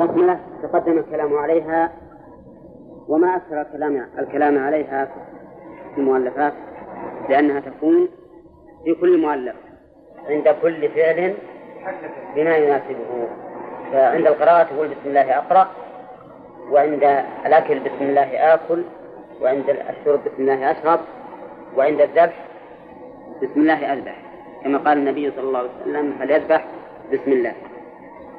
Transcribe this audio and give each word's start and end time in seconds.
البسملة 0.00 0.40
تقدم 0.62 0.98
الكلام 0.98 1.36
عليها 1.36 1.92
وما 3.08 3.36
أكثر 3.36 3.60
الكلام 3.60 4.08
الكلام 4.18 4.58
عليها 4.58 5.04
في 5.94 6.00
المؤلفات 6.00 6.52
لأنها 7.28 7.60
تكون 7.60 8.08
في 8.84 8.94
كل 8.94 9.20
مؤلف 9.20 9.56
عند 10.28 10.48
كل 10.62 10.88
فعل 10.88 11.34
بما 12.34 12.56
يناسبه. 12.56 13.28
فعند 13.92 14.26
القراءة 14.26 14.62
تقول 14.62 14.88
بسم 14.88 15.06
الله 15.06 15.38
أقرأ 15.38 15.68
وعند 16.70 17.24
الأكل 17.46 17.80
بسم 17.80 18.02
الله 18.04 18.54
آكل 18.54 18.82
وعند 19.42 19.70
الشرب 19.70 20.20
بسم 20.24 20.42
الله 20.42 20.70
أشرب 20.70 21.00
وعند 21.76 22.00
الذبح 22.00 22.46
بسم 23.42 23.60
الله 23.60 23.92
أذبح. 23.92 24.22
كما 24.64 24.78
قال 24.78 24.98
النبي 24.98 25.30
صلى 25.30 25.48
الله 25.48 25.58
عليه 25.58 25.70
وسلم 25.82 26.12
فليذبح 26.18 26.64
بسم 27.12 27.32
الله. 27.32 27.52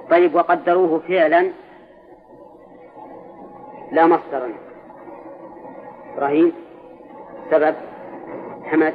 طيب 0.09 0.35
وقدروه 0.35 0.99
فعلا. 1.07 1.51
لا 3.91 4.05
مصدرا 4.05 4.49
إبراهيم 6.15 6.53
سبب 7.51 7.75
حمد؟ 8.63 8.93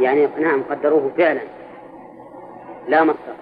يعني 0.00 0.28
نعم 0.38 0.62
قدروه 0.70 1.10
فعلا. 1.16 1.40
لا 2.88 3.04
مصدر. 3.04 3.34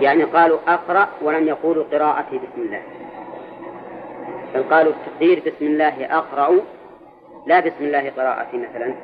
يعني 0.00 0.24
قالوا 0.24 0.58
أقرأ 0.68 1.08
ولم 1.22 1.48
يقولوا 1.48 1.84
قراءتي 1.92 2.38
بسم 2.38 2.62
الله. 2.62 2.82
بل 4.54 4.62
قالوا 4.62 4.92
التقدير 4.92 5.42
بسم 5.46 5.64
الله 5.64 6.18
أقرأ 6.18 6.60
لا 7.46 7.60
بسم 7.60 7.84
الله 7.84 8.10
قراءتي 8.10 8.56
مثلا. 8.56 8.94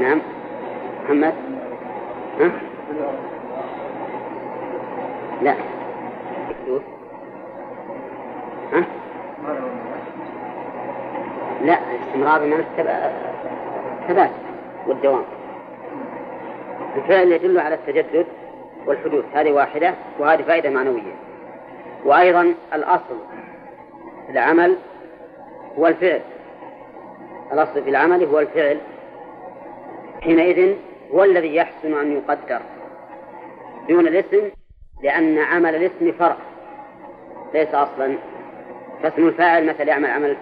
نعم. 0.00 0.20
محمد؟ 1.04 1.34
ها؟ 2.40 2.50
لا. 5.42 5.54
ها؟ 8.72 8.84
لا 11.62 11.78
الاستمرار 11.90 12.38
بمعنى 12.40 12.62
الثبات 14.02 14.30
والدوام. 14.86 15.22
الفعل 16.96 17.32
يدل 17.32 17.58
على 17.58 17.74
التجدد 17.74 18.26
والحدوث 18.86 19.24
هذه 19.34 19.52
واحدة 19.52 19.94
وهذه 20.18 20.42
فائدة 20.42 20.70
معنوية. 20.70 21.14
وأيضا 22.04 22.54
الأصل 22.74 23.18
في 24.26 24.32
العمل 24.32 24.76
هو 25.78 25.86
الفعل. 25.86 26.20
الأصل 27.52 27.84
في 27.84 27.90
العمل 27.90 28.24
هو 28.24 28.40
الفعل. 28.40 28.78
حينئذ 30.20 30.76
هو 31.14 31.24
الذي 31.24 31.54
يحسن 31.54 31.98
أن 32.00 32.12
يقدر. 32.12 32.60
دون 33.88 34.06
الاسم 34.06 34.50
لأن 35.02 35.38
عمل 35.38 35.74
الاسم 35.74 36.12
فرع 36.12 36.36
ليس 37.54 37.74
أصلا. 37.74 38.16
فاسم 39.02 39.28
الفاعل 39.28 39.66
مثل 39.66 39.88
يعمل 39.88 40.10
عمل 40.10 40.36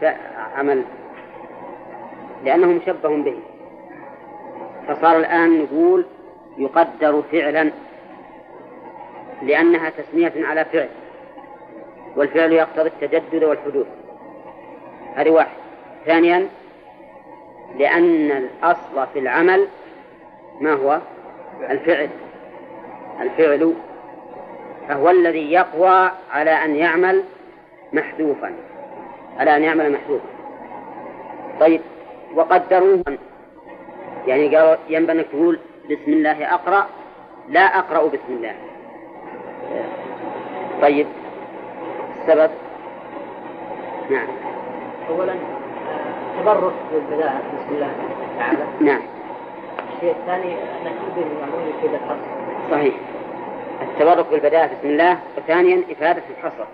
عمل. 0.56 0.82
لأنه 2.44 2.66
مشبه 2.66 3.22
به. 3.22 3.38
فصار 4.88 5.16
الآن 5.16 5.62
نقول 5.62 6.06
يقدر 6.58 7.22
فعلا 7.32 7.70
لأنها 9.42 9.90
تسمية 9.90 10.32
على 10.36 10.64
فعل. 10.64 10.88
والفعل 12.16 12.52
يقتضي 12.52 12.88
التجدد 12.88 13.44
والحدوث 13.44 13.86
هذه 15.14 15.30
واحد. 15.30 15.56
ثانيا 16.06 16.48
لأن 17.78 18.30
الأصل 18.30 19.06
في 19.12 19.18
العمل 19.18 19.68
ما 20.60 20.72
هو؟ 20.72 21.00
الفعل. 21.70 22.08
الفعل 23.20 23.74
فهو 24.88 25.10
الذي 25.10 25.52
يقوى 25.52 26.10
على 26.32 26.50
أن 26.50 26.76
يعمل 26.76 27.24
محذوفا 27.92 28.52
على 29.38 29.56
أن 29.56 29.62
يعمل 29.62 29.92
محذوفا. 29.92 30.24
طيب 31.60 31.80
وقدروه. 32.34 33.02
يعني 34.26 34.56
قالوا 34.56 34.76
ينبغي 34.88 35.18
أنك 35.18 35.26
تقول 35.26 35.58
بسم 35.90 36.12
الله 36.12 36.54
أقرأ 36.54 36.86
لا 37.48 37.60
أقرأ 37.60 38.06
بسم 38.08 38.30
الله. 38.30 38.54
طيب 40.82 41.06
السبب؟ 42.20 42.50
نعم. 44.10 44.26
أولا 45.08 45.34
تبرك 46.40 46.72
بالبداية 46.92 47.42
بسم 47.56 47.74
الله 47.74 47.90
تعالى. 48.38 48.64
نعم. 48.80 49.00
الشيء 49.94 50.10
الثاني 50.10 50.52
أنك 50.52 50.92
تبين 51.14 51.26
المعمول 51.26 51.72
في 51.80 51.86
الحصر 51.86 52.70
صحيح. 52.70 52.94
التبرك 53.82 54.26
بالبداية 54.30 54.66
بسم 54.66 54.88
الله. 54.88 55.18
وثانيا 55.38 55.82
إفادة 55.90 56.22
الحصر. 56.30 56.64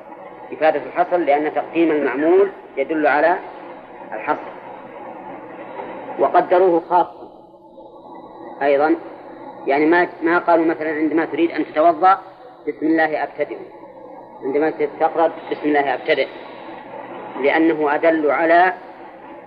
إفادة 0.52 0.82
الحصر 0.86 1.16
لأن 1.16 1.54
تقديم 1.54 1.90
المعمول 1.90 2.50
يدل 2.76 3.06
على 3.06 3.36
الحصر. 4.12 4.50
وقدروه 6.18 6.80
خاصا. 6.80 7.30
أيضا 8.62 8.96
يعني 9.66 9.86
ما 9.86 10.08
ما 10.22 10.38
قالوا 10.38 10.64
مثلا 10.64 10.90
عندما 10.90 11.24
تريد 11.24 11.50
أن 11.50 11.64
تتوضأ 11.66 12.18
بسم 12.68 12.86
الله 12.86 13.22
أبتدئ. 13.22 13.58
عندما 14.44 14.70
تقرأ 15.00 15.32
بسم 15.50 15.64
الله 15.64 15.94
أبتدئ. 15.94 16.28
لأنه 17.40 17.94
أدل 17.94 18.30
على 18.30 18.72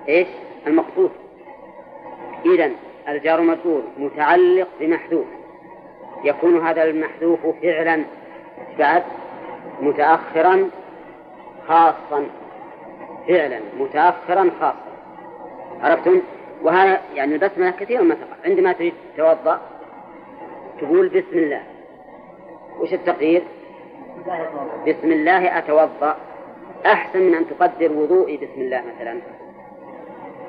إيش؟ 0.09 0.27
المقصود. 0.67 1.11
إذا 2.45 2.71
الجار 3.07 3.41
مجرور 3.41 3.83
متعلق 3.97 4.67
بمحذوف. 4.79 5.25
يكون 6.23 6.67
هذا 6.67 6.83
المحذوف 6.83 7.39
فعلا 7.61 8.03
بعد 8.79 9.03
متأخرا 9.81 10.69
خاصا. 11.67 12.25
فعلا 13.27 13.59
متأخرا 13.79 14.49
خاصا. 14.59 14.75
عرفتم؟ 15.81 16.21
وهذا 16.61 17.01
يعني 17.15 17.35
البسملة 17.35 17.71
كثيرا 17.71 18.01
ما 18.01 18.15
تقع. 18.15 18.49
عندما 18.49 18.73
تريد 18.73 18.93
تتوضأ 19.13 19.61
تقول 20.81 21.09
بسم 21.09 21.37
الله. 21.37 21.63
وش 22.79 22.93
التقدير؟ 22.93 23.43
بسم 24.87 25.11
الله 25.11 25.57
أتوضأ. 25.57 26.17
أحسن 26.85 27.19
من 27.19 27.35
أن 27.35 27.45
تقدر 27.49 27.91
وضوئي 27.91 28.37
بسم 28.37 28.61
الله 28.61 28.83
مثلا. 28.95 29.17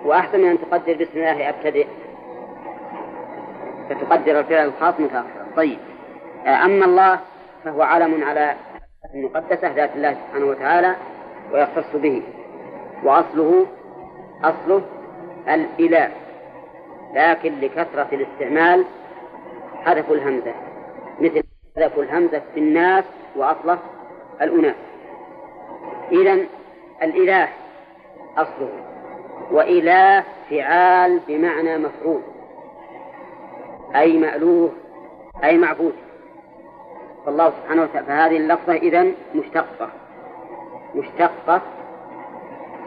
وأحسن 0.04 0.41
من 0.41 0.50
أن 0.50 0.58
تقدر 0.60 0.94
بسم 0.94 1.18
الله 1.18 1.48
أبتدئ. 1.48 1.86
فتقدر 3.91 4.41
الفعل 4.41 4.66
الخاص 4.66 5.00
متأخرا. 5.00 5.34
طيب 5.56 5.78
أما 6.47 6.84
الله 6.84 7.20
فهو 7.65 7.82
علم 7.82 8.25
على 8.25 8.54
المقدسة 9.15 9.72
ذات 9.72 9.91
الله 9.97 10.15
سبحانه 10.15 10.47
وتعالى 10.47 10.97
ويختص 11.53 11.97
به. 11.97 12.22
وأصله 13.04 13.66
أصله 14.44 14.82
الإله. 15.48 16.10
لكن 17.15 17.60
لكثرة 17.60 18.09
الاستعمال 18.12 18.84
حذفوا 19.84 20.15
الهمزة. 20.15 20.54
مثل 21.20 21.42
حذفوا 21.76 22.03
الهمزة 22.03 22.42
في 22.54 22.60
الناس 22.60 23.04
وأصله 23.36 23.78
الأناس. 24.42 24.76
إذا 26.12 26.38
الإله 27.03 27.48
أصله 28.36 28.69
وإله 29.50 30.25
فعال 30.50 31.21
بمعنى 31.28 31.78
مفعول 31.78 32.21
أي 33.97 34.19
مألوه 34.19 34.72
أي 35.43 35.59
معبود 35.59 35.95
فالله 37.27 37.50
سبحانه 37.50 37.83
وتعالى 37.83 38.06
فهذه 38.06 38.37
اللفظة 38.37 38.72
إذا 38.72 39.06
مشتقة. 39.34 39.89
مشتقة 40.95 41.61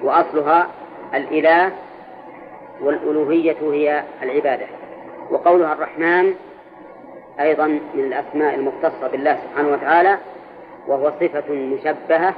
وأصلها 0.04 0.68
الإله 1.14 1.72
والألوهية 2.82 3.58
هي 3.62 4.04
العبادة. 4.24 4.68
وقولها 5.32 5.74
الرحمن 5.74 6.34
أيضا 7.40 7.68
من 7.68 8.04
الأسماء 8.04 8.56
المختصة 8.56 9.08
بالله 9.12 9.38
سبحانه 9.44 9.70
وتعالى 9.70 10.18
وهو 10.88 11.12
صفة 11.20 11.54
مشبهة 11.54 12.34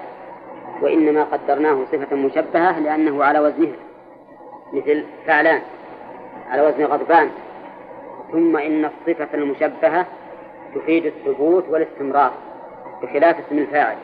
وإنما 0.82 1.24
قدرناه 1.24 1.86
صفة 1.92 2.16
مشبهة 2.16 2.80
لأنه 2.80 3.24
على 3.24 3.40
وزنها 3.40 3.76
مثل 4.74 5.06
فعلان 5.28 5.62
على 6.50 6.68
وزن 6.68 6.86
غضبان. 6.86 7.30
ثم 8.32 8.58
إن 8.58 8.86
الصفة 8.86 9.28
المشبهة 9.34 10.06
تفيد 10.76 11.06
الثبوت 11.06 11.66
والاستمرار 11.70 12.34
بخلاف 13.02 13.36
اسم 13.48 13.58
الفاعل. 13.58 13.98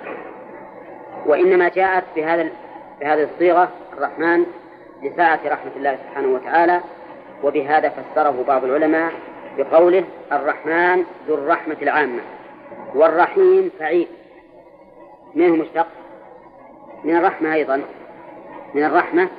وإنما 1.26 1.70
جاءت 1.70 2.04
بهذا 2.16 2.50
بهذه 3.02 3.24
الصيغة 3.24 3.70
الرحمن 3.98 4.46
لسعة 5.04 5.40
رحمة 5.46 5.72
الله 5.76 5.96
سبحانه 5.96 6.28
وتعالى 6.28 6.82
وبهذا 7.44 7.90
فسره 7.90 8.44
بعض 8.48 8.64
العلماء 8.64 9.12
بقوله 9.58 10.04
الرحمن 10.32 11.04
ذو 11.28 11.36
الرحمة 11.36 11.78
العامة 11.82 12.22
والرحيم 12.96 13.72
فعيل. 13.80 14.08
منه 15.36 15.56
مشتق؟ 15.56 15.88
من 17.04 17.16
الرحمة 17.16 17.54
أيضا 17.54 17.82
من 18.74 18.84
الرحمة 18.84 19.30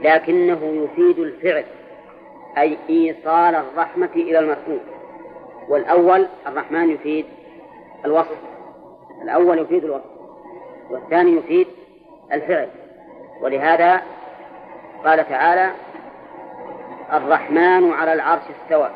لكنه 0.00 0.60
يفيد 0.62 1.18
الفعل. 1.18 1.64
أي 2.58 2.78
إيصال 2.90 3.54
الرحمة 3.54 4.10
إلى 4.14 4.38
المرحوم. 4.38 4.80
والأول 5.68 6.26
الرحمن 6.46 6.90
يفيد 6.90 7.26
الوصف. 8.04 8.38
الأول 9.22 9.58
يفيد 9.58 9.84
الوصف. 9.84 10.10
والثاني 10.90 11.36
يفيد 11.36 11.68
الفعل. 12.32 12.68
ولهذا 13.40 14.02
قال 15.04 15.28
تعالى 15.28 15.70
الرحمن 17.12 17.92
على 17.92 18.12
العرش 18.12 18.42
استوى. 18.62 18.90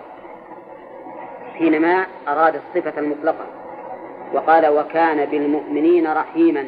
حينما 1.59 2.07
أراد 2.29 2.55
الصفة 2.55 3.01
المطلقة 3.01 3.47
وقال 4.33 4.69
وكان 4.69 5.25
بالمؤمنين 5.25 6.13
رحيما. 6.13 6.67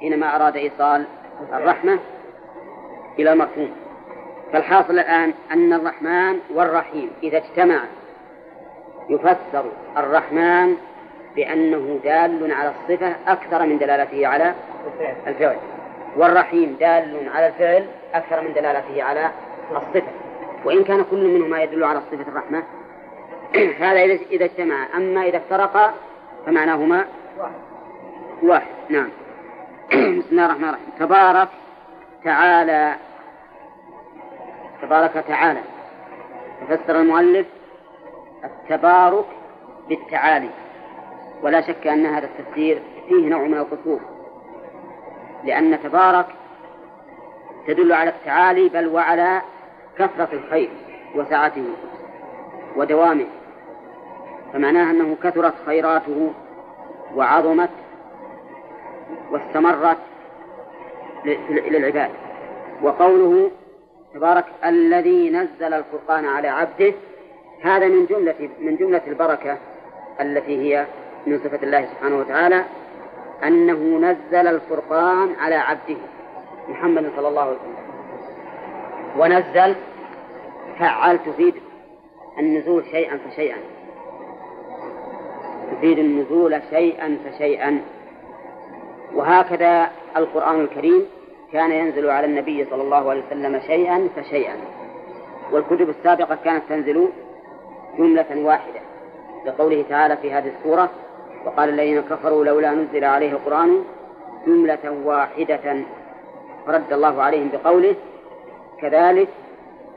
حينما 0.00 0.36
أراد 0.36 0.56
إيصال 0.56 1.04
الرحمة 1.52 1.98
إلى 3.18 3.32
المرحوم. 3.32 3.87
فالحاصل 4.52 4.98
الآن 4.98 5.34
أن 5.52 5.72
الرحمن 5.72 6.38
والرحيم 6.54 7.10
إذا 7.22 7.38
اجتمعا 7.38 7.86
يفسر 9.08 9.64
الرحمن 9.96 10.76
بأنه 11.36 12.00
دال 12.04 12.52
على 12.52 12.70
الصفة 12.70 13.14
أكثر 13.26 13.66
من 13.66 13.78
دلالته 13.78 14.26
على 14.26 14.54
الفعل. 15.26 15.56
والرحيم 16.16 16.76
دال 16.80 17.28
على 17.34 17.46
الفعل 17.46 17.86
أكثر 18.14 18.40
من 18.40 18.52
دلالته 18.52 19.02
على 19.02 19.30
الصفة. 19.70 20.12
وإن 20.64 20.84
كان 20.84 21.04
كل 21.10 21.24
منهما 21.26 21.62
يدل 21.62 21.84
على 21.84 22.00
صفة 22.12 22.28
الرحمة 22.28 22.62
هذا 23.84 24.02
إذا 24.30 24.44
اجتمع. 24.44 24.86
أما 24.96 25.22
إذا 25.22 25.36
افترقا 25.36 25.94
فمعناهما 26.46 27.04
واحد. 28.42 28.66
نعم. 28.88 29.08
بسم 30.18 30.28
الله 30.30 30.46
الرحمن 30.46 30.68
الرحيم. 30.68 30.88
تبارك 30.98 31.48
تعالى 32.24 32.94
تبارك 34.82 35.24
تعالى 35.28 35.60
فسر 36.68 37.00
المؤلف 37.00 37.46
التبارك 38.44 39.26
بالتعالي. 39.88 40.50
ولا 41.42 41.60
شك 41.60 41.86
أن 41.86 42.06
هذا 42.06 42.26
التفسير 42.26 42.82
فيه 43.08 43.28
نوع 43.28 43.42
من 43.42 43.58
القصور 43.58 44.00
لأن 45.44 45.82
تبارك 45.82 46.26
تدل 47.66 47.92
على 47.92 48.10
التعالي 48.10 48.68
بل 48.68 48.86
وعلى 48.86 49.42
كثرة 49.98 50.28
الخير 50.32 50.70
وسعته 51.14 51.64
ودوامه. 52.76 53.26
فمعناها 54.52 54.90
أنه 54.90 55.16
كثرت 55.22 55.54
خيراته 55.66 56.32
وعظمت 57.14 57.70
واستمرت 59.30 59.98
للعباد 61.50 62.10
وقوله 62.82 63.50
تبارك 64.14 64.44
الذي 64.64 65.30
نزل 65.30 65.74
الفرقان 65.74 66.24
على 66.24 66.48
عبده. 66.48 66.94
هذا 67.62 67.88
من 67.88 68.06
جملة 68.06 68.50
من 68.60 68.76
جملة 68.76 69.02
البركة 69.06 69.58
التي 70.20 70.58
هي 70.58 70.86
من 71.26 71.38
صفة 71.38 71.62
الله 71.62 71.86
سبحانه 71.86 72.18
وتعالى 72.18 72.64
أنه 73.44 73.98
نزل 73.98 74.46
الفرقان 74.46 75.34
على 75.38 75.54
عبده 75.54 75.96
محمد 76.68 77.12
صلى 77.16 77.28
الله 77.28 77.42
عليه 77.42 77.56
وسلم. 77.56 77.78
ونزل 79.18 79.74
فعل 80.78 81.18
تفيد 81.18 81.54
النزول 82.38 82.84
شيئا 82.84 83.18
فشيئا. 83.18 83.56
تفيد 85.72 85.98
النزول 85.98 86.62
شيئا 86.70 87.18
فشيئا. 87.24 87.80
وهكذا 89.14 89.90
القرآن 90.16 90.60
الكريم 90.60 91.06
كان 91.52 91.72
ينزل 91.72 92.10
على 92.10 92.26
النبي 92.26 92.64
صلى 92.70 92.82
الله 92.82 93.10
عليه 93.10 93.22
وسلم 93.26 93.60
شيئا 93.60 94.08
فشيئا. 94.16 94.56
والكتب 95.52 95.88
السابقة 95.88 96.38
كانت 96.44 96.62
تنزل 96.68 97.08
جملة 97.98 98.46
واحدة 98.46 98.80
لقوله 99.46 99.84
تعالى 99.88 100.16
في 100.16 100.32
هذه 100.32 100.52
السورة 100.58 100.90
وقال 101.44 101.68
الذين 101.68 102.00
كفروا 102.00 102.44
لولا 102.44 102.74
نزل 102.74 103.04
عليه 103.04 103.32
القرآن 103.32 103.84
جملة 104.46 104.96
واحدة. 105.04 105.84
فرد 106.66 106.92
الله 106.92 107.22
عليهم 107.22 107.48
بقوله 107.52 107.94
كذلك 108.80 109.28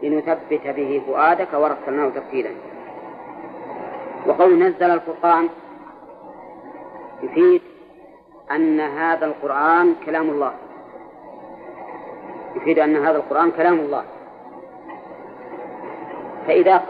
لنثبت 0.04 0.68
به 0.68 1.02
فؤادك 1.08 1.54
ورسلناه 1.54 2.10
ترتيلا 2.10 2.50
وقول 4.28 4.60
نزل 4.60 4.92
الفرقان 4.92 5.50
يفيد 7.24 7.62
أن 8.52 8.80
هذا 8.80 9.26
القرآن 9.26 9.96
كلام 10.06 10.30
الله. 10.30 10.54
يفيد 12.56 12.80
أن 12.80 12.96
هذا 12.96 13.18
القرآن 13.18 13.52
كلام 13.52 13.80
الله. 13.80 14.04
فإذا 16.48 16.84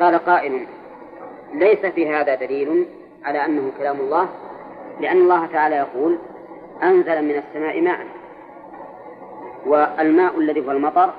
قال 0.00 0.18
قائل 0.18 0.66
ليس 1.54 1.86
في 1.86 2.10
هذا 2.10 2.34
دليل 2.34 2.86
على 3.24 3.44
أنه 3.44 3.72
كلام 3.78 4.00
الله 4.00 4.28
لأن 5.00 5.16
الله 5.16 5.46
تعالى 5.46 5.76
يقول 5.76 6.18
أنزل 6.82 7.24
من 7.24 7.42
السماء 7.46 7.80
ماء 7.80 8.06
والماء 9.66 10.38
الذي 10.38 10.66
هو 10.66 10.70
المطر 10.70 11.10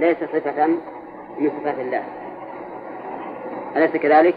ليس 0.00 0.16
صفة 0.16 0.66
من 1.38 1.50
صفات 1.60 1.78
الله. 1.78 2.04
أليس 3.76 3.90
كذلك؟ 3.90 4.34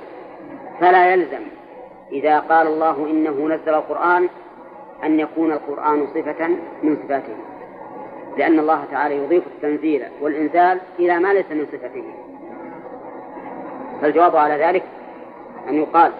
فلا 0.79 1.13
يلزم. 1.13 1.41
إذا 2.11 2.39
قال 2.39 2.67
الله 2.67 3.05
إنه 3.05 3.47
نزل 3.47 3.73
القرآن 3.73 4.29
أن 5.03 5.19
يكون 5.19 5.51
القرآن 5.51 6.07
صفة 6.07 6.47
من 6.83 6.97
صفاته. 7.03 7.35
لأن 8.37 8.59
الله 8.59 8.85
تعالى 8.91 9.15
يضيف 9.17 9.43
التنزيل 9.47 10.05
والإنزال 10.21 10.81
إلى 10.99 11.19
ما 11.19 11.33
ليس 11.33 11.51
من 11.51 11.65
صفته 11.65 12.03
فالجواب 14.01 14.35
على 14.35 14.63
ذلك 14.63 14.83
أن 15.69 15.75
يقال 15.75 16.11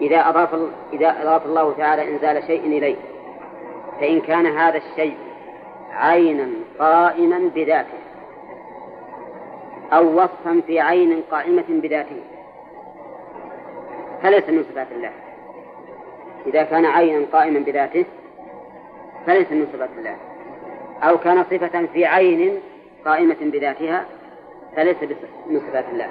إذا 0.00 0.28
أضاف 0.28 0.54
إذا 0.92 1.22
أضاف 1.22 1.46
الله 1.46 1.72
تعالى 1.72 2.08
إنزال 2.08 2.42
شيء 2.46 2.60
إليه 2.60 2.96
فإن 4.00 4.20
كان 4.20 4.46
هذا 4.46 4.76
الشيء 4.76 5.16
عينا 5.92 6.48
قائما 6.78 7.50
بذاته 7.54 7.98
أو 9.92 10.22
وصفا 10.22 10.62
في 10.66 10.80
عين 10.80 11.22
قائمة 11.30 11.64
بذاته 11.68 12.20
فليس 14.22 14.48
من 14.48 14.64
صفات 14.70 14.86
الله. 14.92 15.10
إذا 16.46 16.62
كان 16.62 16.84
عينا 16.86 17.26
قائما 17.32 17.60
بذاته 17.60 18.04
فليس 19.26 19.52
من 19.52 19.66
صفات 19.72 19.90
الله. 19.98 20.16
أو 21.04 21.18
كان 21.18 21.44
صفة 21.44 21.86
في 21.86 22.04
عين 22.06 22.60
قائمة 23.04 23.36
بذاتها 23.40 24.04
فليس 24.76 24.96
من 25.46 25.60
صفات 25.60 25.84
الله. 25.92 26.10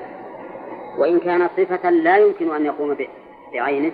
وإن 0.97 1.19
كان 1.19 1.49
صفة 1.57 1.89
لا 1.89 2.17
يمكن 2.17 2.55
أن 2.55 2.65
يقوم 2.65 2.97
بعينه 3.53 3.91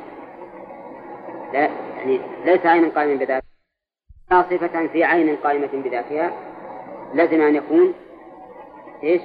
لا 1.54 1.60
يعني 1.98 2.20
ليس 2.46 2.66
عينا 2.66 2.88
قائما 2.88 3.16
بذاته 3.16 3.48
صفة 4.30 4.88
في 4.88 5.04
عين 5.04 5.36
قائمة 5.36 5.70
بذاتها 5.74 6.32
لازم 7.14 7.42
أن 7.42 7.56
يكون 7.56 7.94
إيش؟ 9.04 9.22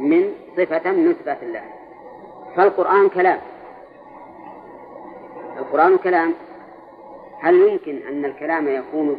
من 0.00 0.32
صفة 0.56 0.92
من 0.92 1.14
صفات 1.14 1.42
الله. 1.42 1.62
فالقرآن 2.56 3.08
كلام. 3.08 3.38
القرآن 5.58 5.98
كلام. 5.98 6.34
هل 7.42 7.54
يمكن 7.54 7.98
أن 8.08 8.24
الكلام 8.24 8.68
يكون 8.68 9.18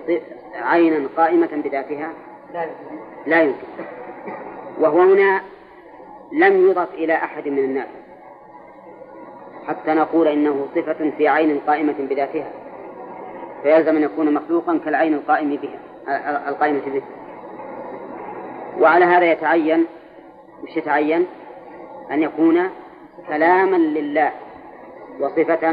عينا 0.55 1.07
قائمة 1.17 1.49
بذاتها؟ 1.63 2.13
لا 2.53 2.63
يمكن. 2.63 2.95
لا 3.25 3.41
يمكن. 3.41 3.67
وهو 4.79 5.01
هنا 5.01 5.41
لم 6.31 6.69
يضف 6.69 6.93
إلى 6.93 7.13
أحد 7.13 7.47
من 7.47 7.59
الناس. 7.59 7.87
حتى 9.67 9.93
نقول 9.93 10.27
إنه 10.27 10.67
صفة 10.75 11.11
في 11.17 11.27
عين 11.27 11.59
قائمة 11.67 11.95
بذاتها. 11.99 12.51
فيلزم 13.63 13.95
أن 13.95 14.03
يكون 14.03 14.33
مخلوقا 14.33 14.77
كالعين 14.85 15.13
القائم 15.13 15.55
بها 15.55 15.79
القائمة 16.49 16.81
به. 16.85 17.01
وعلى 18.79 19.05
هذا 19.05 19.31
يتعين 19.31 19.85
مش 20.63 20.77
يتعين؟ 20.77 21.27
أن 22.11 22.23
يكون 22.23 22.69
كلاما 23.27 23.75
لله 23.75 24.31
وصفة 25.19 25.71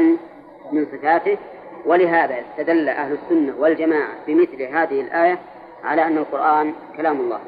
من 0.71 0.85
صفاته 0.85 1.37
ولهذا 1.85 2.35
استدل 2.39 2.89
أهل 2.89 3.13
السنة 3.13 3.53
والجماعة 3.59 4.09
بمثل 4.27 4.61
هذه 4.61 5.01
الآية 5.01 5.39
على 5.83 6.05
أن 6.05 6.17
القرآن 6.17 6.73
كلام 6.97 7.19
الله. 7.19 7.39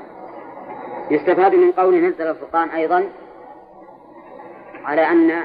يستفاد 1.11 1.55
من 1.55 1.71
قول 1.71 1.95
نزل 1.95 2.27
الفرقان 2.27 2.69
أيضا 2.69 3.09
على 4.83 5.01
أن 5.01 5.43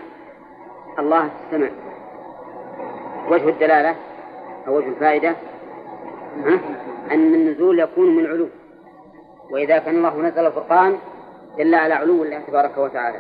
الله 0.98 1.30
استمع 1.44 1.68
وجه 3.30 3.48
الدلالة 3.48 3.96
أو 4.68 4.76
وجه 4.76 4.88
الفائدة 4.88 5.34
أن 7.10 7.34
النزول 7.34 7.80
يكون 7.80 8.16
من 8.16 8.26
علو 8.26 8.48
وإذا 9.50 9.78
كان 9.78 9.96
الله 9.96 10.16
نزل 10.16 10.46
الفرقان 10.46 10.98
دل 11.58 11.74
على 11.74 11.94
علو 11.94 12.22
الله 12.22 12.40
تبارك 12.40 12.78
وتعالى. 12.78 13.18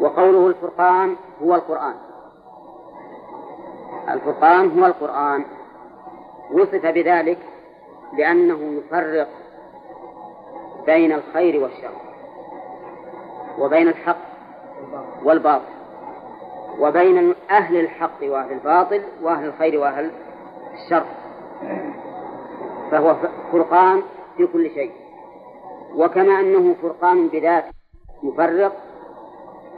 وقوله 0.00 0.46
الفرقان 0.46 1.16
هو 1.42 1.54
القرآن. 1.54 1.94
الفرقان 4.08 4.80
هو 4.80 4.86
القرآن. 4.86 5.44
وصف 6.52 6.86
بذلك 6.86 7.38
لأنه 8.18 8.72
يفرق 8.72 9.28
بين 10.86 11.12
الخير 11.12 11.62
والشر 11.62 11.94
وبين 13.58 13.88
الحق 13.88 14.16
والباطل 15.24 15.72
وبين 16.78 17.34
أهل 17.50 17.76
الحق 17.76 18.22
وأهل 18.22 18.52
الباطل 18.52 19.02
وأهل 19.22 19.46
الخير 19.46 19.80
وأهل 19.80 20.10
الشر. 20.74 21.04
فهو 22.90 23.16
فرقان 23.52 24.02
في 24.36 24.46
كل 24.46 24.70
شيء. 24.70 24.92
وكما 25.96 26.40
أنه 26.40 26.74
فرقان 26.82 27.28
بذات 27.28 27.64
مفرق 28.22 28.72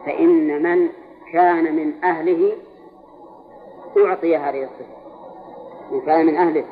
فإن 0.07 0.63
من 0.63 0.89
كان 1.33 1.77
من 1.77 2.05
أهله 2.05 2.53
أعطي 3.99 4.37
هذه 4.37 4.63
الصفة. 4.63 4.95
من 5.91 6.01
كان 6.01 6.27
من 6.27 6.37
أهله 6.37 6.65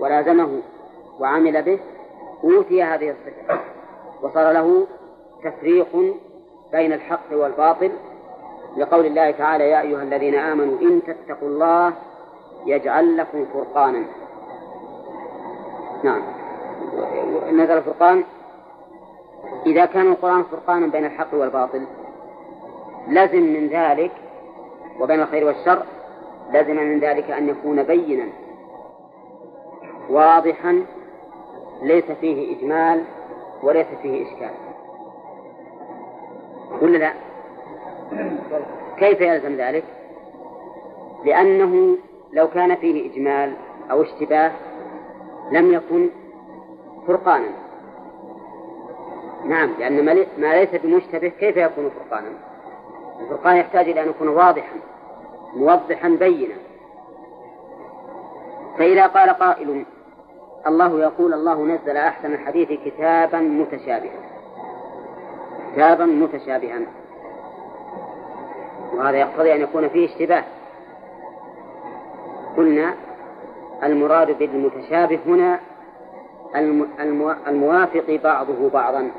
ولازمه 0.00 0.60
وعمل 1.20 1.62
به 1.62 1.78
أوتي 2.44 2.82
هذه 2.82 3.10
الصفة. 3.10 3.60
وصار 4.22 4.52
له 4.52 4.86
تفريق 5.44 6.16
بين 6.72 6.92
الحق 6.92 7.32
والباطل 7.32 7.92
لقول 8.76 9.06
الله 9.06 9.30
تعالى 9.30 9.70
يا 9.70 9.80
أيها 9.80 10.02
الذين 10.02 10.34
آمنوا 10.34 10.80
إن 10.80 11.02
تتقوا 11.02 11.48
الله 11.48 11.92
يجعل 12.66 13.16
لكم 13.16 13.44
فرقانا. 13.54 14.04
نعم. 16.04 16.22
نزل 17.50 17.76
الفرقان. 17.76 18.24
إذا 19.66 19.84
كان 19.84 20.12
القرآن 20.12 20.42
فرقانا 20.42 20.86
بين 20.86 21.04
الحق 21.04 21.34
والباطل 21.34 21.86
لزم 23.08 23.42
من 23.42 23.68
ذلك 23.68 24.10
وبين 25.00 25.22
الخير 25.22 25.44
والشر 25.44 25.82
لزم 26.52 26.76
من 26.76 26.98
ذلك 26.98 27.30
أن 27.30 27.48
يكون 27.48 27.82
بينا 27.82 28.28
واضحا 30.10 30.84
ليس 31.82 32.04
فيه 32.20 32.56
إجمال 32.56 33.04
وليس 33.62 33.86
فيه 34.02 34.26
إشكال 34.26 34.50
ولا 36.82 36.98
لا؟ 36.98 37.12
كيف 38.98 39.20
يلزم 39.20 39.56
ذلك؟ 39.56 39.84
لأنه 41.24 41.96
لو 42.32 42.48
كان 42.48 42.76
فيه 42.76 43.12
إجمال 43.12 43.52
أو 43.90 44.02
اشتباه 44.02 44.52
لم 45.52 45.72
يكن 45.72 46.08
فرقانا 47.06 47.48
نعم 49.44 49.70
لأن 49.78 50.04
ما 50.38 50.54
ليس 50.54 50.82
بمشتبه 50.82 51.28
كيف 51.28 51.56
يكون 51.56 51.90
فرقانا 51.90 52.28
الفرقان 53.20 53.56
يحتاج 53.56 53.88
إلى 53.88 54.02
أن 54.02 54.08
يكون 54.08 54.28
واضحا 54.28 54.76
موضحا 55.56 56.08
بينا. 56.08 56.54
فإذا 58.78 59.06
قال 59.06 59.30
قائل 59.30 59.84
الله 60.66 61.00
يقول 61.00 61.34
الله 61.34 61.64
نزل 61.64 61.96
أحسن 61.96 62.32
الحديث 62.32 62.68
كتابا 62.84 63.38
متشابها. 63.38 64.20
كتابا 65.72 66.06
متشابها. 66.06 66.80
وهذا 68.94 69.16
يقتضي 69.16 69.54
أن 69.54 69.60
يكون 69.60 69.88
فيه 69.88 70.06
اشتباه. 70.06 70.44
قلنا 72.56 72.94
المراد 73.82 74.38
بالمتشابه 74.38 75.18
هنا 75.26 75.60
الموافق 77.48 78.20
بعضه 78.24 78.70
بعضا 78.70 79.10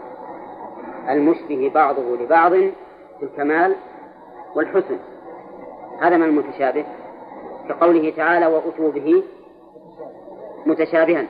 المشبه 1.10 1.72
بعضه 1.76 2.16
لبعض 2.16 2.52
في 2.52 3.24
الكمال 3.24 3.76
والحسن. 4.56 4.98
هذا 6.02 6.18
من 6.18 6.24
المتشابه 6.24 6.86
كقوله 7.70 8.14
تعالى 8.18 8.46
وأتوا 8.46 8.92
به 8.92 9.24
متشابها 10.66 11.26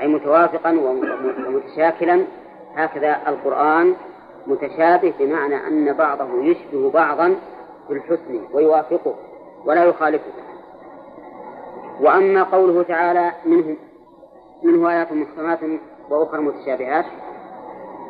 أي 0.00 0.08
متوافقا 0.08 0.70
ومتشاكلا. 1.48 2.24
هكذا 2.76 3.16
القرآن 3.28 3.94
متشابه 4.46 5.14
بمعنى 5.18 5.66
أن 5.68 5.92
بعضه 5.92 6.42
يشبه 6.42 6.90
بعضا 6.90 7.36
في 7.88 7.92
الحسن 7.92 8.40
ويوافقه 8.52 9.14
ولا 9.64 9.84
يخالفه. 9.84 10.32
وأما 12.00 12.42
قوله 12.42 12.82
تعالى 12.82 13.32
منه 13.44 13.76
منه 14.62 14.90
آيات 14.90 15.12
محكمات 15.12 15.58
وأخرى 16.10 16.40
متشابهات 16.40 17.04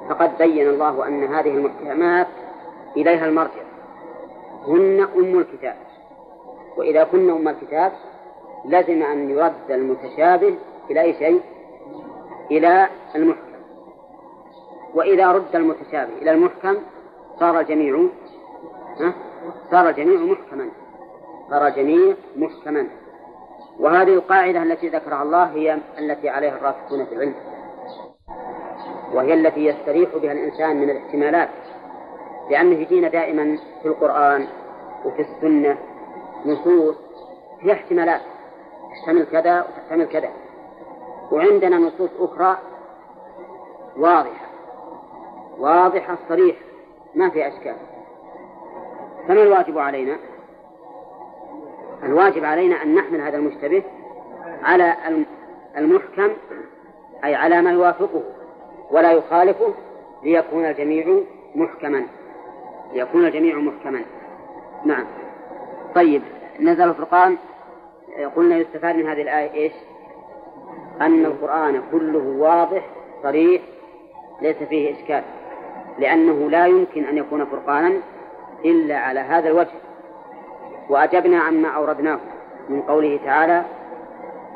فقد 0.08 0.38
بين 0.38 0.68
الله 0.68 1.08
أن 1.08 1.24
هذه 1.24 1.50
المحكمات 1.50 2.26
إليها 2.96 3.26
المرجع. 3.26 3.63
هن 4.66 5.08
أم 5.16 5.38
الكتاب. 5.38 5.76
وإذا 6.76 7.04
كن 7.04 7.30
أم 7.30 7.48
الكتاب 7.48 7.92
لزم 8.64 9.02
أن 9.02 9.30
يرد 9.30 9.70
المتشابه 9.70 10.54
إلى 10.90 11.00
أي 11.00 11.14
شيء؟ 11.14 11.40
إلى 12.50 12.88
المحكم. 13.14 13.54
وإذا 14.94 15.32
رد 15.32 15.56
المتشابه 15.56 16.12
إلى 16.22 16.30
المحكم 16.30 16.76
صار 17.40 17.60
الجميع 17.60 18.06
صار 19.70 19.88
الجميع 19.88 20.20
محكما. 20.20 20.68
صار 21.50 21.66
الجميع 21.66 22.14
محكما. 22.36 22.86
وهذه 23.78 24.14
القاعدة 24.14 24.62
التي 24.62 24.88
ذكرها 24.88 25.22
الله 25.22 25.44
هي 25.44 25.78
التي 25.98 26.28
عليها 26.28 26.56
الراسخون 26.56 27.04
في 27.04 27.14
العلم. 27.14 27.34
وهي 29.14 29.34
التي 29.34 29.66
يستريح 29.66 30.16
بها 30.16 30.32
الإنسان 30.32 30.76
من 30.76 30.90
الاحتمالات. 30.90 31.48
لأنه 32.50 32.76
يجينا 32.76 33.08
دائما 33.08 33.58
في 33.82 33.88
القرآن 33.88 34.48
وفي 35.04 35.22
السنة 35.22 35.78
نصوص 36.46 36.96
فيها 37.60 37.72
احتمالات 37.72 38.20
تحتمل 38.90 39.24
كذا 39.24 39.62
وتحتمل 39.62 40.04
كذا. 40.04 40.30
وعندنا 41.32 41.76
نصوص 41.76 42.10
أخرى 42.18 42.58
واضحة 43.96 44.46
واضحة 45.58 46.18
صريحة 46.28 46.60
ما 47.14 47.30
في 47.30 47.48
أشكال. 47.48 47.76
فما 49.28 49.42
الواجب 49.42 49.78
علينا؟ 49.78 50.16
الواجب 52.02 52.44
علينا 52.44 52.82
أن 52.82 52.94
نحمل 52.94 53.20
هذا 53.20 53.36
المشتبه 53.36 53.82
على 54.62 54.96
المحكم 55.76 56.30
أي 57.24 57.34
على 57.34 57.62
ما 57.62 57.72
يوافقه 57.72 58.22
ولا 58.90 59.12
يخالفه 59.12 59.74
ليكون 60.22 60.64
الجميع 60.64 61.20
محكما. 61.54 62.06
ليكون 62.94 63.26
الجميع 63.26 63.58
محكما. 63.58 64.02
نعم. 64.84 65.04
طيب 65.94 66.22
نزل 66.60 66.88
الفرقان 66.88 67.36
قلنا 68.36 68.56
يستفاد 68.56 68.96
من 68.96 69.06
هذه 69.06 69.22
الآية 69.22 69.52
إيش؟ 69.52 69.72
أن 71.00 71.24
القرآن 71.24 71.82
كله 71.92 72.34
واضح 72.38 72.84
صريح 73.22 73.62
ليس 74.42 74.56
فيه 74.56 74.92
إشكال. 74.92 75.22
لأنه 75.98 76.50
لا 76.50 76.66
يمكن 76.66 77.04
أن 77.04 77.18
يكون 77.18 77.44
فرقانا 77.44 77.92
إلا 78.64 78.98
على 78.98 79.20
هذا 79.20 79.48
الوجه. 79.48 79.74
وأجبنا 80.88 81.40
عما 81.40 81.68
أوردناه 81.68 82.20
من 82.68 82.82
قوله 82.82 83.20
تعالى 83.24 83.64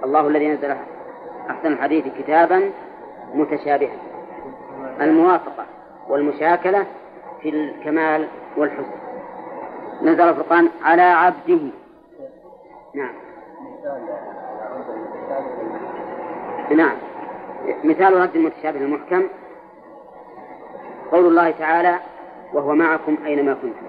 الله 0.05 0.29
الذي 0.29 0.49
نزل 0.49 0.75
أحسن 1.51 1.73
الحديث 1.73 2.05
كتابا 2.19 2.71
متشابها. 3.35 3.97
الموافقة 5.01 5.67
والمشاكلة 6.09 6.87
في 7.43 7.49
الكمال 7.49 8.29
والحسن. 8.57 8.99
نزل 10.03 10.21
الفرقان 10.21 10.69
على 10.83 11.03
عبده. 11.03 11.61
نعم. 12.95 13.15
نعم. 16.77 16.97
مثال 17.85 18.15
رد 18.15 18.37
المتشابه 18.37 18.79
المحكم. 18.79 19.25
قول 21.13 21.27
الله 21.27 21.51
تعالى 21.51 21.99
وهو 22.53 22.75
معكم 22.75 23.17
أينما 23.27 23.55
كنتم. 23.55 23.87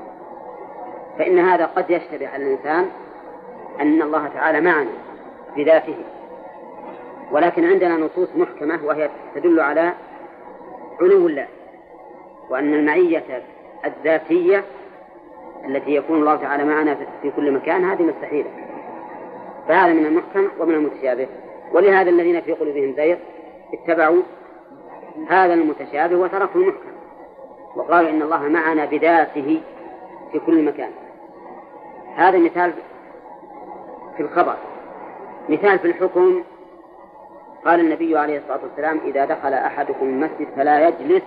فإن 1.18 1.40
هذا 1.40 1.66
قد 1.66 1.90
يشتبه 1.90 2.28
على 2.28 2.44
الإنسان 2.44 2.90
أن 3.80 4.02
الله 4.02 4.28
تعالى 4.28 4.62
معنا 4.62 4.92
بذاته 5.56 5.96
ولكن 7.32 7.66
عندنا 7.66 7.98
نصوص 7.98 8.30
محكمة 8.36 8.80
وهي 8.86 9.10
تدل 9.36 9.60
على 9.60 9.94
علو 11.02 11.28
الله. 11.28 11.48
وأن 12.50 12.74
المعية 12.74 13.44
الذاتية 13.86 14.64
التي 15.66 15.96
يكون 15.96 16.18
الله 16.18 16.36
تعالى 16.36 16.66
معنا 16.66 16.98
في 17.22 17.32
كل 17.32 17.52
مكان 17.52 17.84
هذه 17.86 18.04
مستحيلة. 18.04 18.50
فهذا 19.68 19.94
من 19.94 20.06
المحكم 20.06 20.48
ومن 20.60 20.74
المتشابه. 20.74 21.28
ولهذا 21.74 22.10
الذين 22.10 22.42
في 22.42 22.54
قلوبهم 22.54 22.94
زيغ 22.94 23.18
اتبعوا 23.74 24.22
هذا 25.30 25.54
المتشابه 25.54 26.16
وتركوا 26.16 26.62
المحكم. 26.62 26.90
وقالوا 27.76 28.10
إن 28.10 28.22
الله 28.22 28.48
معنا 28.48 28.86
بذاته 28.86 29.62
في 30.32 30.40
كل 30.40 30.64
مكان. 30.66 30.92
هذا 32.16 32.38
مثال 32.38 32.74
في 34.18 34.24
الخبر. 34.24 34.56
مثال 35.50 35.80
في 35.80 35.88
الحكم. 35.88 36.44
قال 37.66 37.80
النبي 37.80 38.18
عليه 38.18 38.38
الصلاة 38.38 38.60
والسلام 38.64 39.00
إذا 39.06 39.26
دخل 39.26 39.54
أحدكم 39.54 40.06
المسجد 40.06 40.48
فلا 40.56 40.88
يجلس 40.88 41.24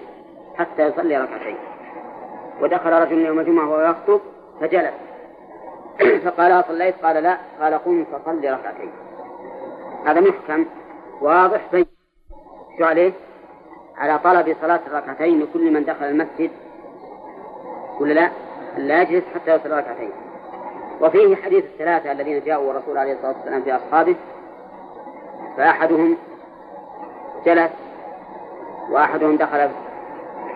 حتى 0.59 0.83
يصلي 0.83 1.17
ركعتين. 1.17 1.57
ودخل 2.61 2.93
رجل 2.93 3.19
يوم 3.19 3.41
الجمعة 3.41 3.71
وهو 3.71 3.81
يخطب 3.81 4.21
فجلس. 4.61 4.95
فقال 6.25 6.65
صليت؟ 6.69 6.95
قال 7.05 7.23
لا. 7.23 7.39
قال 7.61 7.75
قم 7.75 8.05
فصلي 8.05 8.51
ركعتين. 8.51 8.91
هذا 10.07 10.21
محكم 10.21 10.65
واضح 11.21 11.61
بين. 11.73 11.87
شو 12.79 12.85
عليه؟ 12.85 13.13
على 13.97 14.19
طلب 14.19 14.57
صلاة 14.61 14.81
الركعتين 14.87 15.41
لكل 15.41 15.71
من 15.71 15.85
دخل 15.85 16.05
المسجد. 16.05 16.51
ولا 18.01 18.13
لا 18.13 18.31
لا 18.77 19.03
يجلس 19.03 19.25
حتى 19.35 19.55
يصلي 19.55 19.79
ركعتين. 19.79 20.11
وفيه 21.01 21.37
حديث 21.37 21.65
الثلاثة 21.65 22.13
الذين 22.13 22.45
جاءوا 22.45 22.71
الرسول 22.71 22.99
عليه 22.99 23.13
الصلاة 23.13 23.35
والسلام 23.37 23.63
في 23.63 23.77
أصحابه. 23.77 24.17
فأحدهم 25.57 26.17
جلس 27.47 27.71
وأحدهم 28.91 29.37
دخل 29.37 29.71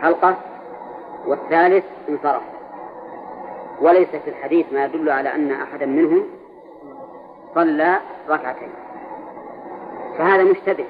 حلقة 0.03 0.37
والثالث 1.27 1.85
انصرف 2.09 2.43
وليس 3.81 4.09
في 4.09 4.31
الحديث 4.31 4.73
ما 4.73 4.85
يدل 4.85 5.11
على 5.11 5.35
أن 5.35 5.53
أحدا 5.53 5.87
منهم 5.87 6.25
صلى 7.55 7.97
ركعتين. 8.29 8.69
فهذا 10.19 10.45
مشتبه 10.45 10.85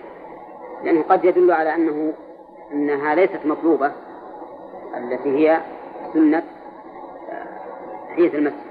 لأنه 0.85 1.05
قد 1.09 1.25
يدل 1.25 1.53
على 1.53 1.75
أنه 1.75 2.13
أنها 2.73 3.15
ليست 3.15 3.41
مطلوبة 3.45 3.93
التي 4.97 5.29
هي 5.29 5.61
سنة 6.13 6.43
حديث 8.13 8.35
المسجد. 8.35 8.67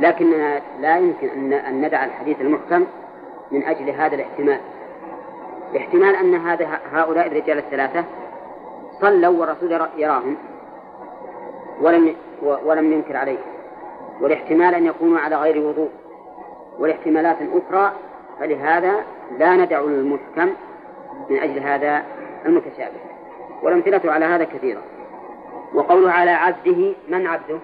لكننا 0.00 0.60
لا 0.80 0.98
يمكن 0.98 1.52
أن 1.52 1.80
ندع 1.86 2.04
الحديث 2.04 2.40
المحكم 2.40 2.86
من 3.50 3.62
أجل 3.62 3.90
هذا 3.90 4.14
الاحتمال. 4.14 4.60
احتمال 5.76 6.16
أن 6.16 6.34
هذا 6.34 6.80
هؤلاء 6.92 7.26
الرجال 7.26 7.58
الثلاثة 7.58 8.04
صلوا 9.00 9.40
والرسول 9.40 9.80
يراهم 9.96 10.36
ولم 11.80 12.14
ولم 12.42 12.92
ينكر 12.92 13.16
عليه. 13.16 13.38
والاحتمال 14.20 14.74
أن 14.74 14.86
يكونوا 14.86 15.18
على 15.18 15.36
غير 15.36 15.58
وضوء. 15.58 15.90
والاحتمالات 16.78 17.36
الأخرى 17.40 17.92
فلهذا 18.40 18.94
لا 19.38 19.56
ندع 19.56 19.80
المحكم 19.80 20.48
من 21.30 21.38
أجل 21.38 21.58
هذا 21.58 22.02
المتشابه. 22.46 23.00
والأمثلة 23.62 24.12
على 24.12 24.24
هذا 24.24 24.44
كثيرة. 24.44 24.80
وقوله 25.74 26.10
على 26.10 26.30
عبده 26.30 26.92
من 27.08 27.26
عبده؟ 27.26 27.58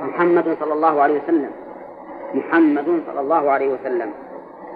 محمد 0.00 0.56
صلى 0.60 0.72
الله 0.72 1.02
عليه 1.02 1.22
وسلم. 1.22 1.50
محمد 2.34 3.02
صلى 3.06 3.20
الله 3.20 3.50
عليه 3.50 3.68
وسلم. 3.68 4.12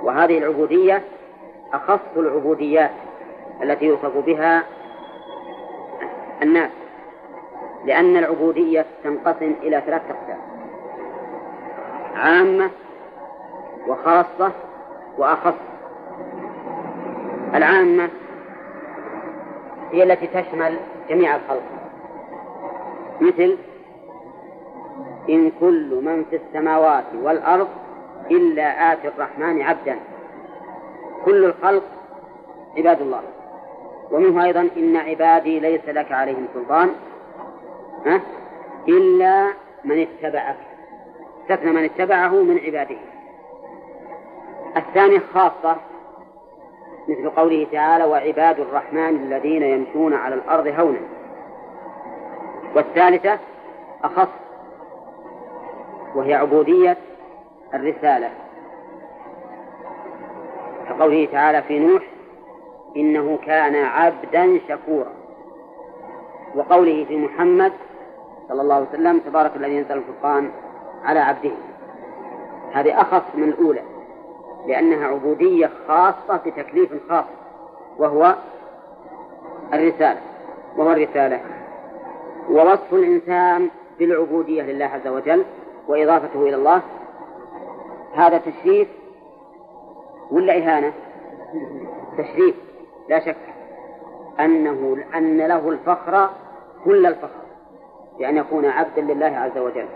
وهذه 0.02 0.38
العبودية 0.38 1.02
أخص 1.72 2.16
العبوديات 2.16 2.90
التي 3.62 3.84
يوصف 3.84 4.16
بها 4.26 4.62
الناس 6.42 6.70
لأن 7.84 8.16
العبودية 8.16 8.86
تنقسم 9.04 9.54
إلى 9.62 9.82
ثلاث 9.86 10.02
أقسام 10.10 10.38
عامة 12.14 12.70
وخاصة 13.88 14.52
وأخص. 15.18 15.54
العامة 17.54 18.08
هي 19.92 20.02
التي 20.02 20.26
تشمل 20.26 20.76
جميع 21.08 21.36
الخلق 21.36 21.62
مثل 23.20 23.56
إن 25.28 25.52
كل 25.60 26.00
من 26.04 26.24
في 26.30 26.36
السماوات 26.36 27.04
والأرض 27.22 27.68
إلا 28.30 28.92
آتي 28.92 29.08
الرحمن 29.08 29.62
عبدا. 29.62 29.96
كل 31.24 31.44
الخلق 31.44 31.84
عباد 32.76 33.00
الله. 33.00 33.20
ومنه 34.14 34.44
أيضا 34.44 34.68
إن 34.76 34.96
عبادي 34.96 35.60
ليس 35.60 35.88
لك 35.88 36.12
عليهم 36.12 36.46
سلطان. 36.54 36.90
ها؟ 38.06 38.20
إلا 38.88 39.52
من 39.84 40.06
اتبعك. 40.06 40.56
استثنى 41.42 41.72
من 41.72 41.84
اتبعه 41.84 42.42
من 42.42 42.58
عباده. 42.58 42.96
الثانية 44.76 45.22
خاصة 45.34 45.76
مثل 47.08 47.30
قوله 47.30 47.66
تعالى 47.72 48.04
وعباد 48.04 48.60
الرحمن 48.60 49.16
الذين 49.16 49.62
يمشون 49.62 50.14
على 50.14 50.34
الأرض 50.34 50.66
هونا 50.66 51.00
والثالثة 52.74 53.38
أخص 54.04 54.28
وهي 56.14 56.34
عبودية 56.34 56.96
الرسالة. 57.74 58.30
كقوله 60.88 61.28
تعالى 61.32 61.62
في 61.62 61.78
نوح 61.78 62.13
إنه 62.96 63.38
كان 63.46 63.74
عبدا 63.74 64.60
شكورا. 64.68 65.12
وقوله 66.54 67.04
في 67.04 67.16
محمد 67.16 67.72
صلى 68.48 68.62
الله 68.62 68.74
عليه 68.74 68.88
وسلم 68.88 69.18
تبارك 69.18 69.56
الذي 69.56 69.74
ينزل 69.74 69.92
الفرقان 69.92 70.50
على 71.04 71.20
عبده. 71.20 71.50
هذه 72.72 73.00
أخص 73.00 73.22
من 73.34 73.44
الأولى 73.44 73.82
لأنها 74.66 75.06
عبودية 75.06 75.70
خاصة 75.88 76.36
بتكليف 76.46 76.92
خاص 77.08 77.24
وهو 77.98 78.34
الرسالة 79.74 80.20
وهو 80.76 80.92
الرسالة. 80.92 81.40
ووصف 82.50 82.94
الإنسان 82.94 83.70
بالعبودية 83.98 84.62
لله 84.62 84.84
عز 84.84 85.06
وجل 85.06 85.44
وإضافته 85.88 86.42
إلى 86.42 86.54
الله 86.54 86.82
هذا 88.14 88.38
تشريف 88.38 88.88
ولا 90.30 90.58
إهانة؟ 90.58 90.92
تشريف. 92.18 92.54
لا 93.08 93.20
شك 93.20 93.36
أنه 94.40 94.96
أن 95.14 95.38
له 95.38 95.68
الفخر 95.68 96.30
كل 96.84 97.06
الفخر 97.06 97.44
بأن 98.18 98.36
يكون 98.36 98.64
عبدا 98.64 99.00
لله 99.00 99.26
عز 99.26 99.58
وجل. 99.58 99.88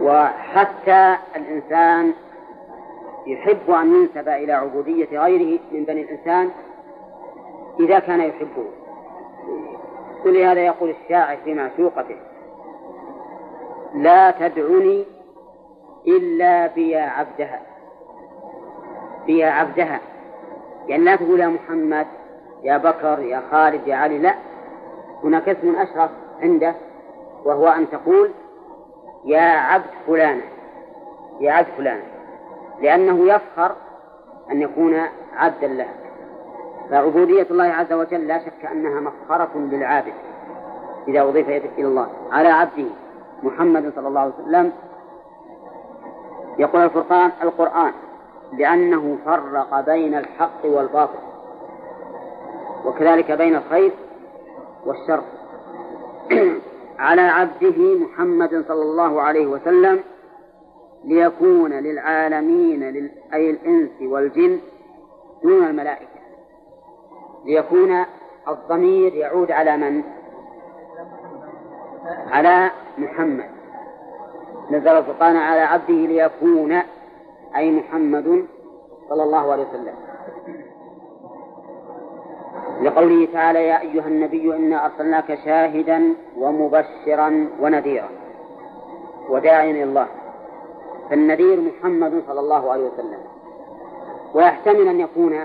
وحتى 0.00 1.16
الإنسان 1.36 2.12
يحب 3.26 3.70
أن 3.70 3.94
ينسب 3.94 4.28
إلى 4.28 4.52
عبودية 4.52 5.18
غيره 5.20 5.60
من 5.72 5.84
بني 5.84 6.02
الإنسان 6.02 6.50
إذا 7.80 7.98
كان 7.98 8.20
يحبه. 8.20 8.66
ولهذا 10.24 10.60
يقول 10.60 10.90
الشاعر 10.90 11.36
في 11.36 11.54
معشوقته 11.54 12.16
لا 13.94 14.30
تدعني 14.30 15.04
إلا 16.06 16.66
بيا 16.66 17.02
عبدها 17.02 17.60
بيا 19.26 19.50
عبدها. 19.50 20.00
يعني 20.88 21.04
لا 21.04 21.16
تقول 21.16 21.40
يا 21.40 21.46
محمد 21.48 22.06
يا 22.62 22.76
بكر 22.76 23.18
يا 23.18 23.42
خالد 23.50 23.86
يا 23.88 23.96
علي 23.96 24.18
لا. 24.18 24.34
هناك 25.24 25.48
اسم 25.48 25.76
أشرف 25.76 26.10
عنده 26.42 26.74
وهو 27.44 27.68
أن 27.68 27.90
تقول 27.90 28.30
يا 29.24 29.40
عبد 29.40 29.90
فلانة 30.06 30.42
يا 31.40 31.52
عبد 31.52 31.68
فلانة 31.76 32.02
لأنه 32.80 33.34
يفخر 33.34 33.72
أن 34.50 34.62
يكون 34.62 35.00
عبدا 35.36 35.66
له. 35.66 35.88
فعبودية 36.90 37.46
الله 37.50 37.64
عز 37.64 37.92
وجل 37.92 38.26
لا 38.26 38.38
شك 38.38 38.66
أنها 38.72 39.00
مفخرة 39.00 39.50
للعابد 39.54 40.12
إذا 41.08 41.22
أضيف 41.22 41.48
إلى 41.48 41.64
الله. 41.78 42.08
على 42.32 42.48
عبده 42.48 42.86
محمد 43.42 43.92
صلى 43.96 44.08
الله 44.08 44.20
عليه 44.20 44.32
وسلم 44.42 44.72
يقول 46.58 46.82
الفرقان 46.82 47.30
القرآن. 47.42 47.92
لأنه 48.58 49.18
فرق 49.24 49.80
بين 49.80 50.14
الحق 50.14 50.64
والباطل 50.64 51.18
وكذلك 52.84 53.32
بين 53.32 53.56
الخير 53.56 53.92
والشر. 54.86 55.22
على 56.98 57.22
عبده 57.22 57.98
محمد 57.98 58.64
صلى 58.68 58.82
الله 58.82 59.22
عليه 59.22 59.46
وسلم 59.46 60.00
ليكون 61.04 61.72
للعالمين 61.72 63.10
أي 63.34 63.50
الإنس 63.50 63.90
والجن 64.02 64.60
دون 65.42 65.64
الملائكة. 65.66 66.08
ليكون 67.44 68.04
الضمير 68.48 69.14
يعود 69.14 69.50
على 69.50 69.76
من؟ 69.76 70.02
على 72.30 72.70
محمد. 72.98 73.50
نزل 74.70 74.88
الفرقان 74.88 75.36
على 75.36 75.60
عبده 75.60 75.94
ليكون 75.94 76.82
أي 77.56 77.70
محمد 77.70 78.46
صلى 79.08 79.22
الله 79.22 79.52
عليه 79.52 79.66
وسلم. 79.68 79.94
لقوله 82.82 83.28
تعالى 83.32 83.68
يا 83.68 83.80
أيها 83.80 84.08
النبي 84.08 84.56
إنا 84.56 84.86
أرسلناك 84.86 85.38
شاهدا 85.44 86.14
ومبشرا 86.38 87.48
ونذيرا 87.60 88.08
وداعيا 89.30 89.70
إلى 89.70 89.82
الله. 89.82 90.06
فالنذير 91.10 91.60
محمد 91.60 92.22
صلى 92.26 92.40
الله 92.40 92.72
عليه 92.72 92.88
وسلم. 92.88 93.18
ويحتمل 94.34 94.88
أن 94.88 95.00
يكون 95.00 95.40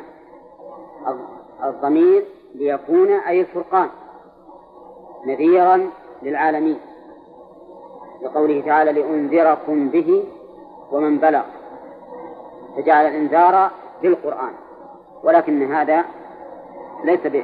الضمير 1.64 2.26
ليكون 2.56 3.12
أي 3.12 3.42
الفرقان 3.42 3.90
نذيرا 5.26 5.90
للعالمين. 6.24 6.80
لقوله 8.22 8.62
تعالى 8.66 8.92
لأنذركم 8.92 9.90
به 9.90 10.24
ومن 10.92 11.18
بلغ 11.18 11.44
فجعل 12.78 13.06
الإنذار 13.06 13.72
بالقرآن 14.02 14.52
ولكن 15.24 15.72
هذا 15.74 16.06
ليس 17.04 17.28
ب... 17.28 17.44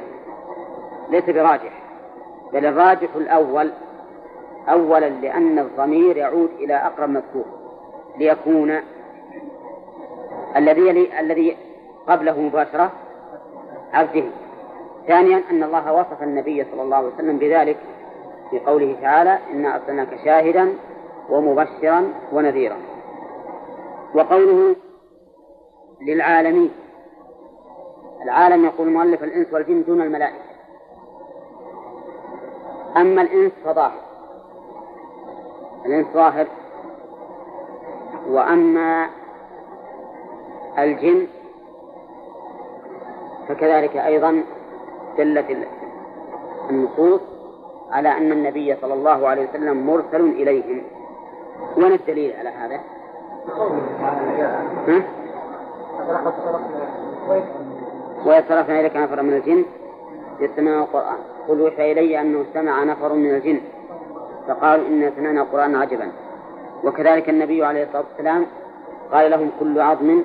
ليس 1.10 1.24
براجح. 1.24 1.72
بل 2.52 2.66
الراجح 2.66 3.08
الأول 3.16 3.72
أولا 4.68 5.08
لأن 5.08 5.58
الضمير 5.58 6.16
يعود 6.16 6.50
إلى 6.58 6.74
أقرب 6.74 7.08
مذكور. 7.08 7.44
ليكون 8.18 8.80
الذي 10.56 10.80
يلي... 10.80 11.20
الذي 11.20 11.56
قبله 12.08 12.40
مباشرة 12.40 12.92
عبده 13.92 14.24
ثانيا 15.06 15.42
أن 15.50 15.62
الله 15.62 15.92
وصف 15.92 16.22
النبي 16.22 16.64
صلى 16.64 16.82
الله 16.82 16.96
عليه 16.96 17.08
وسلم 17.08 17.38
بذلك 17.38 17.76
في 18.50 18.58
قوله 18.58 18.96
تعالى 19.02 19.38
إنا 19.52 19.74
أرسلناك 19.74 20.08
شاهدا 20.24 20.72
ومبشرا 21.30 22.12
ونذيرا 22.32 22.76
وقوله 24.14 24.76
للعالمين 26.06 26.70
العالم 28.22 28.64
يقول 28.64 28.88
المؤلف 28.88 29.24
الإنس 29.24 29.52
والجن 29.52 29.84
دون 29.84 30.02
الملائكة 30.02 30.46
أما 32.96 33.22
الإنس 33.22 33.52
فظاهر 33.64 34.00
الإنس 35.86 36.06
ظاهر 36.14 36.46
وأما 38.28 39.10
الجن 40.78 41.26
فكذلك 43.48 43.96
أيضا 43.96 44.42
دلت 45.18 45.46
النصوص 46.70 47.20
على 47.90 48.08
أن 48.08 48.32
النبي 48.32 48.76
صلى 48.76 48.94
الله 48.94 49.28
عليه 49.28 49.48
وسلم 49.48 49.86
مرسل 49.86 50.20
إليهم 50.20 50.82
وين 51.76 51.92
الدليل 51.92 52.36
على 52.36 52.48
هذا؟ 52.48 52.80
ها؟ 54.88 55.02
ويصرفنا 58.26 58.80
إليك 58.80 58.96
نفر 58.96 59.22
من 59.22 59.32
الجن. 59.32 59.64
يستمعون 60.40 60.82
القرآن. 60.82 61.18
قل 61.48 61.60
يوحى 61.60 61.92
إلي 61.92 62.20
أنه 62.20 62.42
استمع 62.42 62.84
نفر 62.84 63.12
من 63.12 63.34
الجن. 63.34 63.60
فقالوا 64.48 64.86
إنا 64.86 65.12
سمعنا 65.16 65.42
القرآن 65.42 65.74
عجبا. 65.76 66.12
وكذلك 66.84 67.28
النبي 67.28 67.64
عليه 67.64 67.82
الصلاة 67.82 68.04
والسلام 68.10 68.46
قال 69.12 69.30
لهم 69.30 69.50
كل 69.60 69.80
عظم 69.80 70.22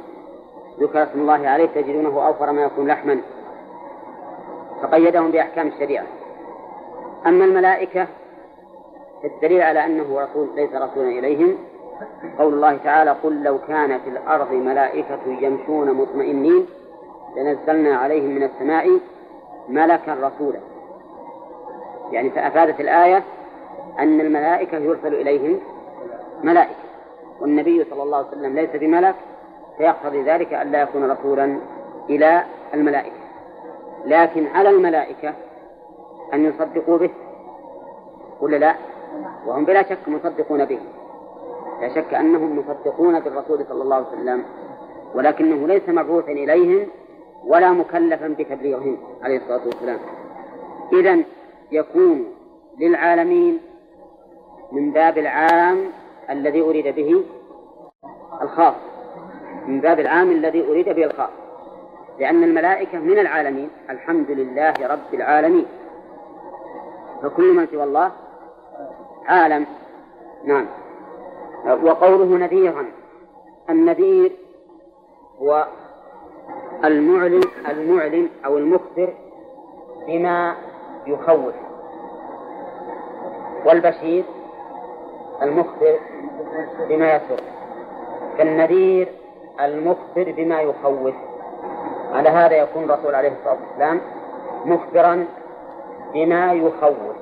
ذكر 0.79 1.03
اسم 1.03 1.19
الله 1.19 1.47
عليه 1.49 1.65
تجدونه 1.65 2.27
أوفر 2.27 2.51
ما 2.51 2.63
يكون 2.63 2.87
لحما. 2.87 3.21
فقيدهم 4.81 5.31
بأحكام 5.31 5.67
الشريعة. 5.67 6.05
أما 7.25 7.45
الملائكة 7.45 8.07
الدليل 9.23 9.61
على 9.61 9.85
أنه 9.85 10.19
رسول 10.19 10.47
ليس 10.55 10.69
رسولا 10.73 11.09
إليهم 11.09 11.57
قول 12.39 12.53
الله 12.53 12.77
تعالى 12.77 13.11
قل 13.11 13.43
لو 13.43 13.57
كان 13.67 13.99
في 13.99 14.09
الأرض 14.09 14.51
ملائكة 14.51 15.19
يمشون 15.25 15.93
مطمئنين 15.93 16.65
لنزلنا 17.35 17.97
عليهم 17.97 18.29
من 18.35 18.43
السماء 18.43 18.99
ملكا 19.69 20.13
رسولا. 20.13 20.59
يعني 22.11 22.29
فأفادت 22.29 22.79
الآية 22.79 23.23
أن 23.99 24.21
الملائكة 24.21 24.77
يرسل 24.77 25.13
إليهم 25.13 25.59
ملائكة 26.43 26.75
والنبي 27.39 27.83
صلى 27.83 28.03
الله 28.03 28.17
عليه 28.17 28.27
وسلم 28.27 28.55
ليس 28.55 28.69
بملك 28.73 29.15
فيقتضي 29.77 30.23
ذلك 30.23 30.53
أن 30.53 30.71
لا 30.71 30.81
يكون 30.81 31.11
رسولا 31.11 31.57
إلى 32.09 32.43
الملائكة. 32.73 33.21
لكن 34.05 34.47
على 34.47 34.69
الملائكة 34.69 35.33
أن 36.33 36.45
يصدقوا 36.45 36.97
به 36.97 37.09
ولا 38.41 38.57
لا؟ 38.57 38.75
وهم 39.45 39.65
بلا 39.65 39.83
شك 39.83 40.07
مصدقون 40.07 40.65
به. 40.65 40.79
لا 41.81 41.89
شك 41.95 42.13
أنهم 42.13 42.59
مصدقون 42.59 43.19
بالرسول 43.19 43.65
صلى 43.69 43.83
الله 43.83 43.95
عليه 43.95 44.07
وسلم 44.07 44.45
ولكنه 45.15 45.67
ليس 45.67 45.89
مبعوثا 45.89 46.31
إليهم 46.31 46.87
ولا 47.45 47.71
مكلفا 47.71 48.27
بتبليغهم 48.27 48.97
عليه 49.21 49.37
الصلاة 49.37 49.65
والسلام. 49.65 49.99
إذا 50.93 51.23
يكون 51.71 52.25
للعالمين 52.79 53.59
من 54.71 54.91
باب 54.91 55.17
العام 55.17 55.77
الذي 56.29 56.61
أريد 56.61 56.95
به 56.95 57.23
الخاص. 58.41 58.75
من 59.67 59.81
باب 59.81 59.99
العام 59.99 60.31
الذي 60.31 60.67
أريد 60.67 60.89
به 60.89 61.05
الخاص. 61.05 61.29
لأن 62.19 62.43
الملائكة 62.43 62.99
من 62.99 63.19
العالمين 63.19 63.69
الحمد 63.89 64.31
لله 64.31 64.73
رب 64.81 65.13
العالمين. 65.13 65.65
فكل 67.23 67.53
من 67.53 67.67
سوى 67.67 67.83
الله 67.83 68.11
عالم. 69.25 69.65
نعم. 70.45 70.65
وقوله 71.65 72.37
نذيرا. 72.37 72.85
النذير 73.69 74.31
هو 75.41 75.67
المعلن 76.85 77.41
المعلن 77.69 78.29
أو 78.45 78.57
المخبر 78.57 79.13
بما 80.07 80.55
يخوف. 81.07 81.53
والبشير 83.65 84.23
المخبر 85.41 85.99
بما 86.89 87.15
يسر 87.15 87.41
فالنذير 88.37 89.07
المخبر 89.61 90.31
بما 90.37 90.61
يخوف. 90.61 91.13
على 92.13 92.29
هذا 92.29 92.55
يكون 92.55 92.83
الرسول 92.83 93.15
عليه 93.15 93.31
الصلاة 93.39 93.57
والسلام 93.67 94.01
مخبرا 94.65 95.25
بما 96.13 96.53
يخوف. 96.53 97.15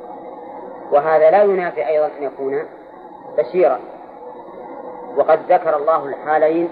وهذا 0.92 1.32
لا 1.32 1.44
ينافي 1.44 1.88
أيضا 1.88 2.06
أن 2.06 2.24
يكون 2.24 2.64
بشيرا. 3.38 3.80
وقد 5.20 5.40
ذكر 5.50 5.76
الله 5.78 6.06
الحالين 6.06 6.70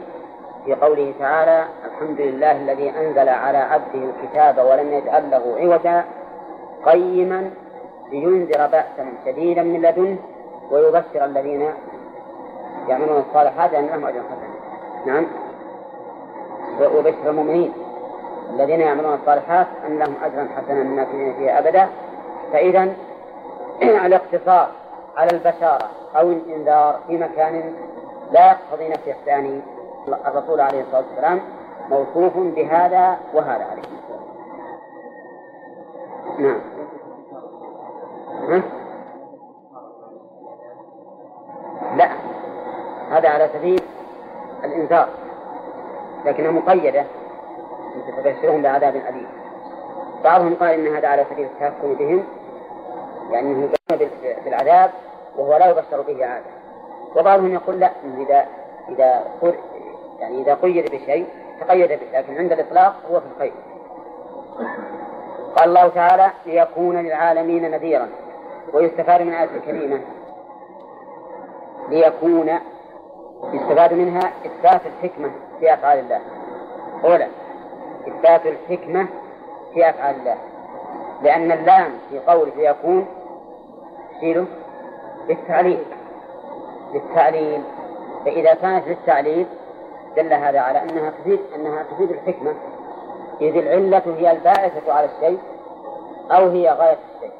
في 0.66 0.74
قوله 0.76 1.14
تعالى 1.20 1.66
الحمد 1.86 2.22
لله 2.22 2.52
الذي 2.52 2.90
أنزل 2.90 3.30
على 3.30 3.58
عبده 3.58 4.00
الكتاب 4.10 4.66
ولم 4.66 4.94
يجعل 4.94 5.32
له 5.32 5.56
عوجا 5.60 6.06
قيما 6.86 7.52
لينذر 8.12 8.68
بأسا 8.68 9.14
شديدا 9.26 9.64
من 9.64 9.82
لدنه 9.82 10.18
ويبشر 10.72 11.26
الذين 11.26 11.70
يعملون 12.88 13.24
الصالحات 13.30 13.74
أن 13.74 13.86
لهم 13.86 14.06
أجر 14.06 14.20
حسنا 14.20 14.58
نعم. 15.06 15.28
وبشر 16.82 17.30
المؤمنين 17.30 17.74
الذين 18.54 18.80
يعملون 18.82 19.14
الصالحات 19.14 19.68
أن 19.88 20.00
لهم 20.00 20.14
أجرا 20.24 20.48
حسنا 20.58 20.84
مما 20.84 21.06
فيه 21.06 21.60
أبدا. 21.60 21.88
فإذا 22.54 22.94
الاقتصار 24.06 24.68
على 25.18 25.30
البشارة 25.32 25.90
أو 26.16 26.32
الإنذار 26.32 27.00
في 27.08 27.18
مكان 27.18 27.74
لا 28.32 28.52
يقتضي 28.52 28.90
نفي 28.90 29.12
الثاني. 29.12 29.62
الرسول 30.08 30.62
عليه 30.62 30.82
الصلاة 30.82 31.04
والسلام 31.10 31.42
موصوف 31.90 32.38
بهذا 32.38 33.18
وهذا 33.34 33.66
عليه. 33.66 33.82
نعم. 36.40 36.62
ها؟ 38.50 38.62
لا. 41.96 42.10
هذا 43.12 43.30
على 43.30 43.50
سبيل 43.54 43.82
الإنذار. 44.64 45.10
لكنها 46.26 46.52
مقيدة. 46.52 47.06
تبشرهم 48.18 48.62
بعذاب 48.62 48.96
أليم. 48.96 49.28
بعضهم 50.24 50.56
قال 50.56 50.70
إن 50.70 50.96
هذا 50.96 51.08
على 51.08 51.26
سبيل 51.30 51.46
التهكم 51.46 51.94
بهم 51.94 52.24
يعني 53.32 53.52
انه 53.52 53.70
بالعذاب 54.46 54.92
وهو 55.38 55.58
لا 55.58 55.70
يبشر 55.70 56.02
به 56.02 56.26
عادة. 56.26 56.57
وبعضهم 57.16 57.54
يقول 57.54 57.80
لا 57.80 57.92
إذا 58.18 58.46
إذا 58.90 59.24
يعني 60.20 60.42
إذا 60.42 60.54
قيد 60.54 60.86
بشيء 60.86 61.28
تقيد 61.62 61.90
به 61.90 62.20
لكن 62.20 62.38
عند 62.38 62.52
الإطلاق 62.52 62.96
هو 63.12 63.20
في 63.20 63.26
الخير 63.36 63.54
قال 65.56 65.70
الله 65.70 65.88
تعالى 65.88 66.32
ليكون 66.46 66.98
للعالمين 66.98 67.72
نذيرا 67.72 68.10
ويستفاد 68.74 69.22
من 69.22 69.34
آية 69.34 69.50
الكريمة. 69.56 70.02
ليكون 71.90 72.60
يستفاد 73.54 73.94
منها 73.94 74.32
إثبات 74.46 74.82
الحكمة 74.86 75.32
في 75.60 75.74
أفعال 75.74 76.00
الله. 76.00 76.22
أولا 77.04 77.28
إثبات 78.08 78.42
الحكمة 78.46 79.08
في 79.74 79.90
أفعال 79.90 80.16
الله. 80.16 80.38
لأن 81.24 81.52
اللام 81.52 81.92
في 82.10 82.20
قوله 82.20 82.52
ليكون 82.56 83.08
تشيله 84.18 84.46
للتعليل 85.30 85.80
للتعليل. 86.94 87.62
فإذا 88.26 88.54
كانت 88.54 88.88
للتعليل 88.88 89.48
دل 90.16 90.34
هذا 90.34 90.60
على 90.60 90.84
أنها 90.84 91.10
تفيد 91.10 91.40
أنها 91.56 91.84
تفيد 91.84 92.12
الحكمة. 92.12 92.54
إذ 93.42 93.58
العلة 93.58 94.04
هي 94.18 94.32
الباعثة 94.32 94.94
على 94.94 95.10
الشيء 95.16 95.40
أو 96.32 96.48
هي 96.48 96.70
غاية 96.70 96.98
الشيء. 97.16 97.32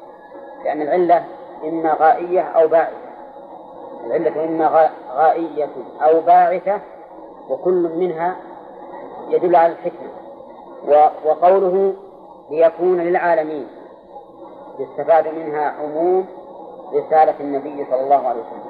لأن 0.64 0.82
العلة 0.82 1.24
إما 1.64 1.96
غائية 2.00 2.40
أو 2.40 2.68
باعثة. 2.68 2.96
العلة 4.06 4.44
إما 4.44 4.90
غائية 5.14 5.68
أو 6.02 6.20
باعثة 6.20 6.80
وكل 7.48 7.90
منها 7.96 8.36
يدل 9.28 9.56
على 9.56 9.72
الحكمة. 9.72 10.10
وقوله 11.24 11.94
ليكون 12.50 13.00
للعالمين 13.00 13.66
يستفاد 14.78 15.28
منها 15.28 15.74
عموم 15.82 16.26
رسالة 16.94 17.34
النبي 17.40 17.86
صلى 17.90 18.00
الله 18.00 18.28
عليه 18.28 18.40
وسلم. 18.40 18.67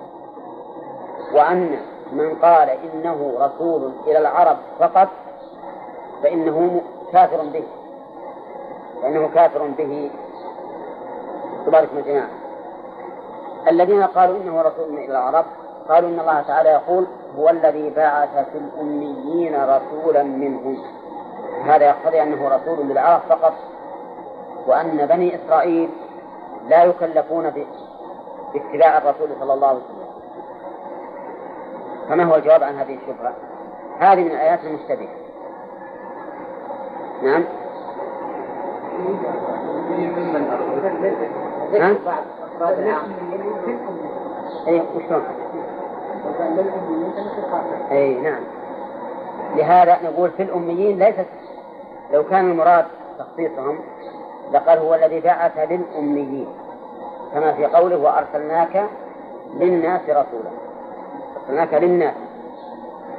وأن 1.32 1.78
من 2.12 2.34
قال 2.42 2.70
إنه 2.70 3.34
رسول 3.38 3.92
إلى 4.06 4.18
العرب 4.18 4.56
فقط 4.78 5.08
فإنه 6.22 6.80
كافر 7.12 7.42
به. 7.42 7.64
فإنه 9.02 9.28
كافر 9.34 9.66
به. 9.78 10.10
تبارك 11.66 11.88
الجماعة 11.96 12.28
الذين 13.68 14.02
قالوا 14.02 14.36
إنه 14.36 14.62
رسول 14.62 14.88
إلى 14.88 15.10
العرب 15.10 15.44
قالوا 15.88 16.08
إن 16.08 16.20
الله 16.20 16.42
تعالى 16.42 16.68
يقول 16.68 17.06
هو 17.38 17.48
الذي 17.48 17.90
بعث 17.90 18.48
في 18.52 18.58
الأميين 18.58 19.64
رسولا 19.64 20.22
منهم. 20.22 20.76
هذا 21.64 21.84
يقتضي 21.86 22.22
أنه 22.22 22.48
رسول 22.48 22.86
للعرب 22.86 23.20
فقط. 23.28 23.52
وأن 24.66 25.06
بني 25.06 25.34
إسرائيل 25.36 25.90
لا 26.68 26.84
يكلفون 26.84 27.50
باتباع 28.54 28.98
الرسول 28.98 29.28
صلى 29.40 29.54
الله 29.54 29.68
عليه 29.68 29.78
وسلم. 29.78 29.97
فما 32.08 32.24
هو 32.24 32.34
الجواب 32.34 32.62
عن 32.62 32.74
هذه 32.74 32.98
الشبهة؟ 33.02 33.34
هذه 33.98 34.20
من 34.20 34.30
الآيات 34.30 34.60
المشتبهة 34.64 35.08
نعم 37.22 37.44
ها؟ 41.72 41.96
اي؟ 44.68 44.82
اي 47.90 48.14
نعم 48.14 48.42
لهذا 49.56 49.98
نقول 50.04 50.30
في 50.30 50.42
الأميين 50.42 50.98
ليست 50.98 51.26
لو 52.12 52.24
كان 52.24 52.50
المراد 52.50 52.84
تخصيصهم 53.18 53.78
لقال 54.52 54.78
هو 54.78 54.94
الذي 54.94 55.20
بعث 55.20 55.58
للأميين 55.58 56.48
كما 57.34 57.52
في 57.52 57.66
قوله 57.66 57.96
وأرسلناك 57.96 58.84
للناس 59.54 60.00
رسولا 60.00 60.50
أرسلناك 61.48 61.74
للناس 61.74 62.14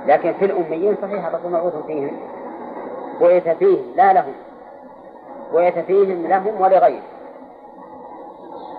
لكن 0.07 0.33
في 0.33 0.45
الأميين 0.45 0.97
صحيح 1.01 1.25
الرسول 1.25 1.51
مبعوث 1.51 1.85
فيهم 1.87 2.11
بعث 3.21 3.57
فيهم 3.57 3.93
لا 3.95 4.13
لهم 4.13 4.33
بعث 5.53 5.79
فيهم 5.85 6.27
لهم 6.27 6.61
ولغيرهم. 6.61 7.03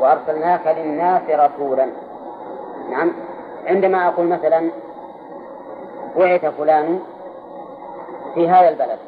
وأرسلناك 0.00 0.66
للناس 0.66 1.22
رسولا. 1.30 1.86
نعم 2.90 3.12
عندما 3.66 4.08
أقول 4.08 4.26
مثلا 4.26 4.70
بعث 6.16 6.44
فلان 6.44 7.00
في 8.34 8.48
هذا 8.48 8.68
البلد 8.68 8.98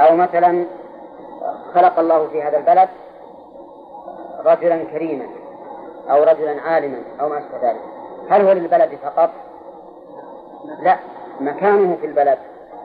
أو 0.00 0.16
مثلا 0.16 0.64
خلق 1.74 1.98
الله 1.98 2.28
في 2.28 2.42
هذا 2.42 2.58
البلد 2.58 2.88
رجلا 4.44 4.84
كريما 4.84 5.26
أو 6.10 6.22
رجلا 6.22 6.60
عالما 6.60 6.98
أو 7.20 7.28
ما 7.28 7.38
أشبه 7.38 7.70
ذلك. 7.70 7.91
هل 8.30 8.46
هو 8.46 8.52
للبلد 8.52 8.98
فقط؟ 9.02 9.30
لا 10.80 10.98
مكانه 11.40 11.96
في 12.00 12.06
البلد 12.06 12.38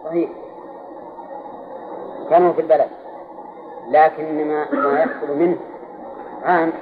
صحيح. 0.05 0.29
مكانه 2.25 2.53
في 2.53 2.61
البلد 2.61 2.89
لكن 3.89 4.47
ما 4.47 4.65
ما 4.71 4.99
يحصل 4.99 5.37
منه. 5.37 5.57
عام. 6.45 6.73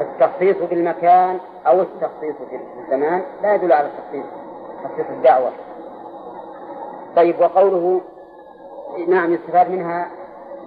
التخصيص 0.00 0.56
بالمكان 0.70 1.38
أو 1.66 1.80
التخصيص 1.80 2.34
في 2.50 2.60
الزمان 2.84 3.22
لا 3.42 3.54
يدل 3.54 3.72
على 3.72 3.86
التخصيص 3.86 4.26
تخصيص 4.84 5.06
الدعوة. 5.10 5.50
طيب 7.16 7.40
وقوله 7.40 8.00
نعم 9.08 9.34
يستفاد 9.34 9.70
منها 9.70 10.08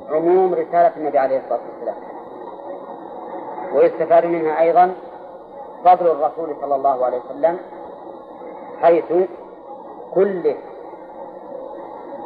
عموم 0.10 0.54
رسالة 0.54 0.92
النبي 0.98 1.18
عليه 1.18 1.38
الصلاة 1.38 1.60
والسلام. 1.74 1.96
ويستفاد 3.74 4.26
منها 4.26 4.62
أيضا 4.62 4.94
فضل 5.86 6.08
الرسول 6.08 6.56
صلى 6.62 6.76
الله 6.76 7.06
عليه 7.06 7.18
وسلم 7.18 7.58
حيث 8.82 9.14
كله 10.14 10.56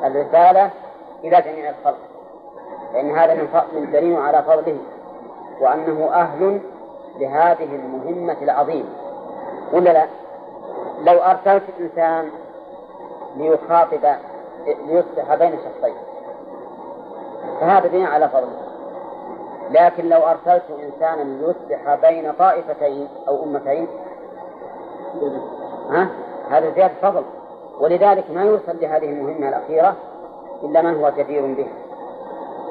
الرسالة 0.04 0.72
إلى 1.24 1.42
جميع 1.42 1.70
الخلق. 1.70 1.98
فإن 2.94 3.12
هذا 3.18 3.34
من 3.74 3.92
دليل 3.92 4.18
على 4.18 4.44
فضله 4.44 4.78
وأنه 5.62 6.10
أهل 6.14 6.60
لهذه 7.20 7.76
المهمة 7.76 8.38
العظيمة. 8.42 8.90
ولا 9.74 9.94
لا؟ 9.94 10.08
لو 11.04 11.20
أرسلت 11.20 11.64
إنسان 11.80 12.30
ليخاطب 13.38 14.16
ليصلح 14.66 15.36
بين 15.36 15.52
شخصين 15.52 15.96
فهذا 17.60 17.88
دين 17.88 18.06
على 18.06 18.30
فضله. 18.30 18.65
لكن 19.72 20.10
لو 20.10 20.20
أرسلت 20.20 20.64
إنسانا 20.84 21.24
ليصلح 21.24 21.96
بين 21.96 22.32
طائفتين 22.32 23.08
أو 23.28 23.44
أمتين 23.44 23.88
ها؟ 25.90 26.10
هذا 26.50 26.72
زيادة 26.72 26.94
فضل. 27.02 27.24
ولذلك 27.80 28.32
ما 28.32 28.44
يرسل 28.44 28.82
لهذه 28.82 29.06
المهمة 29.06 29.50
الأخيرة 29.50 29.96
إلا 30.64 30.82
من 30.82 30.96
هو 30.96 31.12
جدير 31.18 31.42
بها. 31.42 31.74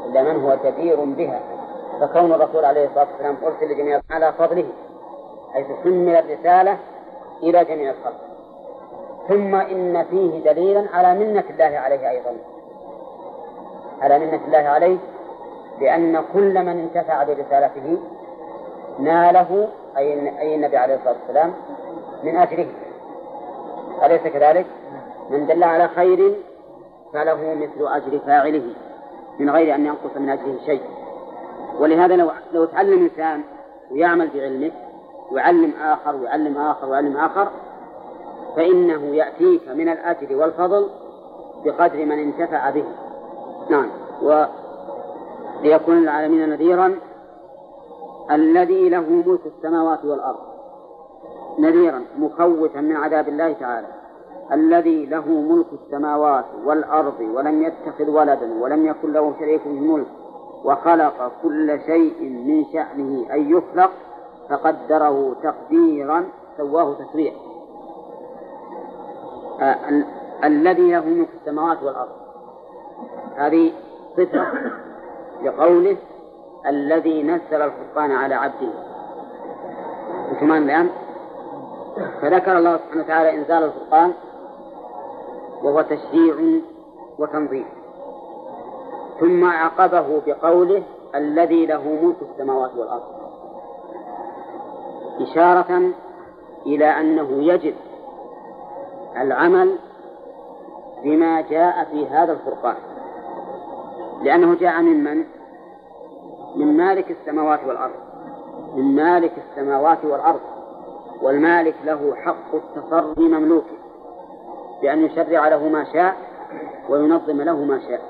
إلا 0.07 0.23
من 0.23 0.45
هو 0.45 0.57
جدير 0.65 1.05
بها. 1.05 1.41
فكون 2.01 2.33
الرسول 2.33 2.65
عليه 2.65 2.87
الصلاة 2.87 3.07
والسلام 3.13 3.37
أرسل 3.45 3.73
لجميع 3.73 4.01
على 4.11 4.33
فضله 4.33 4.67
حيث 5.53 5.67
حمل 5.85 6.17
الرسالة 6.17 6.79
إلى 7.43 7.65
جميع 7.65 7.91
الخلق. 7.91 8.21
ثم 9.29 9.55
إن 9.55 10.05
فيه 10.11 10.53
دليلا 10.53 10.85
على 10.93 11.15
منة 11.15 11.45
الله 11.51 11.79
عليه 11.79 12.11
أيضا. 12.11 12.37
على 14.01 14.19
منة 14.19 14.41
الله 14.47 14.69
عليه 14.69 14.97
لأن 15.81 16.25
كل 16.33 16.63
من 16.63 16.69
انتفع 16.79 17.25
برسالته 17.25 17.99
ناله 18.99 19.69
أي 19.97 20.39
أي 20.41 20.55
النبي 20.55 20.77
عليه 20.77 20.95
الصلاة 20.95 21.15
والسلام 21.21 21.53
من 22.25 22.37
أجره 22.37 22.67
أليس 24.03 24.23
كذلك؟ 24.23 24.67
من 25.31 25.47
دل 25.47 25.65
على 25.65 25.89
خير 25.89 26.35
فله 27.13 27.55
مثل 27.55 27.95
أجر 27.95 28.19
فاعله 28.27 28.63
من 29.39 29.51
غير 29.51 29.75
أن 29.75 29.87
ينقص 29.87 30.17
من 30.17 30.31
أجره 30.31 30.57
شيء. 30.67 30.83
ولهذا 31.81 32.17
لو 32.17 32.31
لو 32.53 32.65
تعلم 32.65 33.03
إنسان 33.03 33.43
ويعمل 33.91 34.29
بعلمه 34.35 34.71
ويعلم 35.33 35.73
آخر 35.83 36.17
ويعلم 36.17 36.59
آخر 36.59 36.89
ويعلم 36.89 37.17
آخر 37.17 37.49
فإنه 38.57 39.15
يأتيك 39.15 39.69
من 39.69 39.89
الأجر 39.89 40.37
والفضل 40.37 40.89
بقدر 41.65 42.05
من 42.05 42.19
انتفع 42.19 42.71
به. 42.71 42.85
نعم. 43.71 43.89
وليكون 45.61 45.99
العالمين 45.99 46.49
نذيرا 46.49 46.99
الذي 48.31 48.89
له 48.89 49.01
ملك 49.01 49.41
السماوات 49.47 50.05
والأرض. 50.05 50.39
نذيرا 51.59 52.03
مخوفا 52.19 52.81
من 52.81 52.97
عذاب 52.97 53.29
الله 53.29 53.53
تعالى. 53.53 53.87
الذي 54.53 55.07
له 55.07 55.29
ملك 55.29 55.67
السماوات 55.73 56.45
والأرض 56.65 57.21
ولم 57.21 57.63
يتخذ 57.63 58.11
ولدا 58.11 58.63
ولم 58.63 58.87
يكن 58.87 59.13
له 59.13 59.35
شريك 59.39 59.63
في 59.63 59.69
الملك 59.69 60.07
وخلق 60.65 61.33
كل 61.43 61.81
شيء 61.87 62.23
من 62.23 62.65
شأنه 62.73 63.35
أن 63.35 63.51
يخلق 63.51 63.91
فقدره 64.51 65.37
تقديرا 65.43 66.25
سواه 66.57 66.95
تسويا 66.95 67.33
آه 69.61 69.77
الذي 70.45 70.93
له 70.93 71.05
ملك 71.05 71.29
السماوات 71.41 71.83
والأرض. 71.83 72.13
هذه 73.37 73.73
صفة 74.17 74.47
لقوله 75.45 75.97
الذي 76.67 77.23
نزل 77.23 77.63
الفرقان 77.63 78.13
على 78.13 78.35
عبده. 78.35 78.73
كمان 80.41 80.63
الآن؟ 80.63 80.91
فذكر 82.23 82.59
الله 82.59 82.77
سبحانه 82.77 83.05
وتعالى 83.05 83.35
إنزال 83.35 83.65
الفرقان 83.65 84.13
وهو 85.63 85.83
تشريع 85.83 86.61
وتنظيم. 87.19 87.67
ثم 89.21 89.45
عقبه 89.45 90.23
بقوله 90.27 90.83
الذي 91.15 91.67
له 91.67 91.83
ملك 92.03 92.17
السماوات 92.33 92.71
والأرض. 92.77 93.03
إشارة 95.21 95.91
إلى 96.67 96.85
أنه 96.85 97.29
يجب 97.31 97.75
العمل 99.17 99.79
بما 101.05 101.41
جاء 101.41 101.85
في 101.85 102.07
هذا 102.07 102.33
الفرقان. 102.33 102.77
لأنه 104.25 104.55
جاء 104.55 104.83
من 104.83 105.05
من؟ 105.05 105.25
من 106.57 106.77
مالك 106.77 107.11
السماوات 107.11 107.61
والأرض. 107.67 107.95
من 108.75 108.95
مالك 108.95 109.33
السماوات 109.39 110.05
والأرض. 110.05 110.41
والمالك 111.23 111.75
له 111.85 112.15
حق 112.15 112.55
التصرف 112.55 113.19
مملوكه. 113.19 113.77
بأن 114.83 115.05
يشرع 115.05 115.49
له 115.49 115.69
ما 115.69 115.85
شاء 115.93 116.17
وينظم 116.89 117.43
له 117.43 117.65
ما 117.65 117.81
شاء. 117.89 118.01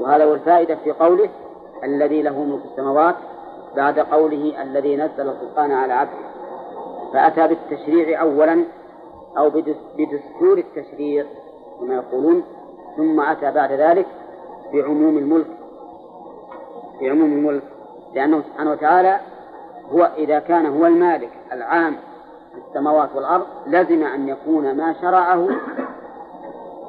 وهذا 0.00 0.24
هو 0.24 0.34
الفائدة 0.34 0.76
في 0.84 0.92
قوله 0.92 1.28
الذي 1.84 2.22
له 2.22 2.44
ملك 2.44 2.64
السماوات 2.64 3.14
بعد 3.76 3.98
قوله 3.98 4.62
الذي 4.62 4.96
نزل 4.96 5.28
الفرقان 5.28 5.72
على 5.72 5.92
عبده. 5.92 6.26
فأتى 7.12 7.48
بالتشريع 7.48 8.20
أولا 8.20 8.64
أو 9.38 9.50
بدستور 9.98 10.58
التشريع 10.58 11.24
كما 11.80 11.94
يقولون 11.94 12.42
ثم 12.96 13.20
أتى 13.20 13.50
بعد 13.50 13.72
ذلك 13.72 14.06
بعموم 14.72 15.18
الملك. 15.18 15.56
بعموم 17.00 17.32
الملك. 17.32 17.62
لأنه 18.14 18.42
سبحانه 18.42 18.70
وتعالى 18.70 19.20
هو 19.92 20.10
إذا 20.16 20.38
كان 20.38 20.66
هو 20.66 20.86
المالك 20.86 21.30
العام 21.52 21.96
في 22.52 22.60
السماوات 22.68 23.08
والأرض 23.14 23.46
لزم 23.66 24.02
أن 24.02 24.28
يكون 24.28 24.76
ما 24.76 24.94
شرعه 25.00 25.48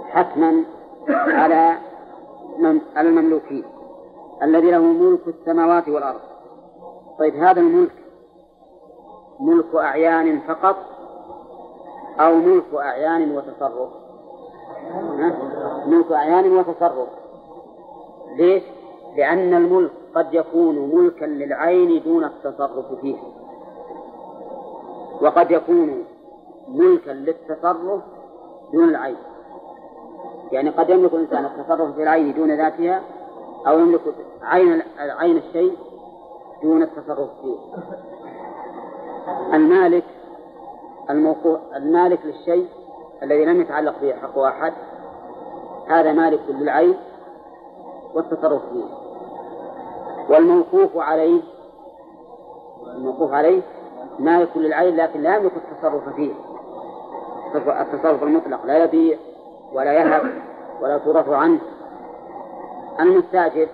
حتما 0.10 0.64
على 1.10 1.78
على 2.96 3.10
المملوكين 3.10 3.64
الذي 4.44 4.72
له 4.72 4.82
ملك 4.82 5.28
السماوات 5.28 5.90
والأرض. 5.90 6.20
طيب 7.20 7.36
هذا 7.36 7.60
الملك 7.60 7.96
ملك 9.40 9.76
أعيان 9.76 10.40
فقط 10.40 10.76
أو 12.20 12.36
ملك 12.36 12.74
أعيان 12.74 13.32
وتصرف؟ 13.32 13.90
ملك 15.86 16.12
أعيان 16.12 16.58
وتصرف. 16.58 17.08
ليش؟ 18.38 18.64
لأن 19.18 19.54
الملك 19.54 19.92
قد 20.16 20.34
يكون 20.34 20.96
ملكا 20.96 21.26
للعين 21.26 22.04
دون 22.04 22.24
التصرف 22.24 22.94
فيه. 23.02 23.18
وقد 25.22 25.52
يكون 25.52 26.04
ملكا 26.68 27.12
للتصرف 27.12 28.02
دون 28.74 28.90
العين. 28.90 29.16
يعني 30.52 30.70
قد 30.70 30.90
يملك 30.90 31.14
الإنسان 31.14 31.46
التصرف 31.46 31.96
في 31.96 32.04
العين 32.04 32.34
دون 32.34 32.52
ذاتها 32.52 33.02
أو 33.68 33.80
يملك 33.80 34.02
عين 34.42 34.82
عين 34.98 35.38
الشيء 35.38 35.78
دون 36.64 36.84
التصرف 36.84 37.30
فيه. 37.42 37.58
المالك 39.54 40.04
الموقوع 41.10 41.60
المالك 41.76 42.20
للشيء 42.26 42.68
الذي 43.24 43.46
لم 43.46 43.62
يتعلق 43.62 44.02
به 44.02 44.14
حق 44.14 44.40
أحد 44.40 44.74
هذا 45.88 46.14
مالك 46.14 46.40
للعين. 46.50 46.96
والتصرف 48.18 48.62
فيه. 48.74 48.84
والموقوف 50.30 50.98
عليه 50.98 51.42
الموقوف 52.88 53.34
عليه 53.34 53.62
مالك 54.20 54.58
للعين 54.58 54.96
لكن 54.96 55.22
لا 55.22 55.36
يملك 55.36 55.52
التصرف 55.56 56.10
فيه. 56.16 56.34
التصرف 57.56 58.24
المطلق 58.24 58.66
لا 58.66 58.84
يبيع 58.84 59.18
ولا 59.74 59.94
يهب 59.94 60.22
ولا 60.82 60.98
تورث 60.98 61.30
عنه. 61.30 61.60
المستاجر 63.00 63.68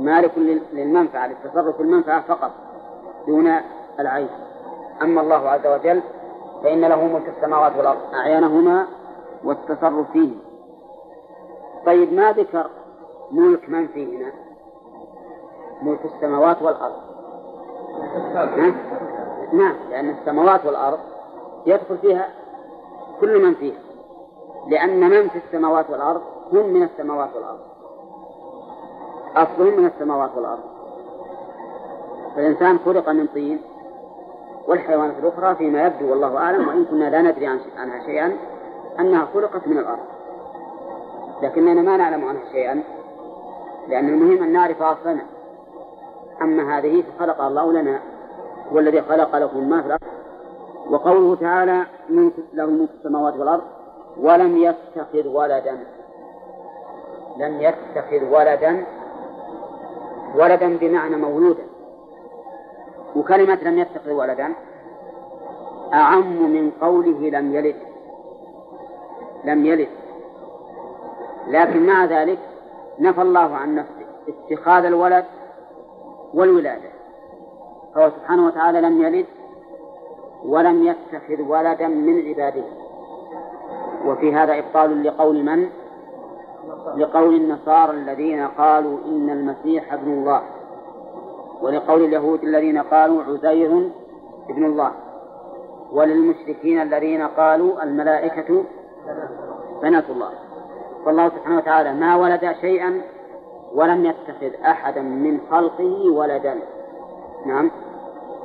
مالك 0.00 0.32
للمنفعة 0.72 1.26
للتصرف 1.26 1.76
في 1.76 1.82
المنفعة 1.82 2.20
فقط 2.20 2.50
دون 3.26 3.52
العين. 4.00 4.28
أما 5.02 5.20
الله 5.20 5.48
عز 5.48 5.66
وجل 5.66 6.00
فإن 6.62 6.80
له 6.80 7.04
ملك 7.04 7.28
السماوات 7.36 7.76
والأرض 7.76 8.14
أعيانهما 8.14 8.86
والتصرف 9.44 10.10
فيه. 10.12 10.30
طيب 11.86 12.12
ما 12.12 12.32
ذكر 12.32 12.66
ملك 13.30 13.68
من 13.68 13.86
فيهما 13.86 14.32
ملك 15.82 16.04
السماوات 16.04 16.62
والأرض. 16.62 16.96
نعم 19.52 19.74
لأن 19.90 20.10
السماوات 20.10 20.66
والأرض 20.66 20.98
يدخل 21.66 21.98
فيها 21.98 22.28
كل 23.20 23.44
من 23.44 23.54
فيها 23.54 23.78
لأن 24.68 25.00
من 25.00 25.28
في 25.28 25.38
السماوات 25.38 25.90
والأرض 25.90 26.22
هم 26.52 26.66
من 26.66 26.82
السماوات 26.82 27.28
والأرض. 27.34 27.60
أصلهم 29.36 29.80
من 29.80 29.86
السماوات 29.86 30.30
والأرض. 30.36 30.64
فالإنسان 32.36 32.78
خلق 32.78 33.08
من 33.08 33.26
طين 33.26 33.60
والحيوانات 34.68 35.18
الأخرى 35.18 35.54
فيما 35.54 35.86
يبدو 35.86 36.10
والله 36.10 36.36
أعلم 36.36 36.68
وإن 36.68 36.84
كنا 36.84 37.10
لا 37.10 37.22
ندري 37.22 37.46
عنها 37.76 38.06
شيئا 38.06 38.36
أنها 39.00 39.28
خلقت 39.34 39.68
من 39.68 39.78
الأرض. 39.78 40.06
لكننا 41.42 41.82
ما 41.82 41.96
نعلم 41.96 42.24
عنها 42.24 42.52
شيئا. 42.52 42.82
لأن 43.88 44.08
المهم 44.08 44.42
أن 44.42 44.52
نعرف 44.52 44.82
أصلنا. 44.82 45.22
أما 46.42 46.78
هذه 46.78 47.02
فخلقها 47.02 47.48
الله 47.48 47.72
لنا 47.72 48.00
هو 48.72 48.78
الذي 48.78 49.02
خلق 49.02 49.36
لكم 49.36 49.68
ما 49.70 49.80
في 49.80 49.86
الأرض. 49.86 50.02
وقوله 50.90 51.36
تعالى 51.36 51.86
من 52.08 52.30
له 52.54 52.66
ملك 52.66 52.88
السماوات 52.98 53.36
والأرض 53.36 53.62
ولم 54.20 54.56
يتخذ 54.56 55.28
ولدا. 55.28 55.78
لم 57.38 57.60
يتخذ 57.60 58.24
ولدا. 58.30 58.84
ولدا 60.34 60.76
بمعنى 60.76 61.16
مولودا. 61.16 61.62
وكلمة 63.16 63.58
لم 63.62 63.78
يتخذ 63.78 64.10
ولدا 64.10 64.52
أعم 65.94 66.52
من 66.52 66.70
قوله 66.80 67.30
لم 67.30 67.54
يلد 67.54 67.76
لم 69.44 69.66
يلد. 69.66 69.88
لكن 71.48 71.86
مع 71.86 72.04
ذلك 72.04 72.38
نفى 72.98 73.22
الله 73.22 73.56
عن 73.56 73.74
نفسه 73.74 74.06
اتخاذ 74.28 74.84
الولد 74.84 75.24
والولادة. 76.34 76.90
فهو 77.94 78.10
سبحانه 78.10 78.46
وتعالى 78.46 78.80
لم 78.80 79.02
يلد 79.02 79.26
ولم 80.44 80.82
يتخذ 80.82 81.42
ولدا 81.42 81.88
من 81.88 82.28
عباده. 82.28 82.64
وفي 84.06 84.34
هذا 84.34 84.58
إبطال 84.58 85.04
لقول 85.04 85.44
من؟ 85.44 85.68
لقول 86.96 87.34
النصارى 87.34 87.90
الذين 87.90 88.46
قالوا 88.46 88.98
إن 89.04 89.30
المسيح 89.30 89.92
ابن 89.92 90.12
الله. 90.12 90.42
ولقول 91.62 92.04
اليهود 92.04 92.42
الذين 92.42 92.78
قالوا 92.78 93.22
عزير 93.22 93.90
ابن 94.50 94.64
الله. 94.64 94.92
وللمشركين 95.92 96.82
الذين 96.82 97.22
قالوا 97.22 97.82
الملائكة 97.82 98.64
بنات 99.82 100.10
الله. 100.10 100.45
فالله 101.06 101.28
سبحانه 101.28 101.56
وتعالى 101.56 101.94
ما 101.94 102.16
ولد 102.16 102.52
شيئا 102.60 103.02
ولم 103.74 104.04
يتخذ 104.04 104.64
أحدا 104.64 105.02
من 105.02 105.40
خلقه 105.50 106.10
ولدا. 106.10 106.58
نعم. 107.46 107.70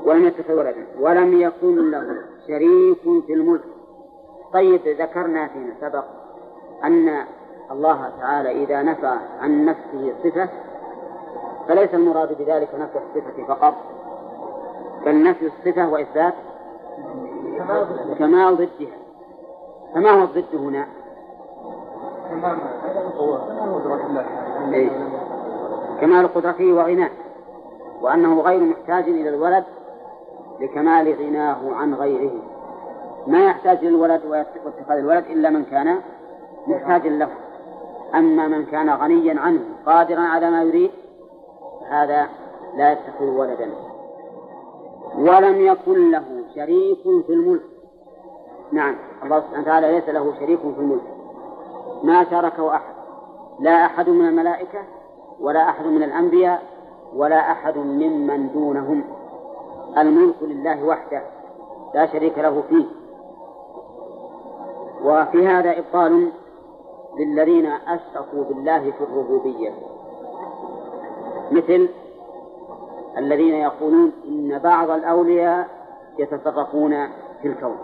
ولم 0.06 0.26
يتخذ 0.26 0.54
ولدا. 0.54 0.86
ولم 1.00 1.41
يكن 1.41 1.91
له 1.91 2.15
شريك 2.47 3.24
في 3.28 3.34
الملك. 3.34 3.63
طيب 4.54 4.82
ذكرنا 4.88 5.47
فيما 5.47 5.74
سبق 5.82 6.04
أن 6.84 7.26
الله 7.71 8.10
تعالى 8.19 8.63
إذا 8.63 8.82
نفى 8.82 9.17
عن 9.41 9.65
نفسه 9.65 10.13
صفة 10.24 10.50
فليس 11.67 11.93
المراد 11.93 12.38
بذلك 12.38 12.69
نفي 12.76 12.97
الصفة 12.97 13.45
فقط 13.47 13.74
بل 15.06 15.24
نفي 15.24 15.45
الصفة 15.45 15.89
وإثبات 15.89 16.34
كمال 18.19 18.56
ضدها 18.56 18.97
فما 19.93 20.12
هو 20.12 20.24
الضد 20.24 20.56
هنا؟ 20.56 21.01
إيه؟ 24.74 24.89
كمال 26.02 26.34
قدرته 26.34 26.74
وغناه. 26.74 27.10
وأنه 28.02 28.41
غير 28.41 28.60
محتاج 28.60 29.04
إلى 29.04 29.30
الولد 29.30 29.63
لكمال 30.60 31.15
غناه 31.20 31.76
عن 31.76 31.94
غيره. 31.94 32.32
ما 33.28 33.46
يحتاج 33.46 33.86
للولد 33.86 34.22
واتخاذ 34.65 34.98
الولد 34.98 35.26
إلا 35.26 35.50
من 35.50 35.65
كان 35.65 35.98
محتاجا 36.67 37.10
له. 37.10 37.30
أما 38.15 38.48
من 38.48 38.65
كان 38.65 38.89
غنيا 38.89 39.39
عنه 39.39 39.62
قادرا 39.86 40.22
على 40.22 40.52
ما 40.52 40.63
يريد 40.63 40.91
هذا 41.89 42.28
لا 42.78 42.91
يتخذ 42.91 43.26
ولدا. 43.26 43.70
ولم 45.17 45.62
يكن 45.62 46.12
له 46.12 46.24
شريك 46.56 47.04
في 47.28 47.34
الملك. 47.34 47.62
نعم 48.72 48.96
الله 49.24 49.39
سبحانه 49.39 49.62
وتعالى 49.62 49.91
ليس 49.91 50.10
له 50.10 50.34
شريك 50.39 50.60
في 50.60 50.80
الملك. 50.80 51.02
ما 52.04 52.30
شاركه 52.30 52.76
أحد. 52.76 52.94
لا 53.60 53.86
أحد 53.86 54.10
من 54.10 54.28
الملائكة 54.28 54.80
ولا 55.40 55.70
أحد 55.70 55.86
من 55.86 56.04
الأنبياء 56.04 56.64
ولا 57.16 57.52
أحد 57.52 57.78
ممن 57.78 58.52
دونهم. 58.54 59.04
الملك 59.98 60.36
لله 60.42 60.84
وحده 60.84 61.22
لا 61.94 62.06
شريك 62.06 62.38
له 62.38 62.64
فيه. 62.70 62.86
وفي 65.04 65.48
هذا 65.48 65.80
إبطال 65.80 66.32
للذين 67.20 67.66
أشركوا 67.66 68.44
بالله 68.44 68.92
في 68.92 69.04
الربوبية. 69.04 69.72
مثل 71.52 71.90
الذين 73.18 73.54
يقولون 73.54 74.12
إن 74.28 74.60
بعض 74.60 74.90
الأولياء 74.90 75.68
يتصرفون 76.20 77.08
في 77.42 77.48
الكون. 77.48 77.78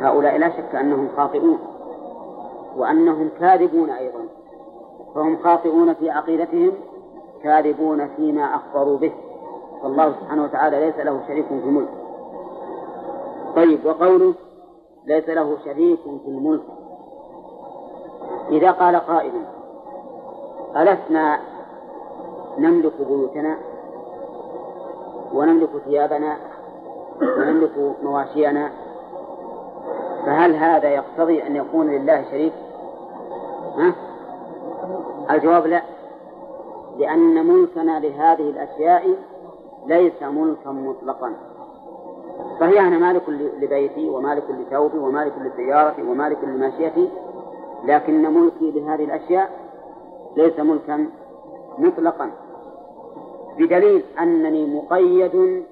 هؤلاء 0.00 0.38
لا 0.38 0.48
شك 0.48 0.74
أنهم 0.74 1.08
خاطئون. 1.16 1.73
وأنهم 2.76 3.28
كاذبون 3.40 3.90
أيضا. 3.90 4.28
فهم 5.14 5.36
خاطئون 5.36 5.94
في 5.94 6.10
عقيدتهم 6.10 6.72
كاذبون 7.42 8.08
فيما 8.08 8.54
أخبروا 8.56 8.98
به. 8.98 9.12
فالله 9.82 10.12
سبحانه 10.12 10.44
وتعالى 10.44 10.80
ليس 10.80 10.96
له 10.96 11.20
شريك 11.28 11.46
في 11.46 11.54
الملك. 11.54 11.88
طيب 13.56 13.86
وقوله 13.86 14.34
ليس 15.06 15.28
له 15.28 15.56
شريك 15.64 16.00
في 16.24 16.28
الملك. 16.28 16.64
إذا 18.50 18.70
قال 18.70 18.96
قائل 18.96 19.32
ألسنا 20.76 21.38
نملك 22.58 22.92
بيوتنا 23.08 23.56
ونملك 25.34 25.70
ثيابنا 25.84 26.36
ونملك 27.38 27.96
مواشينا؟ 28.02 28.70
فهل 30.26 30.54
هذا 30.54 30.88
يقتضي 30.88 31.46
أن 31.46 31.56
يكون 31.56 31.90
لله 31.90 32.24
شريك؟ 32.30 32.52
ها؟ 33.76 33.94
الجواب 35.30 35.66
لا. 35.66 35.82
لأن 36.98 37.46
ملكنا 37.46 38.00
لهذه 38.00 38.50
الأشياء 38.50 39.16
ليس 39.86 40.22
ملكا 40.22 40.70
مطلقا. 40.70 41.32
صحيح 42.60 42.86
أنا 42.86 42.98
مالك 42.98 43.28
لبيتي 43.28 44.10
ومالك 44.10 44.44
لثوبي 44.50 44.98
ومالك 44.98 45.32
لسيارتي 45.38 46.02
ومالك 46.02 46.44
لماشيتي 46.44 47.10
لكن 47.84 48.34
ملكي 48.34 48.70
لهذه 48.70 49.04
الأشياء 49.04 49.50
ليس 50.36 50.60
ملكا 50.60 51.08
مطلقا. 51.78 52.30
بدليل 53.58 54.04
أنني 54.20 54.74
مقيد 54.74 55.64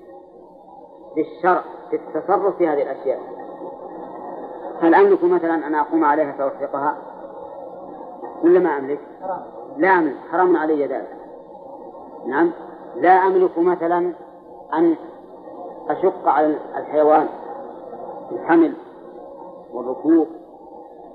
بالشرع 1.16 1.64
في 1.90 1.96
التصرف 1.96 2.56
في 2.56 2.68
هذه 2.68 2.82
الأشياء. 2.82 3.20
هل 4.80 4.94
أملك 4.94 5.24
مثلا 5.24 5.66
أن 5.66 5.74
أقوم 5.74 6.04
عليها 6.04 6.32
فأحرقها 6.32 7.11
ولا 8.44 8.60
ما 8.60 8.78
أملك؟ 8.78 9.00
لا 9.76 9.88
أملك. 9.98 10.16
حرام 10.32 10.56
علي 10.56 10.86
ذلك. 10.86 11.16
نعم. 12.26 12.50
لا 12.96 13.10
أملك 13.10 13.58
مثلا 13.58 14.12
أن 14.74 14.94
أشق 15.88 16.28
على 16.28 16.56
الحيوان 16.76 17.28
الحمل 18.32 18.72
والركوب 19.72 20.26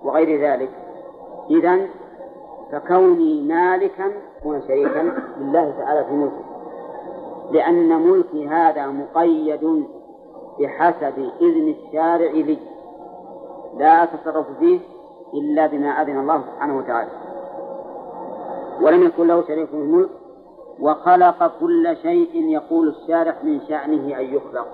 وغير 0.03 0.51
ذلك. 0.51 0.69
إذا 1.49 1.87
فكوني 2.71 3.41
مالكا 3.41 4.11
أكون 4.39 4.61
شريكا 4.67 5.13
لله 5.39 5.73
تعالى 5.77 6.05
في 6.05 6.13
ملكه. 6.13 6.43
لأن 7.51 8.01
ملكي 8.01 8.47
هذا 8.47 8.87
مقيد 8.87 9.85
بحسب 10.59 11.29
إذن 11.41 11.75
الشارع 11.79 12.31
لي. 12.31 12.57
لا 13.77 14.03
أتصرف 14.03 14.45
فيه 14.59 14.79
إلا 15.33 15.67
بما 15.67 15.89
أذن 15.89 16.19
الله 16.19 16.41
سبحانه 16.41 16.77
وتعالى 16.77 17.09
ولم 18.81 19.03
يكن 19.03 19.27
له 19.27 19.47
شريك 19.47 19.69
في 19.69 19.75
الملك 19.75 20.09
وخلق 20.79 21.51
كل 21.59 21.97
شيء 22.01 22.49
يقول 22.49 22.87
الشارع 22.87 23.35
من 23.43 23.61
شأنه 23.67 24.19
أن 24.19 24.25
يخلق 24.35 24.67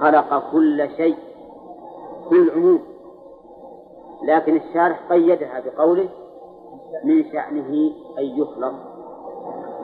خلق 0.00 0.52
كل 0.52 0.88
شيء 0.96 1.16
كل 2.28 2.50
عموم 2.50 2.82
لكن 4.22 4.56
الشارح 4.56 5.00
قيدها 5.10 5.60
بقوله 5.60 6.08
من 7.04 7.24
شأنه 7.32 7.90
أن 8.18 8.24
يخلق 8.24 8.74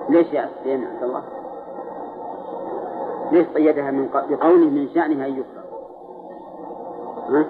ليش 0.08 0.32
يا 0.32 0.48
سيدنا 0.64 0.88
عبد 0.88 1.02
الله؟ 1.02 1.22
ليش 3.32 3.46
قيدها 3.46 3.90
من 3.90 4.08
بقوله 4.12 4.70
من 4.70 4.88
شأنه 4.94 5.26
أن 5.26 5.32
يخلق؟ 5.32 5.64
ها؟ 7.28 7.44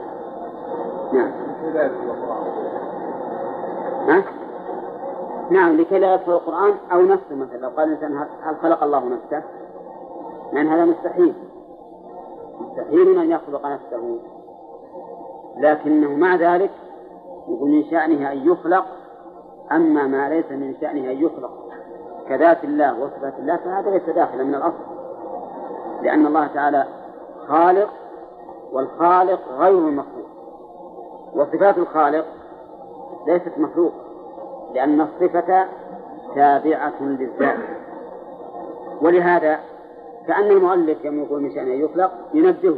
نعم 1.12 1.41
ها؟ 4.08 4.24
نعم 5.50 5.76
لكي 5.76 5.98
لا 5.98 6.14
يدخل 6.14 6.32
القرآن 6.32 6.74
أو 6.92 7.02
نفسه 7.02 7.34
مثلا. 7.34 7.56
لو 7.56 7.68
قال 7.68 7.88
الإنسان 7.88 8.26
هل 8.42 8.56
خلق 8.62 8.82
الله 8.82 9.04
نفسه؟ 9.08 9.42
لأن 10.52 10.66
هذا 10.66 10.84
مستحيل. 10.84 11.34
مستحيل 12.60 13.18
أن 13.18 13.30
يخلق 13.30 13.66
نفسه. 13.66 14.18
لكنه 15.56 16.10
مع 16.10 16.34
ذلك 16.36 16.70
يقول 17.48 17.70
من 17.70 17.84
شأنه 17.84 18.32
أن 18.32 18.48
يخلق 18.48 18.84
أما 19.72 20.06
ما 20.06 20.28
ليس 20.28 20.50
من 20.50 20.74
شأنه 20.80 21.10
أن 21.10 21.24
يخلق 21.24 21.50
كذات 22.28 22.64
الله 22.64 23.00
وصفات 23.00 23.34
الله 23.38 23.56
فهذا 23.56 23.90
ليس 23.90 24.10
داخلا 24.10 24.44
من 24.44 24.54
الأصل. 24.54 24.84
لأن 26.02 26.26
الله 26.26 26.46
تعالى 26.46 26.84
خالق 27.48 27.88
والخالق 28.72 29.40
غير 29.58 29.78
المخلوق. 29.78 30.21
وصفات 31.34 31.78
الخالق 31.78 32.26
ليست 33.26 33.58
مخلوق 33.58 33.92
لأن 34.74 35.00
الصفة 35.00 35.66
تابعة 36.34 37.02
للذات. 37.02 37.58
ولهذا 39.02 39.58
كأن 40.26 40.50
المؤلف 40.50 41.04
يوم 41.04 41.22
يقول 41.22 41.42
من 41.42 41.54
شأنه 41.54 41.74
يخلق 41.74 42.10
ينبهه 42.34 42.76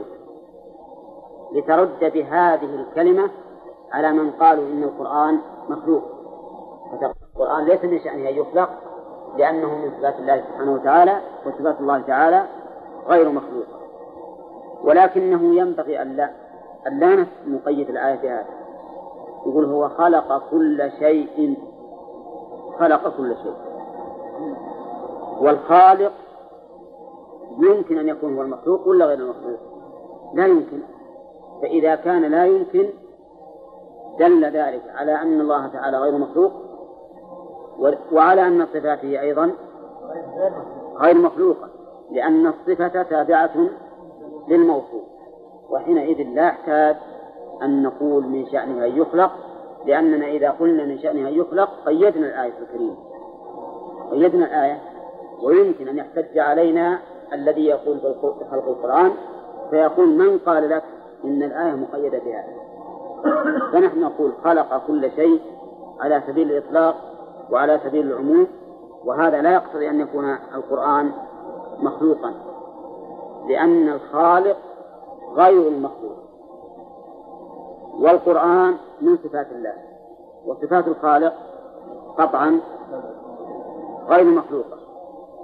لترد 1.52 2.12
بهذه 2.14 2.74
الكلمة 2.74 3.30
على 3.92 4.12
من 4.12 4.30
قالوا 4.30 4.64
إن 4.64 4.82
القرآن 4.82 5.38
مخلوق. 5.68 6.02
القرآن 7.34 7.64
ليس 7.64 7.84
من 7.84 7.98
شأنه 7.98 8.28
أن 8.28 8.34
يخلق 8.34 8.70
لأنه 9.38 9.68
من 9.68 9.90
صفات 9.98 10.18
الله 10.18 10.42
سبحانه 10.48 10.72
وتعالى 10.72 11.20
وصفات 11.46 11.80
الله 11.80 12.00
تعالى 12.00 12.44
غير 13.06 13.28
مخلوقة 13.28 13.80
ولكنه 14.84 15.54
ينبغي 15.54 16.02
أن 16.02 16.16
لا 16.16 16.30
لا 16.92 17.26
نقيد 17.46 17.90
الآية 17.90 18.14
بهذا 18.14 18.46
يقول 19.46 19.64
هو 19.64 19.88
خلق 19.88 20.50
كل 20.50 20.90
شيء. 20.98 21.56
خلق 22.78 23.16
كل 23.16 23.34
شيء. 23.42 23.56
والخالق 25.40 26.12
يمكن 27.58 27.98
أن 27.98 28.08
يكون 28.08 28.36
هو 28.36 28.42
المخلوق 28.42 28.88
ولا 28.88 29.06
غير 29.06 29.18
المخلوق؟ 29.18 29.58
لا 30.34 30.46
يمكن. 30.46 30.78
فإذا 31.62 31.94
كان 31.94 32.22
لا 32.22 32.46
يمكن 32.46 32.88
دل 34.18 34.44
ذلك 34.44 34.82
على 34.94 35.12
أن 35.12 35.40
الله 35.40 35.66
تعالى 35.66 35.98
غير 35.98 36.18
مخلوق 36.18 36.52
وعلى 38.12 38.46
أن 38.46 38.66
صفاته 38.66 39.20
أيضا 39.20 39.50
غير 40.96 41.18
مخلوقة 41.18 41.68
لأن 42.10 42.46
الصفة 42.46 43.02
تابعة 43.02 43.68
للموصوف. 44.48 45.13
وحينئذ 45.70 46.28
لا 46.34 46.46
يحتاج 46.46 46.96
أن 47.62 47.82
نقول 47.82 48.26
من 48.26 48.46
شأنه 48.46 48.84
أن 48.84 48.96
يخلق 48.96 49.30
لأننا 49.86 50.26
إذا 50.26 50.50
قلنا 50.50 50.84
من 50.84 50.98
شأنه 50.98 51.28
أن 51.28 51.34
يخلق 51.34 51.68
قيدنا 51.86 52.26
الآية 52.26 52.52
الكريمة. 52.62 52.96
قيدنا 54.10 54.46
الآية 54.46 54.80
ويمكن 55.42 55.88
أن 55.88 55.98
يحتج 55.98 56.38
علينا 56.38 56.98
الذي 57.32 57.64
يقول 57.64 57.96
بخلق 58.40 58.68
القرآن 58.68 59.12
فيقول 59.70 60.08
من 60.08 60.38
قال 60.38 60.70
لك 60.70 60.84
إن 61.24 61.42
الآية 61.42 61.74
مقيدة 61.74 62.18
بهذا؟ 62.18 62.64
فنحن 63.72 64.00
نقول 64.00 64.32
خلق 64.44 64.86
كل 64.86 65.10
شيء 65.10 65.40
على 66.00 66.22
سبيل 66.26 66.52
الإطلاق 66.52 66.96
وعلى 67.50 67.80
سبيل 67.84 68.06
العموم 68.06 68.46
وهذا 69.04 69.42
لا 69.42 69.52
يقتضي 69.52 69.90
أن 69.90 70.00
يكون 70.00 70.38
القرآن 70.54 71.12
مخلوقا 71.78 72.34
لأن 73.48 73.88
الخالق 73.88 74.56
غير 75.36 75.68
المخلوق 75.68 76.16
والقرآن 77.98 78.76
من 79.00 79.16
صفات 79.16 79.46
الله 79.52 79.74
وصفات 80.46 80.88
الخالق 80.88 81.34
قطعا 82.18 82.60
غير 84.08 84.24
مخلوقة 84.24 84.78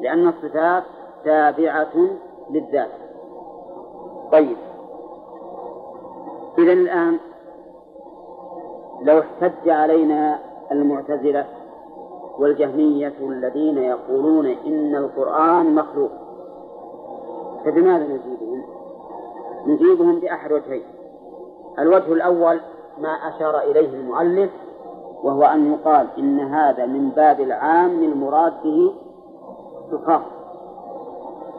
لأن 0.00 0.28
الصفات 0.28 0.82
تابعة 1.24 2.08
للذات. 2.50 2.90
طيب. 4.32 4.56
إذا 6.58 6.72
الآن 6.72 7.18
لو 9.02 9.18
احتج 9.18 9.68
علينا 9.68 10.38
المعتزلة 10.72 11.46
والجهمية 12.38 13.14
الذين 13.20 13.78
يقولون 13.78 14.46
إن 14.46 14.96
القرآن 14.96 15.74
مخلوق 15.74 16.10
فبماذا 17.64 18.04
نجيبهم؟ 18.04 18.39
نجيبهم 19.66 20.20
بأحد 20.20 20.52
وجهين. 20.52 20.82
الوجه 21.78 22.12
الأول 22.12 22.60
ما 22.98 23.08
أشار 23.08 23.58
إليه 23.58 23.88
المؤلف 23.88 24.50
وهو 25.22 25.42
أن 25.42 25.72
يقال 25.72 26.06
إن 26.18 26.40
هذا 26.40 26.86
من 26.86 27.10
باب 27.10 27.40
العام 27.40 28.02
المراد 28.02 28.52
به 28.62 28.92
الخاص 29.92 30.22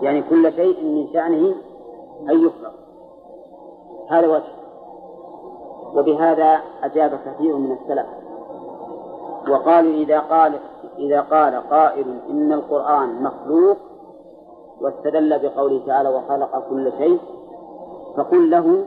يعني 0.01 0.21
كل 0.21 0.53
شيء 0.53 0.83
من 0.83 1.07
شأنه 1.13 1.55
أن 2.29 2.45
يخلق 2.45 2.73
هذا 4.09 4.27
وجه. 4.27 4.51
وبهذا 5.95 6.59
أجاب 6.83 7.19
كثير 7.25 7.57
من 7.57 7.71
السلف. 7.71 8.05
وقالوا 9.49 9.91
إذا 9.91 10.19
قال 10.19 10.59
إذا 10.97 11.21
قال 11.21 11.69
قائل 11.69 12.19
إن 12.29 12.53
القرآن 12.53 13.23
مخلوق 13.23 13.77
واستدل 14.81 15.39
بقوله 15.39 15.81
تعالى 15.87 16.09
وخلق 16.09 16.69
كل 16.69 16.91
شيء 16.97 17.19
فقل 18.17 18.49
له 18.49 18.85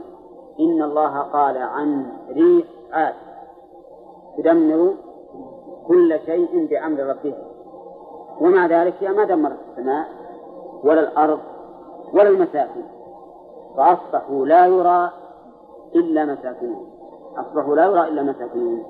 إن 0.59 0.81
الله 0.81 1.19
قال 1.19 1.57
عن 1.57 2.05
ريح 2.29 2.65
عاد 2.91 3.13
تدمر 4.37 4.93
كل 5.87 6.19
شيء 6.25 6.67
بأمر 6.69 6.99
ربها 6.99 7.45
ومع 8.41 8.65
ذلك 8.65 8.93
هي 8.99 9.09
ما 9.09 9.23
دمرت 9.23 9.57
السماء 9.69 10.07
ولا 10.83 10.99
الأرض 10.99 11.39
ولا 12.13 12.29
المساكن. 12.29 12.81
فأصبحوا 13.77 14.45
لا 14.45 14.65
يرى 14.65 15.11
إلا 15.95 16.25
مساكنهم. 16.25 16.85
أصبحوا 17.37 17.75
لا 17.75 17.85
يرى 17.85 18.07
إلا 18.07 18.23
مساكنهم. 18.23 18.83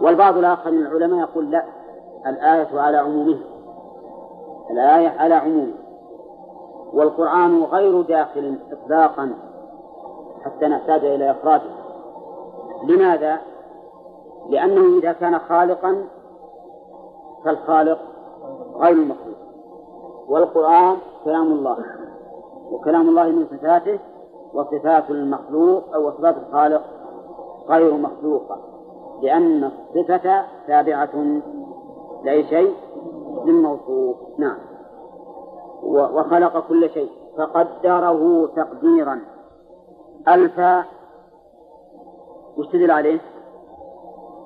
والبعض 0.00 0.36
الآخر 0.36 0.70
من 0.70 0.86
العلماء 0.86 1.20
يقول 1.20 1.50
لا 1.50 1.64
الآية 2.26 2.80
على 2.80 2.96
عمومها 2.96 3.38
الآية 4.70 5.08
على 5.08 5.34
عمومها 5.34 5.83
والقرآن 6.92 7.62
غير 7.62 8.02
داخل 8.02 8.58
إطلاقا 8.72 9.34
حتى 10.44 10.66
نحتاج 10.66 11.04
إلى 11.04 11.30
إخراجه. 11.30 11.70
لماذا؟ 12.84 13.38
لأنه 14.48 14.98
إذا 14.98 15.12
كان 15.12 15.38
خالقا 15.38 16.04
فالخالق 17.44 17.98
غير 18.76 18.92
المخلوق 18.92 19.36
والقرآن 20.28 20.96
كلام 21.24 21.52
الله 21.52 21.76
وكلام 22.70 23.08
الله 23.08 23.28
من 23.28 23.46
صفاته 23.46 23.98
وصفات 24.54 25.10
المخلوق 25.10 25.94
أو 25.94 26.10
صفات 26.10 26.36
الخالق 26.36 26.82
غير 27.68 27.94
مخلوقة 27.94 28.58
لأن 29.22 29.64
الصفة 29.64 30.44
تابعة 30.66 31.40
لأي 32.24 32.44
شيء 32.44 32.74
للموصوف 33.44 34.16
نعم. 34.38 34.56
وخلق 35.84 36.68
كل 36.68 36.90
شيء. 36.90 37.10
فقدره 37.38 38.46
تقديرا. 38.46 39.20
ألف 40.28 40.58
وش 42.58 42.66
تدل 42.66 42.90
عليه؟ 42.90 43.20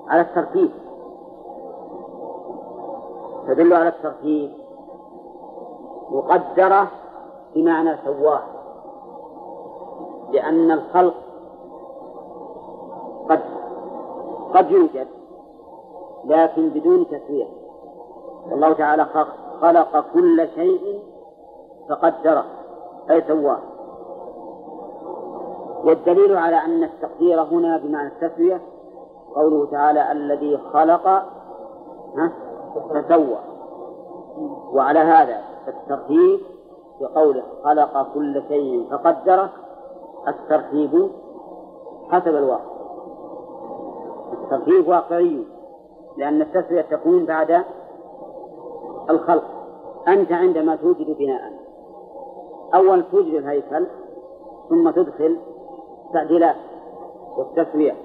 على 0.07 0.21
الترتيب. 0.21 0.71
تدل 3.47 3.73
على 3.73 3.87
الترتيب. 3.87 4.51
مقدرة 6.11 6.87
بمعنى 7.55 7.97
سواه. 8.05 8.41
لأن 10.31 10.71
الخلق 10.71 11.13
قد 13.29 13.41
قد 14.53 14.71
يوجد 14.71 15.07
لكن 16.25 16.69
بدون 16.69 17.07
تسوية. 17.07 17.47
والله 18.51 18.73
تعالى 18.73 19.05
خلق 19.61 20.05
كل 20.13 20.47
شيء 20.55 20.99
فقدره 21.89 22.45
أي 23.09 23.23
سواه 23.27 23.59
والدليل 25.83 26.37
على 26.37 26.55
أن 26.55 26.83
التقدير 26.83 27.41
هنا 27.41 27.77
بمعنى 27.77 28.07
التسوية 28.07 28.61
قوله 29.35 29.71
تعالى 29.71 30.11
الذي 30.11 30.57
خلق 30.57 31.23
فسوى 32.89 33.37
وعلى 34.73 34.99
هذا 34.99 35.41
الترتيب 35.67 36.39
بقوله 37.01 37.43
خلق 37.63 38.13
كل 38.13 38.43
شيء 38.47 38.87
فقدره 38.91 39.49
الترتيب 40.27 41.09
حسب 42.09 42.35
الواقع. 42.35 42.79
الترتيب 44.33 44.87
واقعي 44.87 45.43
لأن 46.17 46.41
التسوية 46.41 46.81
تكون 46.81 47.25
بعد 47.25 47.63
الخلق. 49.09 49.43
أنت 50.07 50.31
عندما 50.31 50.75
توجد 50.75 51.17
بناء. 51.17 51.58
أول 52.75 53.03
توجد 53.11 53.33
الهيكل 53.33 53.87
ثم 54.69 54.89
تدخل 54.89 55.37
التعديلات 56.05 56.55
والتسوية. 57.37 57.95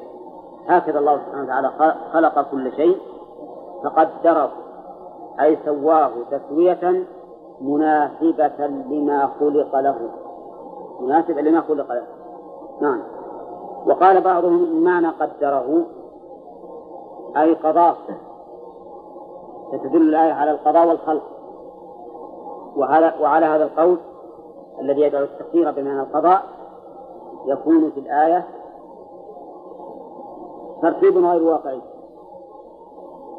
هكذا 0.69 0.99
الله 0.99 1.19
سبحانه 1.27 1.45
وتعالى 1.45 1.71
خلق 2.13 2.51
كل 2.51 2.73
شيء 2.73 2.99
فقدره 3.85 4.53
أي 5.41 5.59
سواه 5.65 6.11
تسوية 6.31 7.05
مناسبة 7.61 8.67
لما 8.67 9.31
خلق 9.41 9.77
له. 9.77 10.11
مناسبة 11.01 11.41
لما 11.41 11.61
خلق 11.61 11.93
له. 11.93 12.07
نعم. 12.81 13.03
وقال 13.87 14.21
بعضهم 14.21 14.85
معنى 14.85 15.09
قدره 15.09 15.85
أي 17.37 17.55
قضاه 17.55 17.97
فتدل 19.73 20.03
الآية 20.03 20.33
على 20.33 20.51
القضاء 20.51 20.89
والخلق 20.89 21.23
وعلى, 22.77 23.15
وعلى 23.21 23.47
هذا 23.47 23.65
القول 23.65 23.99
الذي 24.81 25.01
يدعو 25.01 25.25
التقدير 25.25 25.71
بمعنى 25.71 26.01
القضاء 26.01 26.43
يكون 27.47 27.91
في 27.91 28.01
الآية 28.01 28.49
ترتيب 30.83 31.19
غير 31.19 31.43
واقعي 31.43 31.81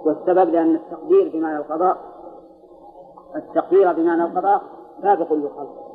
والسبب 0.06 0.50
لأن 0.50 0.76
التقدير 0.76 1.32
بمعنى 1.34 1.58
القضاء 1.58 1.98
التقدير 3.36 3.94
بمعنى 3.94 4.24
القضاء 4.24 4.62
سابق 5.02 5.34
للخلق 5.34 5.86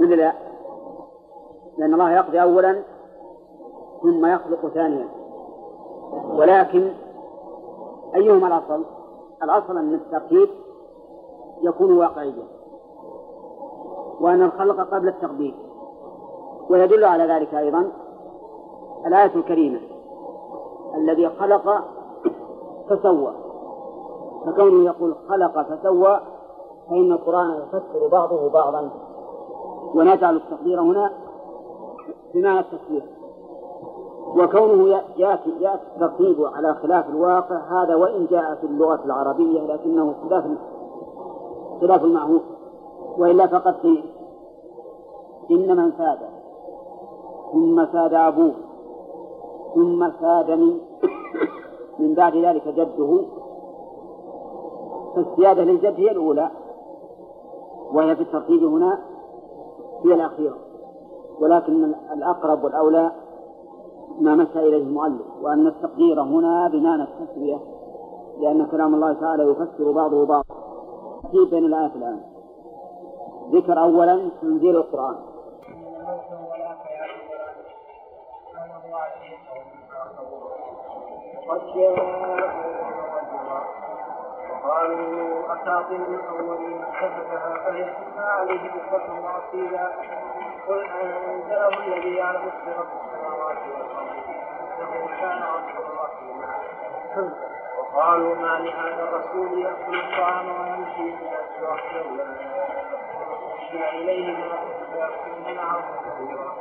ولا 0.00 0.14
لا؟ 0.14 0.32
لأن 1.78 1.94
الله 1.94 2.10
يقضي 2.10 2.42
أولا 2.42 2.82
ثم 4.02 4.26
يخلق 4.26 4.66
ثانيا 4.66 5.08
ولكن 6.30 6.92
أيهما 8.14 8.46
الأصل؟ 8.46 8.84
الأصل 9.42 9.78
أن 9.78 9.94
الترتيب 9.94 10.48
يكون 11.62 11.98
واقعيا 11.98 12.57
وأن 14.20 14.42
الخلق 14.42 14.94
قبل 14.94 15.08
التقدير. 15.08 15.54
ويدل 16.70 17.04
على 17.04 17.24
ذلك 17.24 17.54
أيضا 17.54 17.90
الآية 19.06 19.34
الكريمة. 19.34 19.80
الذي 20.94 21.28
خلق 21.28 21.84
فسوى. 22.88 23.32
فكونه 24.46 24.84
يقول 24.84 25.14
خلق 25.28 25.62
فسوى 25.62 26.20
فإن 26.90 27.12
القرآن 27.12 27.50
يفسر 27.50 28.08
بعضه 28.12 28.48
بعضا. 28.50 28.90
ونجعل 29.94 30.36
التقدير 30.36 30.80
هنا 30.80 31.12
بمعنى 32.34 32.60
التسوية 32.60 33.02
وكونه 34.36 34.88
يأتي 35.16 35.50
يأتي 35.60 35.82
الترتيب 35.94 36.44
على 36.44 36.74
خلاف 36.74 37.08
الواقع 37.08 37.56
هذا 37.56 37.94
وإن 37.94 38.26
جاء 38.26 38.54
في 38.54 38.66
اللغة 38.66 39.04
العربية 39.04 39.60
لكنه 39.60 40.14
خلاف 40.28 40.44
خلاف 41.80 42.04
المعهود. 42.04 42.42
وإلا 43.18 43.46
فقد 43.46 43.74
قيل. 43.74 44.04
إن 45.50 45.76
من 45.76 45.92
ساد 45.98 46.18
ثم 47.52 47.86
ساد 47.92 48.14
أبوه. 48.14 48.54
ثم 49.74 50.10
سادني 50.20 50.78
من 51.98 52.14
بعد 52.14 52.36
ذلك 52.36 52.68
جده. 52.68 53.20
فالسيادة 55.14 55.64
للجد 55.64 55.94
هي 55.94 56.10
الأولى. 56.10 56.50
وهي 57.92 58.16
في 58.16 58.22
الترتيب 58.22 58.64
هنا 58.64 58.98
هي 60.04 60.14
الأخيرة. 60.14 60.56
ولكن 61.40 61.94
الأقرب 62.12 62.64
والأولى 62.64 63.12
ما 64.20 64.34
مشى 64.34 64.58
إليه 64.58 64.82
المؤلف 64.82 65.26
وأن 65.42 65.66
التقدير 65.66 66.22
هنا 66.22 66.68
بمعنى 66.68 67.02
التسوية. 67.02 67.58
لأن 68.40 68.66
كلام 68.66 68.94
الله 68.94 69.12
تعالى 69.12 69.42
يفسر 69.42 69.92
بعضه 69.92 70.26
بعضا. 70.26 70.44
في 71.30 71.44
بين 71.50 71.64
الآيات 71.64 71.96
الآن. 71.96 72.37
ذكر 73.52 73.78
أولا 73.78 74.30
تنزيل 74.40 74.76
القرآن. 74.76 75.16
قد 81.48 81.62
وقالوا 84.68 85.54
أساطير 85.54 86.00
الأولين 86.08 86.82
اكتسبها 86.82 87.54
فهي 87.64 87.84
تتلى 87.84 88.24
عليه 88.26 88.70
بكرة 88.70 89.20
وأصيلا 89.24 89.86
قل 90.68 90.84
أنزله 90.84 91.68
الذي 91.86 92.14
يعلم 92.14 92.42
السر 92.48 92.86
السماوات 93.04 93.56
والأرض 93.58 94.16
إنه 94.78 95.08
كان 95.20 95.42
غفورا 95.42 96.04
رحيما 96.04 96.54
وقالوا 97.78 98.34
ما 98.34 98.58
لهذا 98.58 99.02
الرسول 99.08 99.58
يأكل 99.58 100.00
الطعام 100.00 100.46
ويمشي 100.48 101.16
في 101.16 101.24
الأسواق 101.24 101.80
لولا 101.94 102.24
أنزل 103.68 103.84
إليه 103.84 104.36
ما 104.36 104.56
فيكون 104.56 105.54
معه 105.56 105.84
كثيرا 106.04 106.54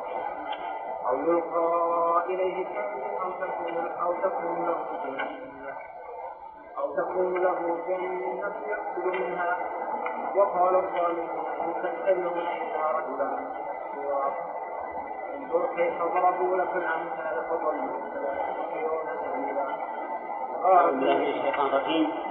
أو 1.09 1.15
يلقى 1.15 2.25
إليه 2.25 2.65
كنز 2.65 2.89
أو 3.21 3.31
تكون 3.33 3.77
أو 4.01 4.13
تكون 4.13 4.65
له 4.65 4.77
جنة 5.03 5.27
أو 6.77 6.95
تكون 6.95 7.33
له 7.37 7.77
جنة 7.87 8.53
يأكل 8.67 9.19
منها. 9.19 9.57
وقال 10.35 10.75
الظالمون 10.75 11.45
إن 11.61 11.73
تتبعون 11.81 12.37
إلا 12.37 12.91
رجلا. 12.91 13.29
انظر 15.35 15.65
كيف 15.75 16.01
ضربوا 16.01 16.57
لك 16.57 16.75
الأمثال 16.75 17.45
فضلوا 17.49 17.99
سبيلا 18.13 19.67
أعوذ 20.65 20.91
بالله 20.91 21.17
من 21.17 21.23
الشيطان 21.23 21.65
الرجيم. 21.65 22.26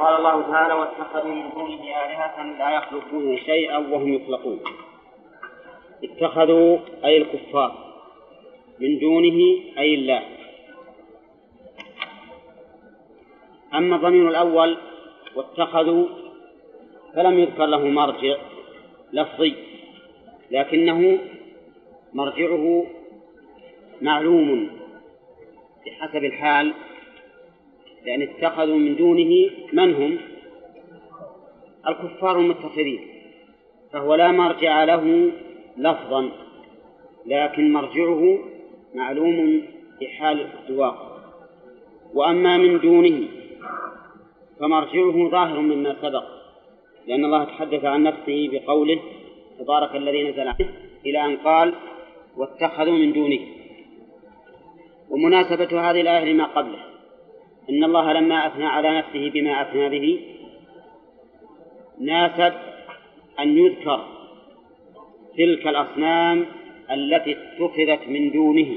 قال 0.00 0.16
الله 0.16 0.42
تعالى 0.42 0.74
واتخذوا 0.74 1.34
من 1.34 1.50
دونه 1.50 1.82
آلهة 2.04 2.36
لا 2.58 2.70
يخلقون 2.70 3.36
شيئا 3.36 3.78
وهم 3.78 4.14
يخلقون. 4.14 4.60
اتخذوا 6.04 6.78
أي 7.04 7.16
الكفار. 7.16 7.72
من 8.80 8.98
دونه 8.98 9.38
أي 9.78 9.94
الله 9.94 10.22
أما 13.74 13.96
الضمير 13.96 14.28
الأول 14.28 14.76
واتخذوا 15.36 16.06
فلم 17.14 17.38
يذكر 17.38 17.66
له 17.66 17.84
مرجع 17.84 18.36
لفظي 19.12 19.54
لكنه 20.50 21.18
مرجعه 22.14 22.86
معلوم 24.02 24.70
بحسب 25.86 26.24
الحال. 26.24 26.74
لأن 28.06 28.22
اتخذوا 28.22 28.76
من 28.76 28.96
دونه 28.96 29.50
من 29.72 29.94
هم؟ 29.94 30.18
الكفار 31.88 32.38
المتخذين 32.38 33.00
فهو 33.92 34.14
لا 34.14 34.32
مرجع 34.32 34.84
له 34.84 35.32
لفظا 35.76 36.30
لكن 37.26 37.72
مرجعه 37.72 38.38
معلوم 38.94 39.62
في 39.98 40.08
حال 40.08 40.46
الواقع 40.68 41.10
وأما 42.14 42.56
من 42.56 42.80
دونه 42.80 43.28
فمرجعه 44.60 45.28
ظاهر 45.30 45.60
مما 45.60 45.96
سبق 46.02 46.24
لأن 47.06 47.24
الله 47.24 47.44
تحدث 47.44 47.84
عن 47.84 48.02
نفسه 48.02 48.48
بقوله 48.52 49.00
تبارك 49.58 49.96
الذي 49.96 50.30
نزل 50.30 50.40
عليه 50.48 50.70
إلى 51.06 51.24
أن 51.24 51.36
قال 51.36 51.74
واتخذوا 52.36 52.98
من 52.98 53.12
دونه. 53.12 53.40
ومناسبة 55.10 55.90
هذه 55.90 56.00
الآية 56.00 56.32
لما 56.32 56.44
قبله. 56.44 56.89
إن 57.70 57.84
الله 57.84 58.12
لما 58.12 58.46
أثنى 58.46 58.66
على 58.66 58.98
نفسه 58.98 59.30
بما 59.30 59.62
أثنى 59.62 59.88
به 59.88 60.20
ناسب 62.00 62.52
أن 63.40 63.58
يذكر 63.58 64.04
تلك 65.38 65.66
الأصنام 65.66 66.46
التي 66.90 67.36
اتخذت 67.36 68.08
من 68.08 68.30
دونه. 68.30 68.76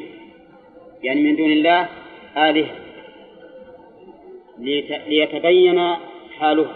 يعني 1.04 1.22
من 1.22 1.36
دون 1.36 1.52
الله 1.52 1.90
آلهة. 2.38 2.76
ليتبين 5.08 5.96
حالها. 6.40 6.76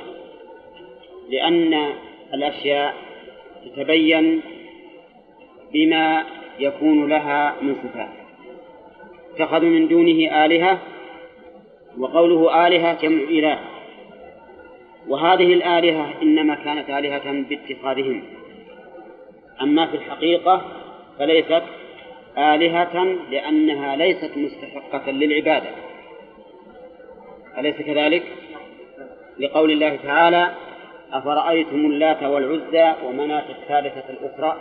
لأن 1.29 1.93
الأشياء 2.33 2.95
تتبين 3.65 4.41
بما 5.73 6.23
يكون 6.59 7.09
لها 7.09 7.55
من 7.61 7.75
صفات. 7.83 8.09
اتخذوا 9.35 9.69
من 9.69 9.87
دونه 9.87 10.45
آلهة 10.45 10.96
وقوله 11.99 12.67
آلهة 12.67 13.01
جمع 13.01 13.23
إله؟ 13.23 13.59
وهذه 15.07 15.53
الآلهة 15.53 16.21
إنما 16.21 16.55
كانت 16.55 16.89
آلهة 16.89 17.31
باتخاذهم. 17.49 18.23
أما 19.61 19.85
في 19.85 19.97
الحقيقة 19.97 20.61
فليست 21.19 21.63
آلهة 22.37 23.03
لأنها 23.31 23.95
ليست 23.95 24.31
مستحقة 24.37 25.11
للعبادة. 25.11 25.69
أليس 27.57 27.75
كذلك؟ 27.75 28.23
لقول 29.39 29.71
الله 29.71 29.95
تعالى 29.95 30.51
أفرأيتم 31.13 31.85
اللات 31.85 32.23
والعزى 32.23 32.93
ومناة 33.05 33.43
الثالثة 33.49 34.03
الأخرى؟ 34.09 34.57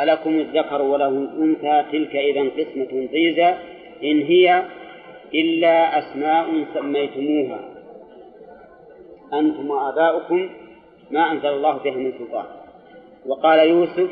ألكم 0.00 0.30
الذكر 0.30 0.82
وله 0.82 1.08
الأنثى 1.08 1.84
تلك 1.92 2.16
إذا 2.16 2.40
قسمة 2.40 3.08
ضيزى 3.12 3.54
إن 4.02 4.22
هي 4.22 4.64
إلا 5.34 5.98
أسماء 5.98 6.64
سميتموها. 6.74 7.60
أنتم 9.34 9.70
وآباؤكم 9.70 10.48
ما 11.10 11.32
أنزل 11.32 11.48
الله 11.48 11.76
بها 11.76 11.96
من 11.96 12.12
سلطان. 12.18 12.44
وقال 13.26 13.68
يوسف 13.68 14.10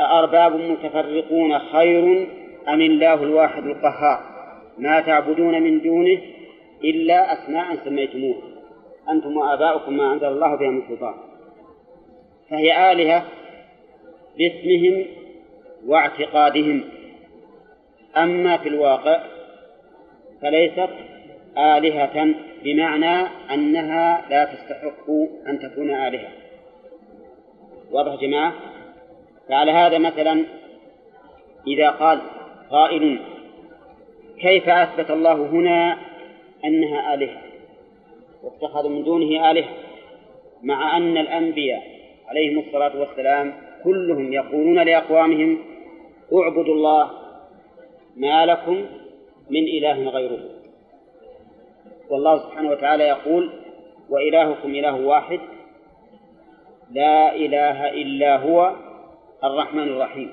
أأرباب 0.00 0.56
متفرقون 0.56 1.58
خير 1.58 2.28
أم 2.68 2.80
الله 2.80 3.14
الواحد 3.14 3.66
القهار؟ 3.66 4.20
ما 4.78 5.00
تعبدون 5.00 5.62
من 5.62 5.80
دونه 5.80 6.20
إلا 6.84 7.32
أسماء 7.32 7.76
سميتموها. 7.84 8.42
أنتم 9.10 9.36
وآباؤكم 9.36 9.96
ما 9.96 10.12
أنزل 10.12 10.26
الله 10.26 10.54
بها 10.54 10.70
من 10.70 10.82
سلطان. 10.88 11.14
فهي 12.50 12.92
آلهة 12.92 13.24
باسمهم 14.38 15.04
واعتقادهم. 15.86 16.84
أما 18.16 18.56
في 18.56 18.68
الواقع 18.68 19.20
فليست 20.42 20.90
آلهة 21.58 22.34
بمعنى 22.64 23.28
أنها 23.54 24.24
لا 24.30 24.44
تستحق 24.44 25.10
أن 25.46 25.58
تكون 25.58 25.90
آلهة. 25.90 26.28
واضح 27.90 28.20
جماعة؟ 28.20 28.52
فعلى 29.48 29.72
هذا 29.72 29.98
مثلا 29.98 30.44
إذا 31.66 31.90
قال 31.90 32.20
قائل 32.70 33.20
كيف 34.40 34.68
أثبت 34.68 35.10
الله 35.10 35.32
هنا 35.32 35.98
أنها 36.64 37.14
آلهة؟ 37.14 37.40
واتخذوا 38.42 38.90
من 38.90 39.04
دونه 39.04 39.50
آلهة 39.50 39.68
مع 40.62 40.96
أن 40.96 41.16
الأنبياء 41.16 41.82
عليهم 42.28 42.58
الصلاة 42.58 43.00
والسلام 43.00 43.54
كلهم 43.84 44.32
يقولون 44.32 44.78
لأقوامهم 44.78 45.58
اعبدوا 46.32 46.74
الله 46.74 47.19
ما 48.16 48.46
لكم 48.46 48.86
من 49.50 49.62
إله 49.62 50.08
غيره. 50.08 50.40
والله 52.10 52.38
سبحانه 52.38 52.70
وتعالى 52.70 53.04
يقول 53.04 53.50
وإلهكم 54.08 54.74
إله 54.74 54.94
واحد 54.94 55.40
لا 56.90 57.34
إله 57.34 57.88
إلا 57.90 58.36
هو 58.36 58.76
الرحمن 59.44 59.88
الرحيم. 59.88 60.30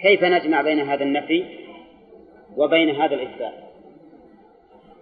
كيف 0.00 0.24
نجمع 0.24 0.62
بين 0.62 0.80
هذا 0.80 1.02
النفي 1.04 1.44
وبين 2.56 2.90
هذا 2.90 3.14
الإثبات؟ 3.14 3.54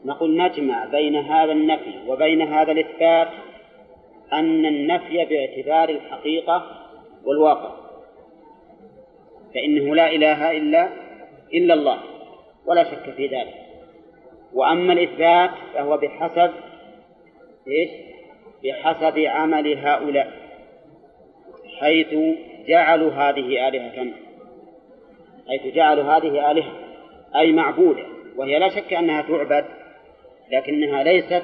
نقول 0.04 0.36
نجمع 0.36 0.84
بين 0.84 1.16
هذا 1.16 1.52
النفي 1.52 1.94
وبين 2.08 2.42
هذا 2.42 2.72
الإثبات 2.72 3.28
أن 4.32 4.66
النفي 4.66 5.24
باعتبار 5.24 5.88
الحقيقة 5.88 6.66
والواقع 7.24 7.70
فإنه 9.54 9.94
لا 9.94 10.10
إله 10.10 10.50
إلا 10.50 10.88
إلا 11.54 11.74
الله 11.74 11.98
ولا 12.66 12.84
شك 12.84 13.14
في 13.16 13.26
ذلك. 13.26 13.54
وأما 14.52 14.92
الإثبات 14.92 15.50
فهو 15.74 15.96
بحسب 15.96 16.50
إيش؟ 17.68 17.90
بحسب 18.64 19.18
عمل 19.18 19.78
هؤلاء 19.78 20.32
حيث 21.80 22.14
جعلوا 22.66 23.12
هذه 23.12 23.68
آلهة 23.68 24.12
حيث 25.48 25.74
جعلوا 25.74 26.04
هذه 26.04 26.50
آلهة 26.50 26.72
أي 27.36 27.52
معبودة. 27.52 28.06
وهي 28.36 28.58
لا 28.58 28.68
شك 28.68 28.92
أنها 28.92 29.22
تعبد 29.22 29.64
لكنها 30.52 31.02
ليست 31.02 31.42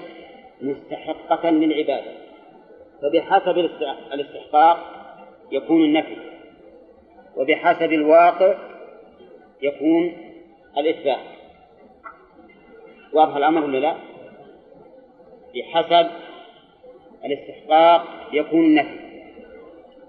مستحقة 0.60 1.50
للعبادة. 1.50 2.12
فبحسب 3.02 3.58
الاستحقاق 4.12 4.78
يكون 5.52 5.84
النفي 5.84 6.16
وبحسب 7.36 7.92
الواقع 7.92 8.54
يكون 9.62 10.12
الإثبات. 10.78 11.18
واضح 13.12 13.36
الأمر 13.36 13.64
ولا 13.64 13.78
لا؟ 13.78 13.96
بحسب 15.54 16.10
الاستحقاق 17.24 18.04
يكون 18.32 18.64
النفي. 18.64 18.98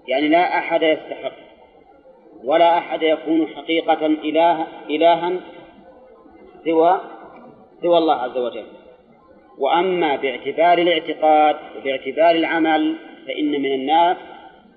يعني 0.08 0.28
لا 0.28 0.58
أحد 0.58 0.82
يستحق 0.82 1.32
ولا 2.44 2.78
أحد 2.78 3.02
يكون 3.02 3.46
حقيقة 3.46 4.06
إله 4.06 4.66
إلها 4.90 5.32
سوى 6.64 7.00
سوى 7.82 7.98
الله 7.98 8.14
عز 8.14 8.38
وجل. 8.38 8.66
وأما 9.58 10.16
باعتبار 10.16 10.78
الاعتقاد 10.78 11.56
وباعتبار 11.76 12.30
العمل 12.30 12.96
فإن 13.26 13.50
من 13.50 13.72
الناس 13.72 14.16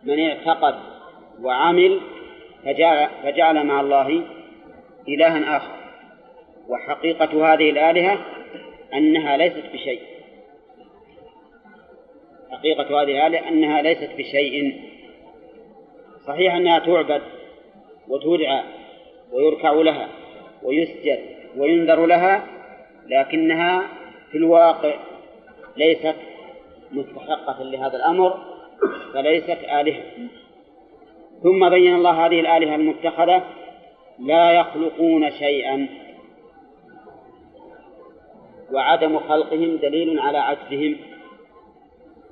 من 0.03 0.19
اعتقد 0.19 0.75
وعمل 1.41 1.99
فجعل, 2.65 3.09
فجعل 3.23 3.65
مع 3.65 3.81
الله 3.81 4.23
إلها 5.07 5.57
آخر. 5.57 5.75
وحقيقة 6.67 7.53
هذه 7.53 7.69
الآلهة 7.69 8.25
أنها 8.93 9.37
ليست 9.37 9.63
بشيء. 9.73 10.01
حقيقة 12.51 13.01
هذه 13.01 13.11
الآلهة 13.11 13.49
أنها 13.49 13.81
ليست 13.81 14.09
بشيء. 14.17 14.81
صحيح 16.27 16.55
أنها 16.55 16.79
تعبد 16.79 17.21
وتدعى 18.07 18.63
ويركع 19.31 19.71
لها 19.71 20.09
ويسجد 20.63 21.19
وينذر 21.57 22.05
لها 22.05 22.47
لكنها 23.07 23.87
في 24.31 24.37
الواقع 24.37 24.93
ليست 25.77 26.15
مستحقة 26.91 27.63
لهذا 27.63 27.95
الأمر 27.95 28.37
فليست 29.13 29.57
آلهة. 29.79 30.03
ثم 31.43 31.69
بين 31.69 31.95
الله 31.95 32.25
هذه 32.25 32.39
الآلهة 32.39 32.75
المتخذة 32.75 33.43
لا 34.19 34.51
يخلقون 34.51 35.31
شيئا. 35.31 35.87
وعدم 38.71 39.19
خلقهم 39.19 39.77
دليل 39.77 40.19
على 40.19 40.37
عجزهم. 40.37 40.97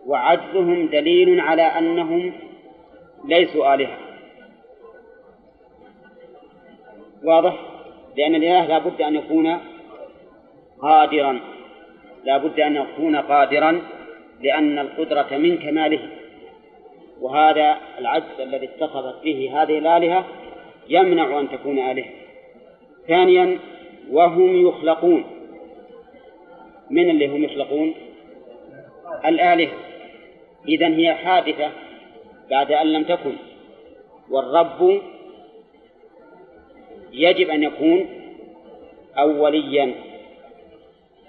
وعجزهم 0.06 0.88
دليل 0.88 1.40
على 1.40 1.62
أنهم 1.62 2.34
ليسوا 3.26 3.74
آلهة. 3.74 3.98
واضح؟ 7.24 7.60
لأن 8.18 8.36
الإله 8.36 8.66
لا 8.66 8.80
بد 8.80 9.02
أن 9.02 9.16
يكون 9.16 9.60
قادرا. 10.82 11.40
لا 12.24 12.38
بد 12.38 12.60
أن 12.60 12.76
يكون 12.76 13.16
قادرا 13.16 13.82
لأن 14.42 14.80
القدرة 14.80 15.38
من 15.38 15.58
كماله. 15.58 16.10
وهذا 17.22 17.78
العجز 18.00 18.40
الذي 18.40 18.66
اتصفت 18.66 19.24
به 19.24 19.62
هذه 19.62 19.78
الآلهة 19.78 20.26
يمنع 20.90 21.40
أن 21.40 21.50
تكون 21.50 21.80
آلهة. 21.80 22.10
ثانيا 23.08 23.60
وهم 24.12 24.68
يخلقون. 24.68 25.24
من 26.90 27.10
اللي 27.10 27.28
هم 27.28 27.44
يخلقون؟ 27.44 27.94
الآلهة. 29.26 29.72
إذا 30.68 30.88
هي 30.88 31.14
حادثة 31.14 31.72
بعد 32.50 32.72
أن 32.72 32.88
لم 32.88 33.04
تكن. 33.04 33.34
والرب 34.30 35.02
يجب 37.12 37.50
أن 37.50 37.64
يكون 37.64 38.06
أوليا. 39.18 39.94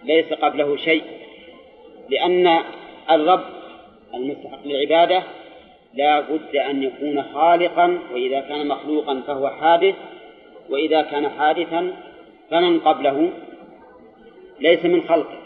ليس 0.04 0.32
قبله 0.32 0.76
شيء. 0.76 1.02
لأن 2.08 2.58
الرب 3.10 3.44
المستحق 4.14 4.66
للعبادة 4.66 5.22
لا 5.94 6.20
بد 6.20 6.56
أن 6.56 6.82
يكون 6.82 7.22
خالقا 7.22 7.98
وإذا 8.12 8.40
كان 8.40 8.68
مخلوقا 8.68 9.22
فهو 9.26 9.48
حادث 9.48 9.94
وإذا 10.70 11.02
كان 11.02 11.28
حادثا 11.28 11.92
فمن 12.50 12.80
قبله 12.80 13.30
ليس 14.60 14.84
من 14.84 15.02
خلقه. 15.02 15.38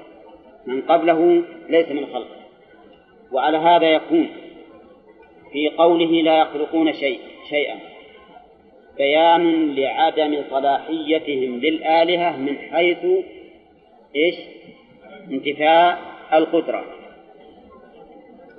من 0.67 0.83
قبله 0.83 1.43
ليس 1.69 1.89
من 1.89 2.07
خلقه. 2.07 2.37
وعلى 3.33 3.59
هذا 3.59 3.91
يكون 3.91 4.29
في 5.53 5.69
قوله 5.69 6.23
لا 6.23 6.39
يخلقون 6.39 6.93
شيء 6.93 7.21
شيئا. 7.51 7.79
بيان 8.97 9.75
لعدم 9.75 10.43
صلاحيتهم 10.51 11.61
للآلهة 11.61 12.37
من 12.37 12.59
حيث 12.59 13.05
إيش؟ 14.17 14.35
انتفاء 15.31 15.99
القدرة. 16.33 16.85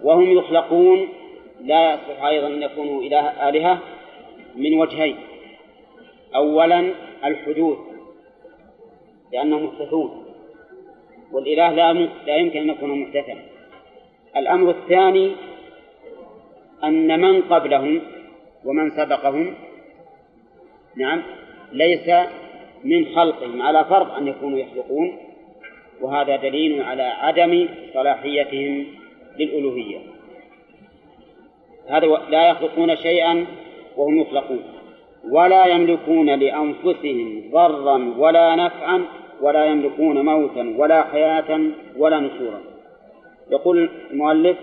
وهم 0.04 0.38
يخلقون 0.38 1.08
لا 1.62 1.94
يصلح 1.94 2.24
أيضا 2.24 2.48
أن 2.48 2.64
يكونوا 2.64 3.02
إله 3.02 3.50
آلهة 3.50 3.80
من 4.56 4.80
وجهين. 4.80 5.16
أولا 6.36 6.94
الحدوث 7.26 7.78
لأنهم 9.34 9.66
محدثون 9.66 10.26
والإله 11.32 11.70
لا 11.70 11.94
لا 12.26 12.36
يمكن 12.38 12.60
أن 12.60 12.70
يكون 12.70 13.02
محدثا 13.02 13.36
الأمر 14.38 14.70
الثاني 14.70 15.36
أن 16.84 17.22
من 17.22 17.42
قبلهم 17.42 18.02
ومن 18.66 18.92
سبقهم 18.92 19.56
نعم 20.96 21.24
ليس 21.72 22.10
من 22.84 23.16
خلقهم. 23.16 23.62
على 23.62 23.86
فرض 23.86 24.12
أن 24.12 24.28
يكونوا 24.28 24.60
يخلقون 24.60 25.18
وهذا 26.02 26.36
دليل 26.36 26.84
على 26.84 27.04
عدم 27.04 27.68
صلاحيتهم 27.94 28.86
للألوهية. 29.40 30.17
هذا 31.90 32.08
لا 32.30 32.50
يخلقون 32.50 32.96
شيئا 32.96 33.46
وهم 33.98 34.20
يخلقون. 34.20 34.64
ولا 35.32 35.66
يملكون 35.66 36.30
لأنفسهم 36.30 37.44
ضرا 37.52 38.14
ولا 38.18 38.56
نفعا 38.56 39.06
ولا 39.42 39.66
يملكون 39.66 40.26
موتا 40.26 40.76
ولا 40.78 41.04
حياة 41.04 41.60
ولا 41.98 42.20
نشورا. 42.20 42.62
يقول 43.52 43.90
المؤلف 44.12 44.58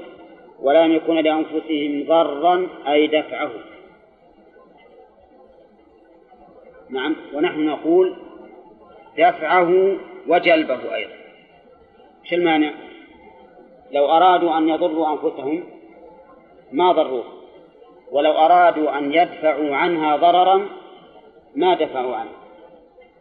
ولا 0.62 0.84
يملكون 0.84 1.18
لأنفسهم 1.18 2.04
ضرا 2.08 2.68
أي 2.88 3.06
دفعه 3.06 3.50
نعم. 6.90 7.16
ونحن 7.34 7.66
نقول 7.66 8.14
دفعه 9.18 9.96
وجلبه 10.28 10.94
أيضا. 10.94 11.12
إيش 12.24 12.34
المانع؟ 12.34 12.72
لو 13.92 14.06
أرادوا 14.06 14.58
أن 14.58 14.68
يضروا 14.68 15.12
أنفسهم 15.12 15.64
ما 16.72 16.92
ضروه 16.92 17.24
ولو 18.12 18.32
أرادوا 18.32 18.98
أن 18.98 19.14
يدفعوا 19.14 19.76
عنها 19.76 20.16
ضررا 20.16 20.68
ما 21.56 21.74
دفعوا 21.74 22.16
عنه. 22.16 22.30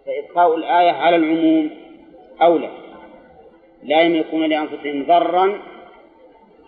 فإبقاء 0.06 0.56
الآية 0.56 0.92
على 0.92 1.16
العموم 1.16 1.70
أولى. 2.42 2.70
لا 3.84 4.02
يملكون 4.02 4.46
لأنفسهم 4.46 5.06
ضرا 5.06 5.60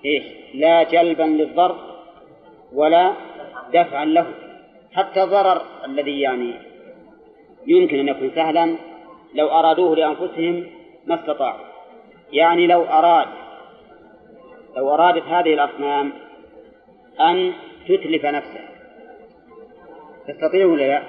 إيش؟ 0.06 0.24
لا 0.54 0.84
جلبا 0.84 1.24
للضر 1.24 1.76
ولا 2.74 3.14
دفعا 3.74 4.06
له. 4.06 4.28
حتى 4.94 5.24
الضرر 5.24 5.62
الذي 5.86 6.20
يعني 6.20 6.54
يمكن 7.68 8.00
أن 8.00 8.08
يكون 8.08 8.32
سهلا 8.36 8.76
لو 9.36 9.48
أرادوه 9.48 9.96
لأنفسهم 9.96 10.68
ما 11.06 11.16
استطاعوا. 11.16 11.66
يعني 12.32 12.68
لو 12.68 12.84
أراد 12.84 13.28
لو 14.78 14.94
أرادت 14.94 15.24
هذه 15.24 15.54
الأصنام 15.54 16.14
أن 17.22 17.54
تتلف 17.88 18.26
نفسها 18.26 18.70
تستطيع 20.28 20.66
ولا 20.66 20.88
لا؟ 20.88 21.04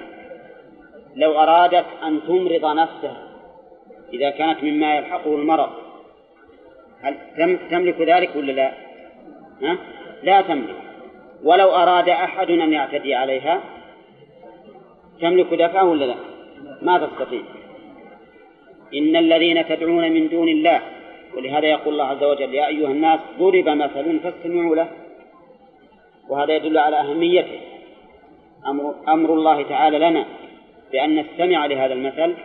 لو 1.15 1.39
أرادت 1.39 1.85
أن 2.03 2.21
تمرض 2.27 2.65
نفسها 2.65 3.23
إذا 4.13 4.29
كانت 4.29 4.63
مما 4.63 4.95
يلحقه 4.95 5.35
المرض 5.35 5.69
هل 7.01 7.17
تملك 7.69 8.01
ذلك 8.01 8.35
ولا 8.35 8.51
لا؟ 8.51 8.71
ها؟ 9.61 9.77
لا 10.23 10.41
تملك 10.41 10.75
ولو 11.43 11.69
أراد 11.69 12.09
أحد 12.09 12.49
أن 12.49 12.73
يعتدي 12.73 13.15
عليها 13.15 13.61
تملك 15.21 15.53
دفعه 15.53 15.83
ولا 15.83 16.05
لا؟ 16.05 16.15
ما 16.81 17.07
تستطيع 17.07 17.41
إن 18.93 19.15
الذين 19.15 19.67
تدعون 19.67 20.11
من 20.11 20.29
دون 20.29 20.47
الله 20.47 20.81
ولهذا 21.35 21.65
يقول 21.65 21.93
الله 21.93 22.05
عز 22.05 22.23
وجل 22.23 22.53
يا 22.53 22.67
أيها 22.67 22.91
الناس 22.91 23.19
ضرب 23.39 23.69
مثل 23.69 24.19
فاستمعوا 24.19 24.75
له 24.75 24.89
وهذا 26.29 26.55
يدل 26.55 26.77
على 26.77 26.99
أهميته. 26.99 27.59
أمر, 28.67 28.95
أمر 29.07 29.33
الله 29.33 29.63
تعالى 29.63 29.99
لنا 29.99 30.25
بأن 30.91 31.15
نستمع 31.15 31.65
لهذا 31.65 31.93
المثل 31.93 32.35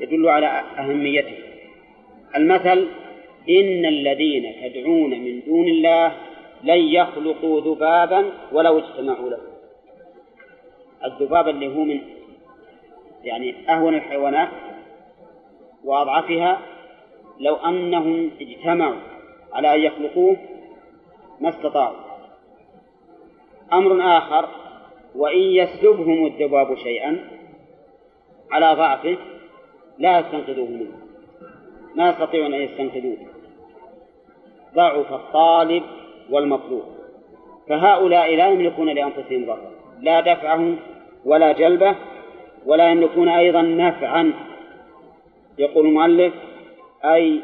يدل 0.00 0.28
على 0.28 0.46
أهميته. 0.78 1.38
المثل 2.36 2.88
إن 3.48 3.86
الذين 3.86 4.54
تدعون 4.62 5.10
من 5.10 5.40
دون 5.46 5.68
الله 5.68 6.12
لن 6.64 6.78
يخلقوا 6.78 7.60
ذبابا 7.60 8.32
ولو 8.52 8.78
اجتمعوا 8.78 9.30
له. 9.30 9.38
الذباب 11.04 11.48
اللي 11.48 11.66
هو 11.66 11.84
من 11.84 12.00
يعني 13.24 13.54
أهون 13.68 13.94
الحيوانات 13.94 14.48
وأضعفها 15.84 16.60
لو 17.40 17.54
أنهم 17.54 18.30
اجتمعوا 18.40 19.00
على 19.52 19.74
أن 19.74 19.80
يخلقوه 19.80 20.36
ما 21.40 21.48
استطاعوا. 21.48 22.11
أمر 23.72 24.18
آخر 24.18 24.48
وإن 25.14 25.38
يسلبهم 25.38 26.26
الذباب 26.26 26.74
شيئا 26.74 27.28
على 28.50 28.74
ضعفه 28.74 29.16
لا 29.98 30.18
يستنقذوه 30.18 30.68
منه. 30.68 30.92
ما 31.94 32.08
يستطيعون 32.08 32.54
أن 32.54 32.60
يستنقذوه. 32.60 33.16
ضعف 34.74 35.12
الطالب 35.12 35.82
والمطلوب. 36.30 36.82
فهؤلاء 37.68 38.36
لا 38.36 38.48
يملكون 38.48 38.88
لأنفسهم 38.88 39.46
ضرا 39.46 39.70
لا 40.00 40.20
دفعهم 40.20 40.76
ولا 41.24 41.52
جلبه 41.52 41.96
ولا 42.66 42.90
يملكون 42.90 43.28
أيضا 43.28 43.62
نفعا. 43.62 44.32
يقول 45.58 45.86
المؤلف 45.86 46.34
أي 47.04 47.40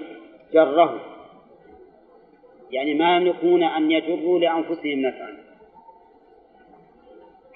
جره 0.52 1.00
يعني 2.70 2.94
ما 2.94 3.16
يملكون 3.16 3.62
أن 3.62 3.90
يجروا 3.90 4.38
لأنفسهم 4.38 5.00
نفعا. 5.00 5.47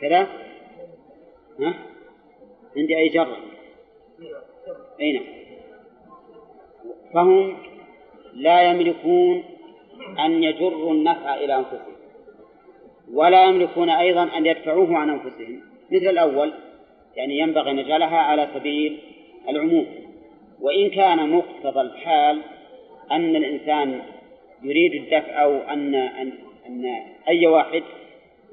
كذا؟ 0.02 0.28
ها؟ 1.60 1.74
عندي 2.76 2.96
أي 2.98 3.08
جر 3.08 3.36
أي 5.00 5.12
نعم. 5.12 5.24
فهم 7.14 7.56
لا 8.34 8.62
يملكون 8.62 9.44
أن 10.18 10.42
يجروا 10.42 10.92
النفع 10.92 11.34
إلى 11.34 11.56
أنفسهم 11.56 11.92
ولا 13.12 13.44
يملكون 13.44 13.90
أيضا 13.90 14.22
أن 14.22 14.46
يدفعوه 14.46 14.96
عن 14.96 15.10
أنفسهم. 15.10 15.60
مثل 15.90 16.06
الأول 16.06 16.52
يعني 17.16 17.38
ينبغي 17.38 17.70
أن 17.70 17.76
نجعلها 17.76 18.18
على 18.18 18.48
سبيل 18.54 18.98
العموم. 19.48 19.86
وإن 20.60 20.90
كان 20.90 21.30
مقتضى 21.30 21.80
الحال 21.80 22.42
أن 23.10 23.36
الإنسان 23.36 24.02
يريد 24.62 24.94
الدفع 24.94 25.42
أو 25.42 25.58
أن 25.58 25.94
أن, 25.94 26.32
أن 26.66 26.84
أي 27.28 27.46
واحد 27.46 27.82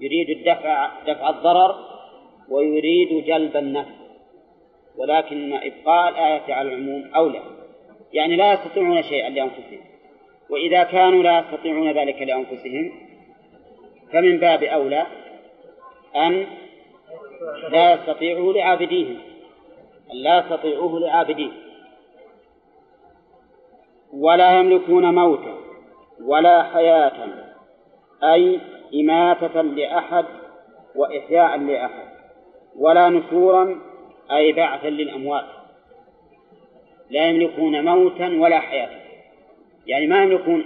يريد 0.01 0.29
الدفع 0.29 0.91
دفع 1.07 1.29
الضرر 1.29 1.75
ويريد 2.49 3.25
جلب 3.25 3.57
النفع. 3.57 3.99
ولكن 4.97 5.53
إبقاء 5.53 6.09
الآية 6.09 6.53
على 6.53 6.73
العموم 6.73 7.11
أولى. 7.15 7.41
يعني 8.13 8.35
لا 8.35 8.53
يستطيعون 8.53 9.01
شيئا 9.03 9.29
لأنفسهم. 9.29 9.79
وإذا 10.49 10.83
كانوا 10.83 11.23
لا 11.23 11.39
يستطيعون 11.39 11.91
ذلك 11.91 12.21
لأنفسهم 12.21 12.91
فمن 14.11 14.37
باب 14.37 14.63
أولى 14.63 15.05
أن 16.15 16.47
لا 17.71 17.93
يستطيعوا 17.93 18.53
لعابديهم. 18.53 19.17
أن 20.13 20.17
لا 20.17 20.39
يستطيعوه 20.39 20.99
لعابديه. 20.99 21.51
ولا 24.13 24.59
يملكون 24.59 25.15
موتا 25.15 25.57
ولا 26.21 26.63
حياة. 26.63 27.27
أي 28.23 28.59
إماتة 28.93 29.61
لأحد 29.61 30.25
وإحياء 30.95 31.57
لأحد 31.57 32.07
ولا 32.75 33.09
نشورا 33.09 33.81
أي 34.31 34.51
بعثا 34.51 34.87
للأموات. 34.87 35.45
لا 37.09 37.29
يملكون 37.29 37.85
موتا 37.85 38.27
ولا 38.27 38.59
حياة. 38.59 38.89
يعني 39.87 40.07
ما 40.07 40.23
يملكون 40.23 40.65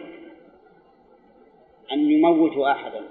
أن 1.91 2.11
يموتوا 2.11 2.71
أحدا. 2.71 3.01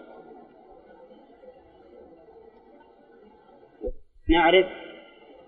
نعرف 4.29 4.67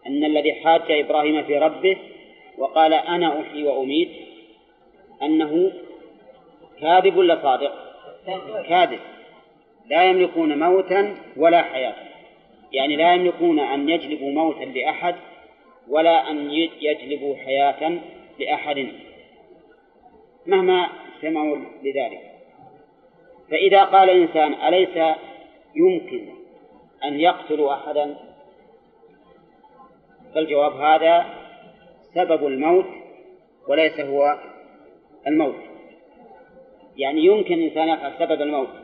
أن 0.06 0.24
الذي 0.24 0.52
حاج 0.52 0.90
إبراهيم 0.90 1.44
في 1.44 1.58
ربه 1.58 1.98
وقال 2.58 2.92
أنا 2.92 3.40
أحيي 3.40 3.66
وأميت 3.66 4.10
أنه 5.22 5.72
كاذب 6.80 7.16
ولا 7.16 7.42
صادق؟ 7.42 7.72
كاذب. 8.68 9.00
لا 9.86 10.04
يملكون 10.04 10.58
موتا 10.58 11.16
ولا 11.36 11.62
حياة. 11.62 11.94
يعني 12.72 12.96
لا 12.96 13.14
يملكون 13.14 13.58
أن 13.60 13.88
يجلبوا 13.88 14.30
موتا 14.30 14.64
لأحد 14.64 15.14
ولا 15.88 16.30
أن 16.30 16.50
يجلبوا 16.80 17.36
حياة 17.36 17.98
لأحد. 18.38 18.88
مهما 20.46 20.88
سمعوا 21.20 21.56
لذلك. 21.82 22.20
فإذا 23.50 23.84
قال 23.84 24.10
إنسان 24.10 24.54
أليس 24.54 25.16
يمكن 25.76 26.28
أن 27.04 27.20
يقتلوا 27.20 27.74
أحدا؟ 27.74 28.16
فالجواب 30.34 30.72
هذا 30.72 31.26
سبب 32.14 32.46
الموت 32.46 32.86
وليس 33.68 34.00
هو 34.00 34.38
الموت. 35.26 35.54
يعني 36.96 37.24
يمكن 37.24 37.54
الإنسان 37.54 37.88
يفعل 37.88 38.12
سبب 38.18 38.42
الموت. 38.42 38.83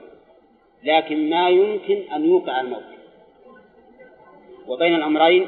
لكن 0.85 1.31
ما 1.31 1.49
يمكن 1.49 2.13
أن 2.13 2.25
يوقع 2.25 2.61
الموت. 2.61 2.85
وبين 4.67 4.95
الأمرين 4.95 5.47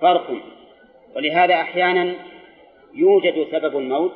فرق. 0.00 0.30
ولهذا 1.16 1.54
أحيانا 1.54 2.14
يوجد 2.94 3.46
سبب 3.52 3.78
الموت 3.78 4.12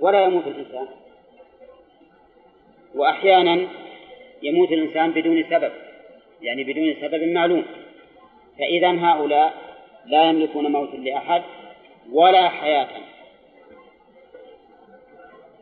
ولا 0.00 0.24
يموت 0.24 0.46
الإنسان. 0.46 0.88
وأحيانا 2.94 3.68
يموت 4.42 4.72
الإنسان 4.72 5.10
بدون 5.10 5.44
سبب 5.50 5.72
يعني 6.42 6.64
بدون 6.64 6.94
سبب 7.00 7.22
معلوم. 7.22 7.64
فإذا 8.58 8.90
هؤلاء 8.90 9.54
لا 10.06 10.28
يملكون 10.28 10.66
موتا 10.66 10.96
لأحد 10.96 11.42
ولا 12.12 12.48
حياة. 12.48 12.88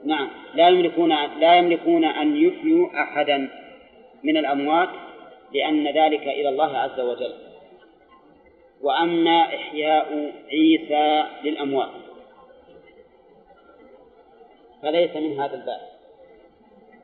نعم. 0.05 0.29
لا 0.55 0.69
يملكون 0.69 1.09
لا 1.41 1.57
يملكون 1.57 2.05
أن 2.05 2.37
يحيوا 2.37 3.03
أحدا 3.03 3.49
من 4.25 4.37
الأموات 4.37 4.89
لأن 5.55 5.89
ذلك 5.89 6.29
إلى 6.29 6.49
الله 6.49 6.79
عز 6.79 7.01
وجل. 7.01 7.35
وأما 8.83 9.43
إحياء 9.43 10.33
عيسى 10.53 11.25
للأموات. 11.45 11.91
فليس 14.83 15.17
من 15.17 15.41
هذا 15.41 15.55
الباب. 15.55 15.81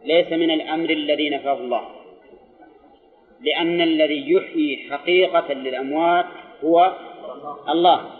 ليس 0.05 0.32
من 0.32 0.51
الأمر 0.51 0.90
الذي 0.90 1.30
نفاه 1.30 1.59
الله. 1.59 1.88
لأن 3.40 3.80
الذي 3.80 4.32
يحيي 4.32 4.90
حقيقة 4.90 5.53
للأموات 5.53 6.26
هو 6.64 6.92
الله. 7.68 8.11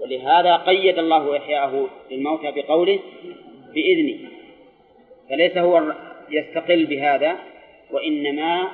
ولهذا 0.00 0.56
قيد 0.56 0.98
الله 0.98 1.36
إحياءه 1.36 1.88
للموتى 2.10 2.50
بقوله 2.50 2.98
بإذنه. 3.74 4.30
فليس 5.28 5.56
هو 5.58 5.94
يستقل 6.30 6.86
بهذا 6.86 7.36
وإنما 7.90 8.68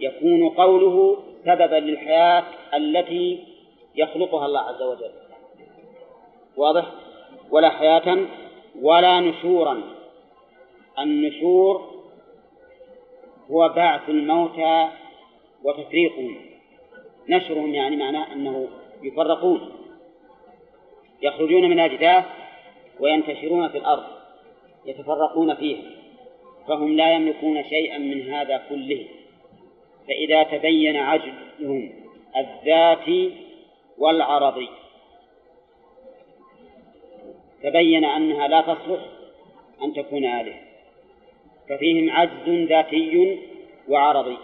يكون 0.00 0.48
قوله 0.48 1.16
سببا 1.44 1.76
للحياة 1.76 2.44
التي 2.74 3.44
يخلقها 3.96 4.46
الله 4.46 4.60
عز 4.60 4.82
وجل. 4.82 5.10
واضح؟ 6.56 6.86
ولا 7.50 7.70
حياة 7.70 8.26
ولا 8.82 9.20
نشورا. 9.20 9.82
النشور 10.98 11.90
هو 13.50 13.68
بعث 13.68 14.08
الموتى 14.08 14.88
وتفريقهم. 15.64 16.36
نشرهم 17.28 17.74
يعني 17.74 17.96
معناه 17.96 18.32
أنه 18.32 18.68
يفرقون. 19.02 19.72
يخرجون 21.22 21.62
من 21.62 21.80
الأجداث 21.80 22.24
وينتشرون 23.00 23.68
في 23.68 23.78
الأرض. 23.78 24.19
يتفرقون 24.86 25.54
فيها 25.54 25.82
فهم 26.68 26.96
لا 26.96 27.12
يملكون 27.12 27.64
شيئا 27.64 27.98
من 27.98 28.32
هذا 28.32 28.62
كله. 28.68 29.06
فإذا 30.08 30.42
تبين 30.42 30.96
عجزهم 30.96 31.92
الذاتي 32.36 33.32
والعرضي 33.98 34.68
تبين 37.62 38.04
أنها 38.04 38.48
لا 38.48 38.60
تصلح 38.60 39.00
أن 39.82 39.92
تكون 39.92 40.24
آلهة. 40.24 40.60
ففيهم 41.68 42.10
عجز 42.10 42.48
ذاتي 42.48 43.38
وعرضي 43.88 44.36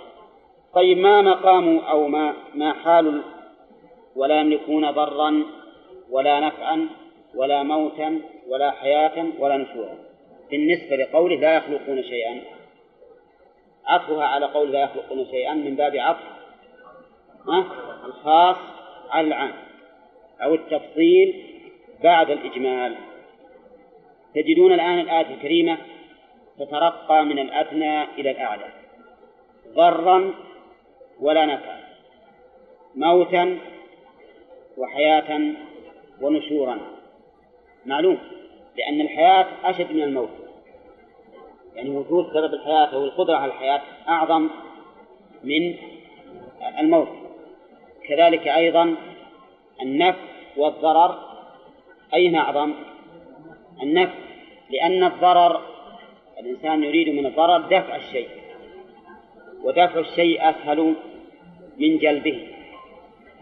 طيب 0.74 0.98
ما 0.98 1.22
مقام 1.22 1.78
أو 1.78 2.08
ما 2.08 2.34
ما 2.54 2.72
حال 2.72 3.22
ولا 4.16 4.40
يملكون 4.40 4.90
ضرا 4.90 5.42
ولا 6.10 6.40
نفعا 6.40 6.88
ولا 7.34 7.62
موتا 7.62 8.20
ولا 8.48 8.70
حياة 8.70 9.26
ولا 9.38 9.56
نشورا؟ 9.56 10.05
بالنسبة 10.50 10.96
لقوله 10.96 11.36
لا 11.36 11.56
يخلقون 11.56 12.02
شيئا 12.02 12.40
عطفها 13.86 14.24
على 14.24 14.46
قول 14.46 14.72
لا 14.72 14.82
يخلقون 14.82 15.26
شيئا 15.30 15.54
من 15.54 15.76
باب 15.76 15.96
عطف 15.96 16.36
الخاص 18.04 18.56
على 19.10 19.26
العام 19.26 19.52
أو 20.42 20.54
التفصيل 20.54 21.42
بعد 22.02 22.30
الإجمال. 22.30 22.94
تجدون 24.34 24.72
الآن 24.72 24.98
الآية 24.98 25.34
الكريمة 25.34 25.78
تترقى 26.58 27.24
من 27.24 27.38
الأدنى 27.38 28.04
إلى 28.04 28.30
الأعلى. 28.30 28.68
ضرا 29.68 30.34
ولا 31.20 31.46
نفعا 31.46 31.80
موتا 32.94 33.58
وحياة 34.76 35.40
ونشورا. 36.20 36.80
معلوم؟ 37.86 38.18
لأن 38.78 39.00
الحياة 39.00 39.46
أشد 39.64 39.92
من 39.92 40.02
الموت. 40.02 40.30
يعني 41.74 41.90
وجود 41.90 42.26
سبب 42.34 42.54
الحياة 42.54 42.86
أو 42.86 43.04
القدرة 43.04 43.36
على 43.36 43.52
الحياة 43.52 43.82
أعظم 44.08 44.50
من 45.44 45.74
الموت. 46.78 47.08
كذلك 48.08 48.48
أيضا 48.48 48.96
النفع 49.82 50.18
والضرر. 50.56 51.18
أين 52.14 52.34
أعظم؟ 52.34 52.74
النفع 53.82 54.14
لأن 54.70 55.04
الضرر 55.04 55.60
الإنسان 56.40 56.84
يريد 56.84 57.08
من 57.08 57.26
الضرر 57.26 57.58
دفع 57.58 57.96
الشيء 57.96 58.28
ودفع 59.62 60.00
الشيء 60.00 60.50
أسهل 60.50 60.94
من 61.78 61.98
جلبه 61.98 62.48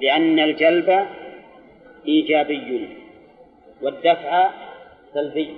لأن 0.01 0.39
الجلب 0.39 1.07
إيجابي 2.09 2.89
والدفع 3.83 4.51
سلبي 5.15 5.57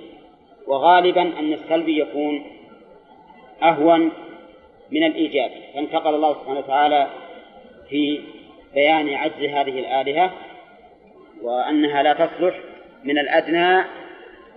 وغالبا 0.67 1.21
أن 1.21 1.53
السلبي 1.53 1.99
يكون 1.99 2.43
أهون 3.63 4.11
من 4.91 5.03
الإيجاب. 5.03 5.51
فانتقل 5.73 6.15
الله 6.15 6.33
سبحانه 6.33 6.59
وتعالى 6.59 7.07
في 7.89 8.21
بيان 8.73 9.13
عجز 9.13 9.43
هذه 9.43 9.79
الآلهة 9.79 10.33
وأنها 11.41 12.03
لا 12.03 12.13
تصلح 12.13 12.55
من 13.03 13.17
الأدنى 13.17 13.83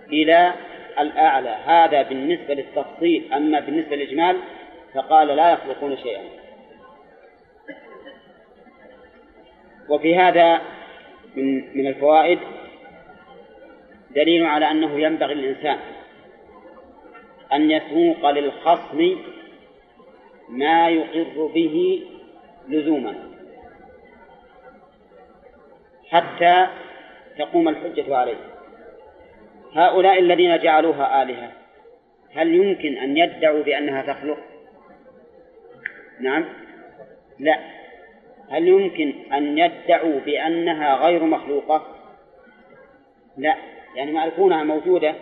إلى 0.09 0.53
الأعلى. 0.99 1.55
هذا 1.65 2.01
بالنسبة 2.01 2.53
للتفصيل. 2.53 3.33
أما 3.33 3.59
بالنسبة 3.59 3.95
للإجمال 3.95 4.37
فقال 4.93 5.27
لا 5.27 5.51
يخلقون 5.51 5.97
شيئا. 5.97 6.23
وفي 9.89 10.15
هذا 10.15 10.61
من 11.35 11.77
من 11.77 11.87
الفوائد 11.87 12.39
دليل 14.15 14.45
على 14.45 14.71
أنه 14.71 14.99
ينبغي 14.99 15.33
للإنسان 15.33 15.79
أن 17.53 17.71
يسوق 17.71 18.29
للخصم 18.29 19.17
ما 20.49 20.89
يقر 20.89 21.45
به 21.45 22.03
لزوما 22.67 23.15
حتى 26.09 26.67
تقوم 27.37 27.69
الحجة 27.69 28.15
عليه 28.15 28.37
هؤلاء 29.75 30.19
الذين 30.19 30.59
جعلوها 30.59 31.23
آلهة 31.23 31.51
هل 32.35 32.55
يمكن 32.55 32.97
أن 32.97 33.17
يدعوا 33.17 33.63
بأنها 33.63 34.01
تخلق؟ 34.01 34.37
نعم 36.19 36.45
لا 37.39 37.59
هل 38.49 38.67
يمكن 38.67 39.13
أن 39.33 39.57
يدعوا 39.57 40.19
بأنها 40.19 40.95
غير 40.95 41.23
مخلوقة؟ 41.23 41.87
لا 43.37 43.55
يعني 43.95 44.11
مع 44.11 44.29
كونها 44.29 44.63
موجودة 44.63 45.15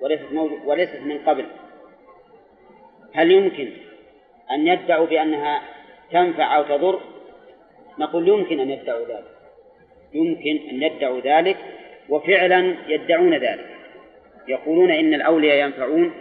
وليست, 0.00 0.32
موجود 0.32 0.58
وليست 0.64 1.00
من 1.04 1.18
قبل. 1.18 1.46
هل 3.14 3.30
يمكن 3.30 3.70
أن 4.50 4.66
يدعوا 4.66 5.06
بأنها 5.06 5.62
تنفع 6.10 6.56
أو 6.56 6.62
تضر؟ 6.62 7.00
نقول 7.98 8.28
يمكن 8.28 8.60
أن 8.60 8.70
يدعوا 8.70 9.06
ذلك. 9.06 9.24
يمكن 10.14 10.68
أن 10.70 10.82
يدعوا 10.82 11.20
ذلك 11.20 11.56
وفعلا 12.08 12.76
يدعون 12.88 13.34
ذلك. 13.34 13.66
يقولون 14.48 14.90
إن 14.90 15.14
الأولياء 15.14 15.66
ينفعون 15.66 16.12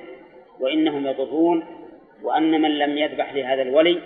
وإنهم 0.59 1.07
يضرون 1.07 1.65
وأن 2.23 2.61
من 2.61 2.77
لم 2.77 2.97
يذبح 2.97 3.33
لهذا 3.33 3.61
الولي 3.61 3.99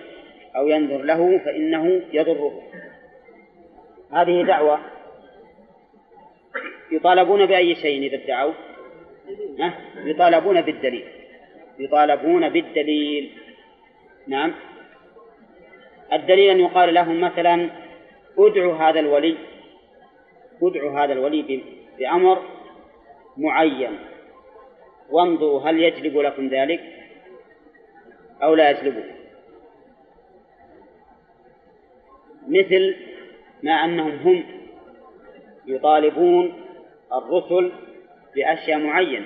أو 0.55 0.67
ينظر 0.67 1.01
له 1.01 1.37
فإنه 1.37 2.01
يضره. 2.13 2.61
هذه 4.11 4.43
دعوة 4.43 4.79
يطالبون 6.91 7.45
بأي 7.45 7.75
شيء 7.75 8.07
إذا 8.07 8.23
ادعوا؟ 8.23 8.53
يطالبون 9.95 10.61
بالدليل. 10.61 11.07
يطالبون 11.79 12.49
بالدليل. 12.49 13.31
نعم. 14.27 14.53
الدليل 16.13 16.49
أن 16.49 16.59
يقال 16.59 16.93
لهم 16.93 17.21
مثلا 17.21 17.69
ادعوا 18.37 18.73
هذا 18.73 18.99
الولي 18.99 19.37
ادعوا 20.61 20.99
هذا 20.99 21.13
الولي 21.13 21.63
بأمر 21.99 22.41
معين. 23.37 23.99
وانظروا 25.09 25.61
هل 25.61 25.79
يجلب 25.79 26.17
لكم 26.17 26.47
ذلك 26.47 26.81
أو 28.43 28.55
لا 28.55 28.69
يجلبه. 28.69 29.03
مثل 32.47 32.95
ما 33.63 33.71
أنهم 33.71 34.11
هم 34.11 34.54
يطالبون 35.67 36.53
الرسل 37.13 37.71
بأشياء 38.35 38.79
معينة. 38.79 39.25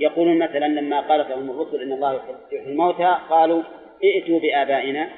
يقولون 0.00 0.38
مثلا 0.38 0.68
لما 0.68 1.00
قالت 1.00 1.30
لهم 1.30 1.50
الرسل 1.50 1.82
إن 1.82 1.92
الله 1.92 2.14
يحيي 2.14 2.72
الموتى 2.72 3.16
قالوا 3.30 3.62
ائتوا 4.04 4.40
بآبائنا 4.40 5.08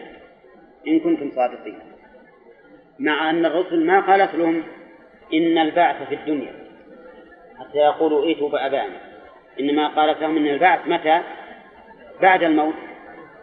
إن 0.89 1.01
كنتم 1.01 1.31
صادقين. 1.31 1.79
مع 2.99 3.31
أن 3.31 3.47
الرسل 3.47 3.87
ما 3.87 4.01
قالت 4.01 4.35
لهم 4.35 4.63
إن 5.35 5.59
البعث 5.59 6.09
في 6.09 6.15
الدنيا 6.15 6.53
حتى 7.59 7.79
يقولوا 7.79 8.27
ائتوا 8.27 8.49
بآبائنا. 8.49 9.01
إنما 9.61 9.89
قالت 9.89 10.21
لهم 10.21 10.37
إن 10.37 10.47
البعث 10.47 10.89
متى؟ 10.89 11.23
بعد 12.23 12.43
الموت. 12.43 12.75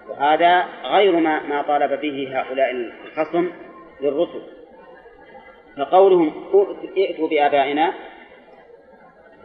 وهذا 0.09 0.65
غير 0.83 1.15
ما 1.15 1.43
ما 1.43 1.61
طالب 1.61 2.01
به 2.01 2.39
هؤلاء 2.39 2.71
الخصم 2.71 3.51
للرسل. 4.01 4.60
فقولهم 5.77 6.33
ائتوا 6.97 7.27
بآبائنا. 7.27 7.93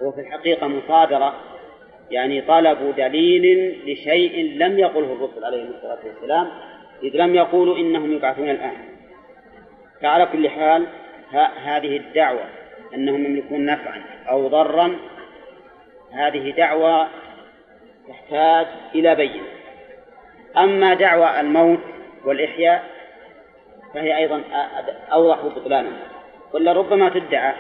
هو 0.03 0.12
في 0.12 0.20
الحقيقة 0.20 0.66
مصادرة 0.66 1.35
يعني 2.11 2.41
طلبوا 2.41 2.93
دليل 2.93 3.77
لشيء 3.93 4.59
لم 4.59 4.79
يقله 4.79 5.12
الرسل 5.12 5.45
عليهم 5.45 5.70
الصلاة 5.77 5.99
والسلام 6.05 6.49
إذ 7.03 7.16
لم 7.16 7.35
يقولوا 7.35 7.77
إنهم 7.77 8.12
يبعثون 8.12 8.49
الآن. 8.49 8.77
فعلى 10.03 10.27
كل 10.27 10.49
حال 10.49 10.87
هذه 11.64 11.97
الدعوة 11.97 12.45
أنهم 12.95 13.24
يملكون 13.24 13.66
نفعا 13.66 14.03
أو 14.31 14.49
ضرا 14.49 14.97
هذه 16.12 16.51
دعوة 16.51 17.09
تحتاج 18.09 18.66
إلى 18.95 19.14
بينة. 19.14 19.47
أما 20.57 20.95
دعوى 20.95 21.41
الموت 21.41 21.81
والإحياء 22.24 22.85
فهي 23.95 24.16
أيضا 24.16 24.43
أوضح 25.12 25.41
بطلانا 25.41 25.91
ولا 26.53 26.72
ربما 26.72 27.09
تدعى؟ 27.09 27.55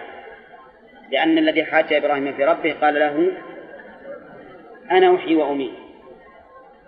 لأن 1.10 1.38
الذي 1.38 1.64
حاج 1.64 1.92
إبراهيم 1.92 2.32
في 2.32 2.44
ربه 2.44 2.74
قال 2.82 2.94
له 2.94 3.32
أنا 4.90 5.16
أحيي 5.16 5.36
وأميت. 5.36 5.72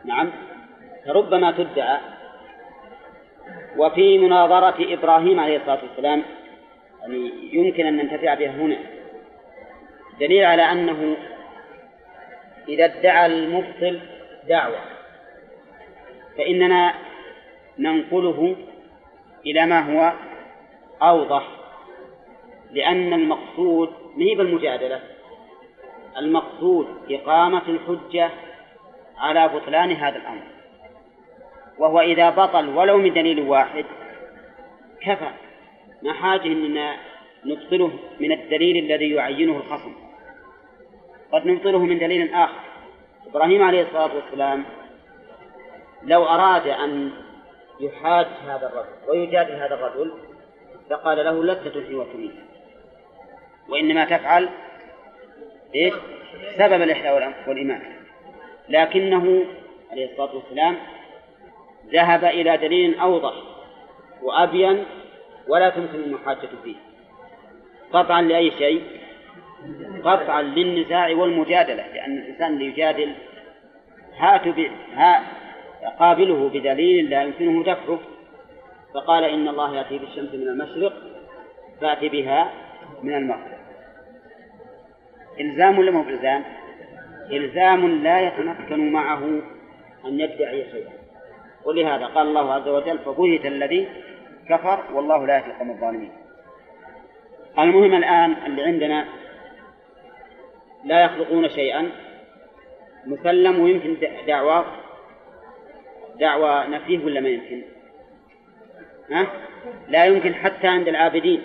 نعم. 0.04 0.30
فربما 1.06 1.52
تدعى. 1.52 1.98
وفي 3.76 4.18
مناظرة 4.18 4.94
إبراهيم 4.94 5.40
عليه 5.40 5.56
الصلاة 5.56 5.78
والسلام 5.82 6.22
يعني 7.00 7.32
يمكن 7.52 7.86
أن 7.86 7.96
ننتفع 7.96 8.34
بها 8.34 8.50
هنا 8.50 8.76
دليل 10.20 10.44
على 10.44 10.62
أنه 10.62 11.16
إذا 12.68 12.84
ادعى 12.84 13.26
المبطل 13.26 14.00
دعوة. 14.48 14.80
فإننا 16.38 16.94
ننقله 17.78 18.56
إلى 19.46 19.66
ما 19.66 19.80
هو 19.80 20.12
أوضح. 21.02 21.57
لأن 22.72 23.12
المقصود 23.12 23.90
ما 24.16 24.34
بالمجادلة 24.36 25.00
المقصود 26.18 26.86
إقامة 27.10 27.62
الحجة 27.68 28.30
على 29.18 29.48
بطلان 29.48 29.92
هذا 29.92 30.16
الأمر. 30.16 30.42
وهو 31.78 32.00
إذا 32.00 32.30
بطل 32.30 32.68
ولو 32.68 32.98
من 32.98 33.14
دليل 33.14 33.40
واحد 33.40 33.84
كفى 35.00 35.30
ما 36.02 36.12
حاجة 36.12 36.46
أننا 36.46 36.96
نبطله 37.44 37.90
من 38.20 38.32
الدليل 38.32 38.84
الذي 38.84 39.10
يعينه 39.10 39.56
الخصم. 39.56 39.92
قد 41.32 41.46
نبطله 41.46 41.78
من 41.78 41.98
دليل 41.98 42.34
آخر. 42.34 42.60
إبراهيم 43.26 43.62
عليه 43.62 43.82
الصلاة 43.82 44.14
والسلام 44.14 44.64
لو 46.02 46.24
أراد 46.24 46.66
أن 46.66 47.10
يحاج 47.80 48.26
هذا 48.46 48.66
الرجل 48.66 49.10
ويجادل 49.10 49.54
هذا 49.54 49.74
الرجل 49.74 50.12
فقال 50.90 51.24
له 51.24 51.44
لست 51.44 51.68
تحيي 51.68 51.94
وتميت. 51.94 52.47
وإنما 53.68 54.04
تفعل 54.04 54.48
إيش؟ 55.74 55.94
سبب 56.58 56.82
الإحياء 56.82 57.34
والإيمان 57.46 57.82
لكنه 58.68 59.44
عليه 59.90 60.10
الصلاة 60.10 60.34
والسلام 60.34 60.76
ذهب 61.92 62.24
إلى 62.24 62.56
دليل 62.56 62.98
أوضح 62.98 63.32
وأبين 64.22 64.84
ولا 65.48 65.70
تمكن 65.70 65.98
المحاجة 65.98 66.48
فيه 66.64 66.74
قطعا 67.92 68.22
لأي 68.22 68.50
شيء 68.50 68.82
قطعا 70.04 70.42
للنزاع 70.42 71.10
والمجادلة 71.10 71.86
لأن 71.94 72.18
الإنسان 72.18 72.52
اللي 72.52 72.66
يجادل 72.66 73.14
هات. 74.16 74.42
ها 74.94 75.22
قابله 75.98 76.48
بدليل 76.48 77.10
لا 77.10 77.22
يمكنه 77.22 77.62
دفعه 77.62 77.98
فقال 78.94 79.24
إن 79.24 79.48
الله 79.48 79.76
يأتي 79.76 79.98
بالشمس 79.98 80.34
من 80.34 80.48
المشرق 80.48 80.92
فأتي 81.80 82.08
بها 82.08 82.52
من 83.02 83.14
المغرب 83.14 83.57
إلزام 85.40 85.78
ولا 85.78 85.90
مو 85.90 86.02
بإلزام؟ 86.02 86.44
إلزام 87.30 88.02
لا 88.02 88.20
يتمكن 88.20 88.92
معه 88.92 89.22
أن 90.04 90.20
يدعي 90.20 90.70
شيئا 90.70 90.92
ولهذا 91.64 92.06
قال 92.06 92.26
الله 92.26 92.52
عز 92.52 92.68
وجل 92.68 92.98
فبهت 92.98 93.46
الذي 93.46 93.88
كفر 94.48 94.84
والله 94.92 95.26
لا 95.26 95.36
يهدي 95.36 95.46
القوم 95.46 95.70
الظالمين 95.70 96.12
المهم 97.58 97.94
الآن 97.94 98.36
اللي 98.46 98.62
عندنا 98.62 99.04
لا 100.84 101.04
يخلقون 101.04 101.48
شيئا 101.48 101.90
مسلم 103.06 103.60
ويمكن 103.60 103.96
دعوة 104.26 104.64
دعوة 106.20 106.66
نفيه 106.66 107.04
ولا 107.04 107.20
ما 107.20 107.28
يمكن؟ 107.28 107.62
ها؟ 109.10 109.26
لا 109.88 110.04
يمكن 110.04 110.34
حتى 110.34 110.66
عند 110.66 110.88
العابدين 110.88 111.42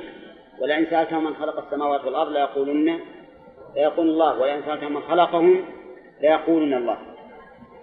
ولئن 0.59 0.85
سألتهم 0.89 1.23
من 1.23 1.35
خلق 1.35 1.65
السماوات 1.65 2.05
والأرض 2.05 2.31
ليقولن 2.31 2.99
ليقول 3.75 4.09
الله 4.09 4.39
ولئن 4.39 4.61
سألتهم 4.65 4.93
من 4.93 5.01
خلقهم 5.01 5.65
ليقولن 6.21 6.73
الله. 6.73 6.97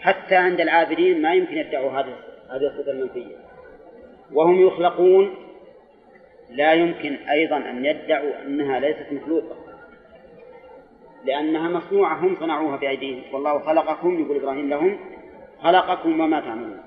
حتى 0.00 0.36
عند 0.36 0.60
العابدين 0.60 1.22
ما 1.22 1.34
يمكن 1.34 1.56
يدعوا 1.56 1.90
هذه 1.90 2.14
هذه 2.50 2.66
الصفة 2.66 2.90
المنفية. 2.90 3.36
وهم 4.32 4.66
يخلقون 4.66 5.34
لا 6.50 6.72
يمكن 6.72 7.14
أيضا 7.14 7.56
أن 7.56 7.84
يدعوا 7.84 8.42
أنها 8.46 8.80
ليست 8.80 9.06
مخلوقة. 9.12 9.56
لأنها 11.24 11.68
مصنوعة 11.68 12.14
هم 12.14 12.36
صنعوها 12.40 12.76
بأيديهم 12.76 13.22
والله 13.32 13.58
خلقكم 13.58 14.20
يقول 14.20 14.36
إبراهيم 14.36 14.70
لهم 14.70 14.98
خلقكم 15.62 16.20
وما 16.20 16.40
تعملون. 16.40 16.80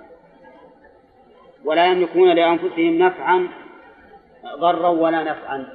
ولا 1.66 1.86
يملكون 1.86 2.30
لأنفسهم 2.30 2.98
نفعا 2.98 3.48
ضرا 4.56 4.88
ولا 4.88 5.24
نفعا. 5.24 5.68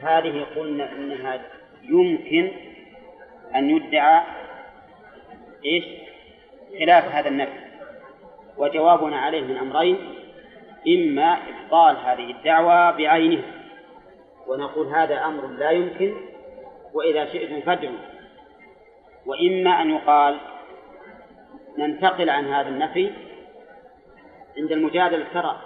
هذه 0.00 0.46
قلنا 0.56 0.92
إنها 0.92 1.40
يمكن 1.82 2.50
أن 3.54 3.70
يدعى 3.70 4.22
إيش؟ 5.64 5.84
خلاف 6.78 7.04
هذا 7.04 7.28
النفي. 7.28 7.60
وجوابنا 8.56 9.20
عليه 9.20 9.40
من 9.40 9.56
أمرين. 9.56 9.98
إما 10.88 11.38
إبطال 11.48 11.96
هذه 11.96 12.30
الدعوة 12.30 12.90
بعينه. 12.90 13.42
ونقول 14.46 14.86
هذا 14.86 15.24
أمر 15.24 15.46
لا 15.46 15.70
يمكن 15.70 16.14
وإذا 16.94 17.24
شئتم 17.24 17.60
فادعوا. 17.60 17.98
وإما 19.26 19.82
أن 19.82 19.90
يقال 19.90 20.38
ننتقل 21.78 22.30
عن 22.30 22.52
هذا 22.52 22.68
النفي 22.68 23.10
عند 24.58 24.72
المجادلة 24.72 25.26
ترى 25.34 25.60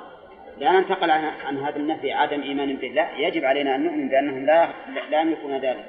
لا 0.58 0.72
ننتقل 0.72 1.10
عن 1.10 1.58
هذا 1.58 1.76
النفي 1.76 2.12
عدم 2.12 2.42
إيمان 2.42 2.68
لا 2.68 3.18
يجب 3.18 3.44
علينا 3.44 3.74
أن 3.74 3.84
نؤمن 3.84 4.08
بأنهم 4.08 4.46
لا 4.46 4.68
لا 5.10 5.20
يملكون 5.20 5.56
ذلك. 5.56 5.84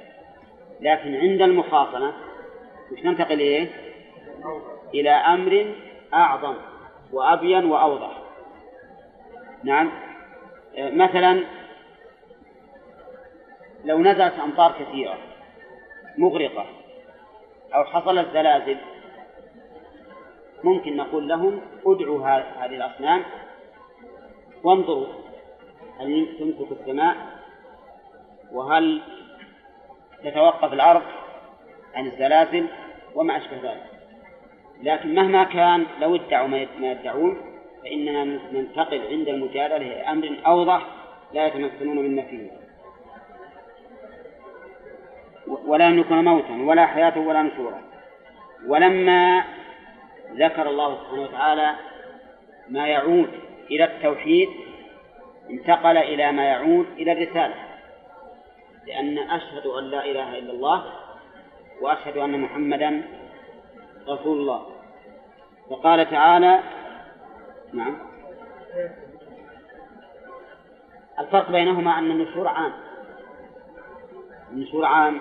لكن 0.81 1.15
عند 1.15 1.41
المخاصمة 1.41 2.13
مش 2.91 3.03
ننتقل 3.03 3.33
إليه 3.33 3.69
إلى 4.93 5.09
أمر 5.09 5.75
أعظم 6.13 6.55
وأبين 7.13 7.65
وأوضح. 7.65 8.21
نعم. 9.63 9.91
مثلا 10.77 11.43
لو 13.85 13.99
نزلت 13.99 14.33
أمطار 14.33 14.75
كثيرة 14.79 15.17
مغرقة 16.17 16.65
أو 17.75 17.83
حصلت 17.83 18.27
زلازل 18.33 18.77
ممكن 20.63 20.97
نقول 20.97 21.27
لهم 21.27 21.61
ادعوا 21.85 22.27
هذه 22.27 22.75
الأصنام 22.75 23.23
وانظروا 24.63 25.07
هل 25.99 26.27
تمسك 26.39 26.71
السماء 26.71 27.15
وهل 28.51 29.01
تتوقف 30.25 30.73
الأرض 30.73 31.01
عن 31.95 32.05
الزلازل 32.05 32.67
وما 33.15 33.37
أشبه 33.37 33.57
ذلك. 33.63 33.83
لكن 34.83 35.15
مهما 35.15 35.43
كان 35.43 35.85
لو 36.01 36.15
ادعوا 36.15 36.47
ما 36.47 36.91
يدعون 36.91 37.37
فإننا 37.83 38.23
ننتقل 38.51 39.01
عند 39.07 39.27
المجادلة 39.27 39.77
إلى 39.77 40.01
أمر 40.01 40.37
أوضح 40.45 40.85
لا 41.33 41.47
يتمكنون 41.47 41.97
من 41.97 42.15
نفيه 42.15 42.49
ولا 45.47 45.87
يملكون 45.87 46.25
موتا 46.25 46.53
ولا 46.53 46.85
حياة 46.85 47.17
ولا 47.17 47.41
نشورا. 47.41 47.81
ولما 48.67 49.43
ذكر 50.33 50.69
الله 50.69 50.95
سبحانه 50.95 51.21
وتعالى 51.21 51.75
ما 52.69 52.87
يعود 52.87 53.29
إلى 53.71 53.83
التوحيد 53.83 54.49
انتقل 55.49 55.97
إلى 55.97 56.31
ما 56.31 56.43
يعود 56.43 56.85
إلى 56.97 57.11
الرسالة. 57.11 57.55
لأن 58.87 59.17
أشهد 59.17 59.65
أن 59.65 59.83
لا 59.83 60.05
إله 60.05 60.37
إلا 60.37 60.53
الله 60.53 60.85
وأشهد 61.81 62.17
أن 62.17 62.41
محمدا 62.41 63.01
رسول 64.07 64.37
الله. 64.39 64.65
وقال 65.69 66.09
تعالى 66.09 66.59
نعم. 67.73 67.97
الفرق 71.19 71.51
بينهما 71.51 71.99
أن 71.99 72.11
النشور 72.11 72.47
عام. 72.47 72.73
النشور 74.51 74.85
عام 74.85 75.19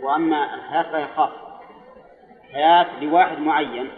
وأما 0.00 0.54
الحياة 0.54 0.82
فهي 0.82 1.06
خاصة. 1.16 1.60
حياة 2.52 2.86
لواحد 3.00 3.38
معين 3.38 3.90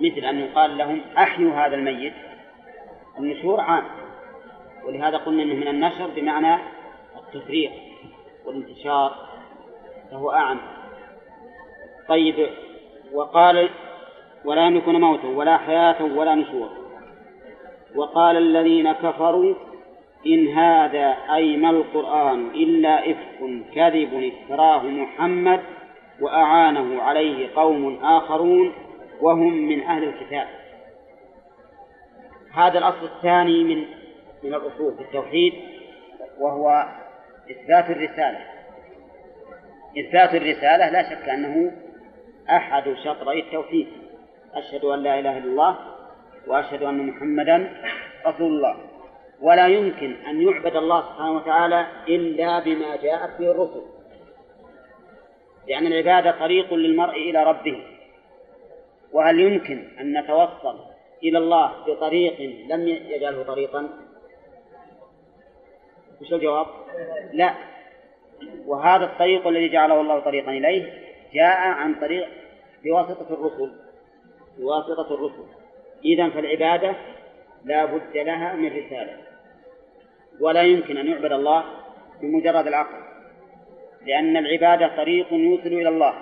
مثل 0.00 0.24
أن 0.24 0.38
يقال 0.38 0.78
لهم 0.78 1.00
أحيوا 1.18 1.54
هذا 1.54 1.74
الميت 1.74 2.14
النشور 3.18 3.60
عام. 3.60 3.84
ولهذا 4.84 5.16
قلنا 5.16 5.42
أنه 5.42 5.54
من 5.54 5.68
النشر 5.68 6.06
بمعنى 6.06 6.79
التفريق 7.34 7.70
والانتشار 8.46 9.14
فهو 10.10 10.30
أعم 10.30 10.60
طيب 12.08 12.48
وقال 13.12 13.68
ولا 14.44 14.66
يملكون 14.66 15.00
موتا 15.00 15.28
ولا 15.28 15.56
حياة 15.56 16.04
ولا 16.04 16.34
نشور. 16.34 16.68
وقال 17.94 18.36
الذين 18.36 18.92
كفروا 18.92 19.54
إن 20.26 20.48
هذا 20.48 21.16
أي 21.34 21.56
ما 21.56 21.70
القرآن 21.70 22.46
إلا 22.46 23.10
إفك 23.10 23.64
كذب 23.74 24.32
افتراه 24.32 24.82
محمد 24.82 25.60
وأعانه 26.20 27.02
عليه 27.02 27.48
قوم 27.56 28.04
آخرون 28.04 28.72
وهم 29.20 29.54
من 29.54 29.82
أهل 29.82 30.04
الكتاب. 30.04 30.46
هذا 32.52 32.78
الأصل 32.78 33.04
الثاني 33.04 33.64
من 33.64 33.84
من 34.42 34.54
الأصول 34.54 34.94
في 34.94 35.02
التوحيد 35.02 35.52
وهو 36.40 36.86
إثبات 37.50 37.90
الرسالة. 37.90 38.40
إثبات 39.98 40.34
الرسالة 40.34 40.88
لا 40.90 41.10
شك 41.10 41.28
أنه 41.28 41.72
أحد 42.50 42.94
شطري 43.04 43.40
التوحيد. 43.40 43.86
أشهد 44.54 44.84
أن 44.84 45.02
لا 45.02 45.18
إله 45.18 45.38
إلا 45.38 45.44
الله 45.44 45.76
وأشهد 46.46 46.82
أن 46.82 47.06
محمدا 47.06 47.82
رسول 48.26 48.52
الله 48.52 48.76
ولا 49.40 49.66
يمكن 49.66 50.16
أن 50.26 50.42
يعبد 50.42 50.76
الله 50.76 51.00
سبحانه 51.00 51.32
وتعالى 51.32 51.86
إلا 52.08 52.58
بما 52.58 52.96
جاءت 52.96 53.38
به 53.38 53.50
الرسل. 53.50 53.82
لأن 55.68 55.86
العبادة 55.86 56.30
طريق 56.30 56.74
للمرء 56.74 57.16
إلى 57.16 57.44
ربه. 57.44 57.82
وهل 59.12 59.40
يمكن 59.40 59.88
أن 60.00 60.18
نتوصل 60.18 60.78
إلى 61.22 61.38
الله 61.38 61.72
بطريق 61.86 62.40
لم 62.68 62.88
يجعله 62.88 63.42
طريقا؟ 63.42 63.88
وش 66.20 66.32
الجواب؟ 66.32 66.66
لا. 67.32 67.54
وهذا 68.66 69.04
الطريق 69.04 69.46
الذي 69.46 69.68
جعله 69.68 70.00
الله 70.00 70.20
طريقا 70.20 70.52
إليه 70.52 70.92
جاء 71.34 71.58
عن 71.58 71.94
طريق 71.94 72.28
بواسطة 72.84 73.34
الرسل. 73.34 73.72
بواسطة 74.58 75.14
الرسل. 75.14 75.44
إذا 76.04 76.30
فالعبادة 76.30 76.94
لا 77.64 77.84
بد 77.84 78.16
لها 78.16 78.54
من 78.54 78.66
رسالة. 78.66 79.16
ولا 80.40 80.62
يمكن 80.62 80.96
أن 80.96 81.06
يعبد 81.06 81.32
الله 81.32 81.64
بمجرد 82.22 82.66
العقل. 82.66 82.98
لأن 84.06 84.36
العبادة 84.36 84.96
طريق 84.96 85.32
يوصل 85.32 85.66
إلى 85.66 85.88
الله. 85.88 86.14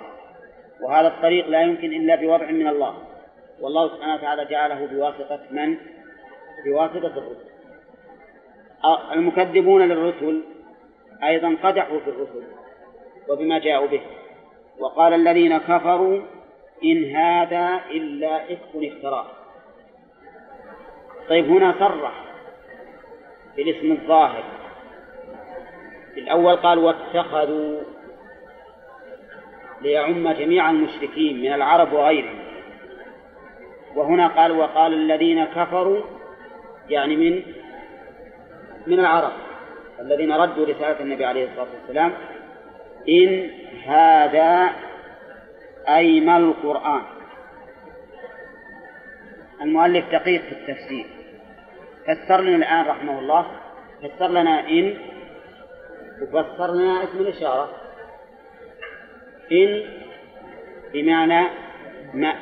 وهذا 0.81 1.07
الطريق 1.07 1.47
لا 1.47 1.61
يمكن 1.61 1.93
إلا 1.93 2.15
بوضع 2.15 2.51
من 2.51 2.67
الله. 2.67 2.97
والله 3.61 3.95
سبحانه 3.95 4.15
وتعالى 4.15 4.45
جعله 4.45 4.85
بواسطة 4.85 5.39
من؟ 5.51 5.77
بواسطة 6.65 7.17
الرسل. 7.17 7.48
المكذبون 9.13 9.81
للرسل 9.81 10.41
أيضا 11.23 11.57
قدحوا 11.63 11.99
في 11.99 12.09
الرسل 12.09 12.43
وبما 13.29 13.59
جاءوا 13.59 13.87
به. 13.87 14.01
وقال 14.79 15.13
الذين 15.13 15.57
كفروا 15.57 16.21
إن 16.83 17.15
هذا 17.15 17.81
إلا 17.91 18.43
إفك 18.43 18.75
افتراه 18.75 19.25
طيب 21.29 21.49
هنا 21.49 21.75
صرح 21.79 22.23
بالاسم 23.55 23.91
الظاهر. 23.91 24.43
الأول 26.17 26.55
قال 26.55 26.79
واتخذوا 26.79 27.79
ليعم 29.81 30.31
جميع 30.31 30.69
المشركين 30.69 31.41
من 31.41 31.53
العرب 31.53 31.93
وغيرهم. 31.93 32.39
وهنا 33.95 34.27
قال 34.27 34.51
وقال 34.51 34.93
الذين 34.93 35.45
كفروا 35.45 36.01
يعني 36.89 37.15
من 37.15 37.43
من 38.87 38.99
العرب 38.99 39.31
الذين 39.99 40.31
ردوا 40.31 40.65
رسالة 40.65 40.99
النبي 40.99 41.25
عليه 41.25 41.49
الصلاة 41.49 41.67
والسلام 41.81 42.13
إن 43.09 43.49
هذا 43.85 44.69
أي 45.89 46.19
ما 46.19 46.37
القرآن. 46.37 47.01
المؤلف 49.61 50.05
دقيق 50.11 50.41
في 50.41 50.51
التفسير. 50.51 51.05
فسر 52.07 52.41
لنا 52.41 52.55
الآن 52.55 52.85
رحمه 52.85 53.19
الله 53.19 53.45
فسر 54.03 54.27
لنا 54.27 54.69
إن 54.69 54.97
وفسر 56.21 56.73
لنا 56.73 57.03
اسم 57.03 57.17
الإشارة. 57.17 57.69
إن 59.51 59.83
بمعنى 60.93 61.47
ما 62.13 62.35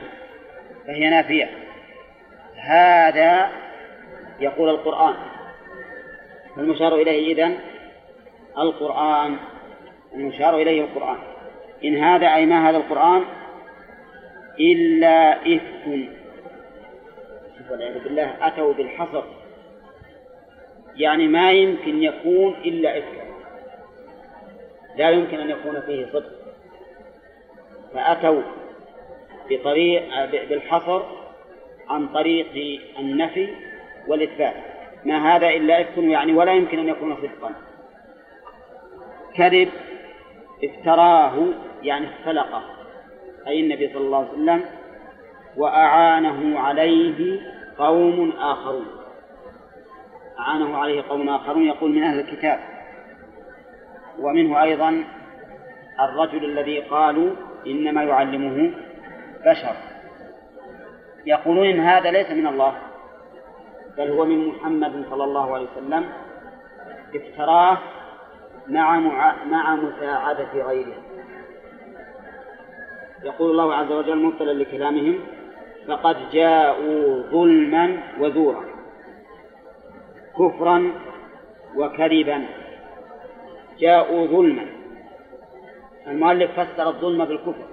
فهي 0.87 1.09
نافية. 1.09 1.49
هذا 2.55 3.49
يقول 4.39 4.69
القرآن. 4.69 5.15
المشار 6.59 6.95
إليه 6.95 7.33
إذن 7.33 7.59
القرآن. 8.57 9.37
المشار 10.15 10.55
إليه 10.55 10.81
القرآن. 10.81 11.17
إن 11.85 11.97
هذا 11.97 12.35
أي 12.35 12.45
ما 12.45 12.69
هذا 12.69 12.77
القرآن؟ 12.77 13.23
إلا 14.59 15.41
إفك 15.41 16.09
والعياذ 17.71 18.03
بالله 18.03 18.47
أتوا 18.47 18.73
بالحصر. 18.73 19.23
يعني 20.95 21.27
ما 21.27 21.51
يمكن 21.51 22.03
يكون 22.03 22.55
إلا 22.65 22.97
إفك 22.97 23.27
لا 24.95 25.09
يمكن 25.09 25.39
أن 25.39 25.49
يكون 25.49 25.81
فيه 25.81 26.05
صدق. 26.05 26.31
فأتوا 27.93 28.41
بطريق 29.49 30.25
بالحصر 30.49 31.01
عن 31.89 32.07
طريق 32.07 32.81
النفي 32.99 33.49
والإثبات. 34.07 34.76
ما 35.07 35.35
هذا 35.35 35.49
إلا 35.49 35.81
إفك 35.81 35.97
يعني 35.97 36.33
ولا 36.33 36.53
يمكن 36.53 36.79
أن 36.79 36.87
يكون 36.87 37.15
صدقا. 37.15 37.51
كذب 39.35 39.69
افتراه 40.63 41.33
يعني 41.83 42.07
اختلقه. 42.07 42.61
أي 43.47 43.59
النبي 43.59 43.87
صلى 43.93 44.01
الله 44.01 44.17
عليه 44.17 44.29
وسلم 44.29 44.63
وأعانه 45.57 46.59
عليه 46.59 47.39
قوم 47.77 48.33
آخرون. 48.39 48.85
أعانه 50.39 50.77
عليه 50.77 51.01
قوم 51.09 51.29
آخرون 51.29 51.65
يقول 51.65 51.91
من 51.91 52.03
أهل 52.03 52.19
الكتاب. 52.19 52.59
ومنه 54.19 54.63
أيضا 54.63 55.03
الرجل 55.99 56.45
الذي 56.45 56.79
قالوا 56.79 57.29
إنما 57.67 58.03
يعلمه 58.03 58.71
بشر. 59.45 59.75
يقولون 61.25 61.67
إن 61.67 61.79
هذا 61.79 62.11
ليس 62.11 62.31
من 62.31 62.47
الله. 62.47 62.86
بل 63.97 64.11
هو 64.11 64.25
من 64.25 64.47
محمد 64.47 65.05
صلى 65.09 65.23
الله 65.23 65.53
عليه 65.55 65.67
وسلم 65.71 66.09
افتراه 67.15 67.77
مع 68.67 68.99
مع 69.45 69.75
مساعدة 69.75 70.53
غيره. 70.53 70.97
يقول 73.23 73.51
الله 73.51 73.75
عز 73.75 73.91
وجل 73.91 74.17
مبتلا 74.17 74.51
لكلامهم 74.51 75.19
فقد 75.87 76.17
جاءوا 76.31 77.21
ظلما 77.21 77.97
وزورا 78.19 78.63
كفرا 80.39 80.91
وكذبا. 81.75 82.45
جاءوا 83.79 84.27
ظلما. 84.27 84.65
المؤلف 86.07 86.59
فسر 86.59 86.87
الظلم 86.87 87.25
بالكفر 87.25 87.65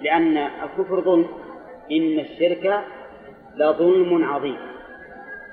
لأن 0.00 0.36
الكفر 0.36 1.00
ظلم 1.00 1.28
إن 1.90 2.18
الشرك 2.18 2.84
لظلم 3.56 4.24
عظيم. 4.24 4.75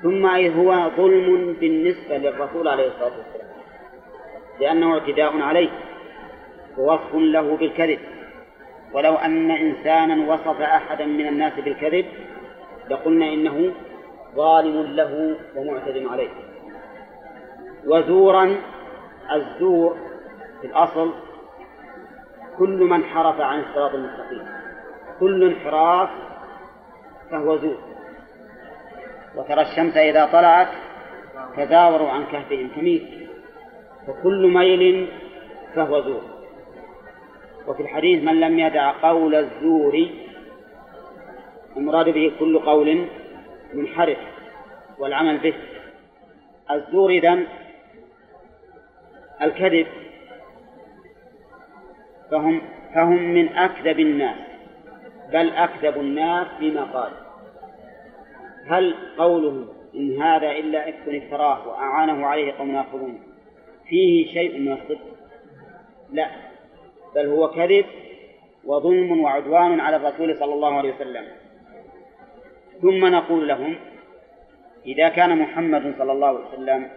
ثم 0.03 0.25
هو 0.25 0.89
ظلم 0.97 1.53
بالنسبة 1.59 2.17
للرسول 2.17 2.67
عليه 2.67 2.87
الصلاة 2.87 3.17
والسلام. 3.17 3.47
لأنه 4.59 4.93
اعتداء 4.93 5.41
عليه 5.41 5.69
ووصف 6.77 7.15
له 7.15 7.57
بالكذب. 7.57 7.99
ولو 8.93 9.15
أن 9.15 9.51
إنسانا 9.51 10.33
وصف 10.33 10.61
أحدا 10.61 11.05
من 11.05 11.27
الناس 11.27 11.53
بالكذب 11.53 12.05
لقلنا 12.89 13.33
إنه 13.33 13.71
ظالم 14.35 14.95
له 14.95 15.35
ومعتد 15.55 16.07
عليه. 16.11 16.29
وزورا 17.85 18.55
الزور 19.33 19.97
في 20.61 20.67
الأصل 20.67 21.11
كل 22.57 22.69
من 22.69 23.03
حرف 23.03 23.41
عن 23.41 23.59
الصراط 23.59 23.93
المستقيم. 23.93 24.47
كل 25.19 25.43
انحراف 25.43 26.09
فهو 27.31 27.57
زور. 27.57 27.92
وترى 29.35 29.61
الشمس 29.61 29.97
إذا 29.97 30.25
طلعت 30.25 30.67
تزاوروا 31.57 32.09
عن 32.09 32.25
كهفهم 32.25 32.67
تميل 32.67 33.27
فكل 34.07 34.47
ميل 34.47 35.07
فهو 35.75 36.01
زور. 36.01 36.21
وفي 37.67 37.83
الحديث 37.83 38.23
من 38.23 38.39
لم 38.39 38.59
يدع 38.59 38.91
قول 38.91 39.35
الزور 39.35 40.09
المراد 41.77 42.09
به 42.09 42.31
كل 42.39 42.59
قول 42.59 43.05
منحرف 43.73 44.17
والعمل 44.99 45.37
به. 45.37 45.53
الزور 46.71 47.09
إذن 47.09 47.47
الكذب. 49.41 49.87
فهم 52.31 52.61
فهم 52.95 53.33
من 53.33 53.49
أكذب 53.49 53.99
الناس 53.99 54.37
بل 55.33 55.49
أكذب 55.49 55.97
الناس 55.97 56.47
بما 56.59 56.83
قال. 56.83 57.22
هل 58.67 58.95
قوله 59.17 59.67
إن 59.95 60.21
هذا 60.21 60.51
إلا 60.51 60.89
إفك 60.89 61.09
افتراه 61.09 61.67
وأعانه 61.67 62.25
عليه 62.25 62.53
قوم 62.53 62.75
آخرون 62.75 63.19
فيه 63.87 64.33
شيء 64.33 64.59
من 64.59 64.71
الصدق. 64.71 65.01
لا. 66.11 66.29
بل 67.15 67.25
هو 67.25 67.47
كذب 67.47 67.85
وظلم 68.65 69.21
وعدوان 69.21 69.79
على 69.79 69.95
الرسول 69.95 70.39
صلى 70.39 70.53
الله 70.53 70.77
عليه 70.77 70.95
وسلم. 70.95 71.25
ثم 72.81 73.05
نقول 73.05 73.47
لهم 73.47 73.75
إذا 74.85 75.09
كان 75.09 75.37
محمد 75.37 75.95
صلى 75.97 76.11
الله 76.11 76.27
عليه 76.27 76.47
وسلم 76.53 76.89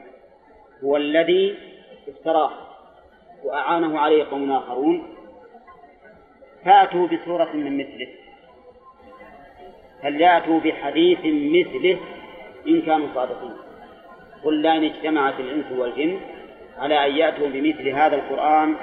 هو 0.84 0.96
الذي 0.96 1.58
افتراه 2.08 2.50
وأعانه 3.44 3.98
عليه 3.98 4.24
قوم 4.24 4.52
آخرون 4.52 5.02
فأتوا 6.64 7.06
بسورة 7.06 7.52
من 7.52 7.78
مثله. 7.78 8.08
فليأتوا 10.06 10.60
بحديث 10.60 11.18
مثله؟ 11.24 11.98
إن 12.68 12.82
كانوا 12.82 13.06
صادقين. 13.14 13.52
قل 14.44 14.54
لئن 14.54 14.84
اجتمعت 14.84 15.40
الإنس 15.40 15.72
والجن 15.72 16.20
على 16.78 17.06
أن 17.06 17.16
يأتوا 17.16 17.48
بمثل 17.48 17.88
هذا 17.88 18.16
القرآن 18.16 18.76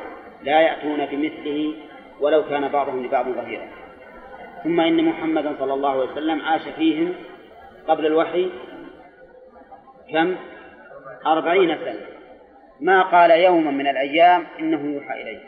لا 0.44 0.62
يأتون 0.62 1.06
بمثله 1.06 1.74
ولو 2.20 2.44
كان 2.50 2.68
بعضهم 2.68 3.06
لبعض 3.06 3.30
ظهيرا. 3.30 3.68
ثم 4.64 4.80
إن 4.80 5.04
محمدا 5.04 5.56
صلى 5.60 5.74
الله 5.74 5.90
عليه 5.90 6.12
وسلم 6.12 6.42
عاش 6.42 6.62
فيهم 6.62 7.14
قبل 7.88 8.06
الوحي 8.06 8.50
كم؟ 10.12 10.36
أربعين 11.26 11.78
سنة. 11.78 12.06
ما 12.82 13.02
قال 13.02 13.32
يوما 13.32 13.72
من 13.72 13.88
الأيام 13.88 14.46
إنه 14.60 14.94
يوحى 14.94 15.22
إليه. 15.22 15.40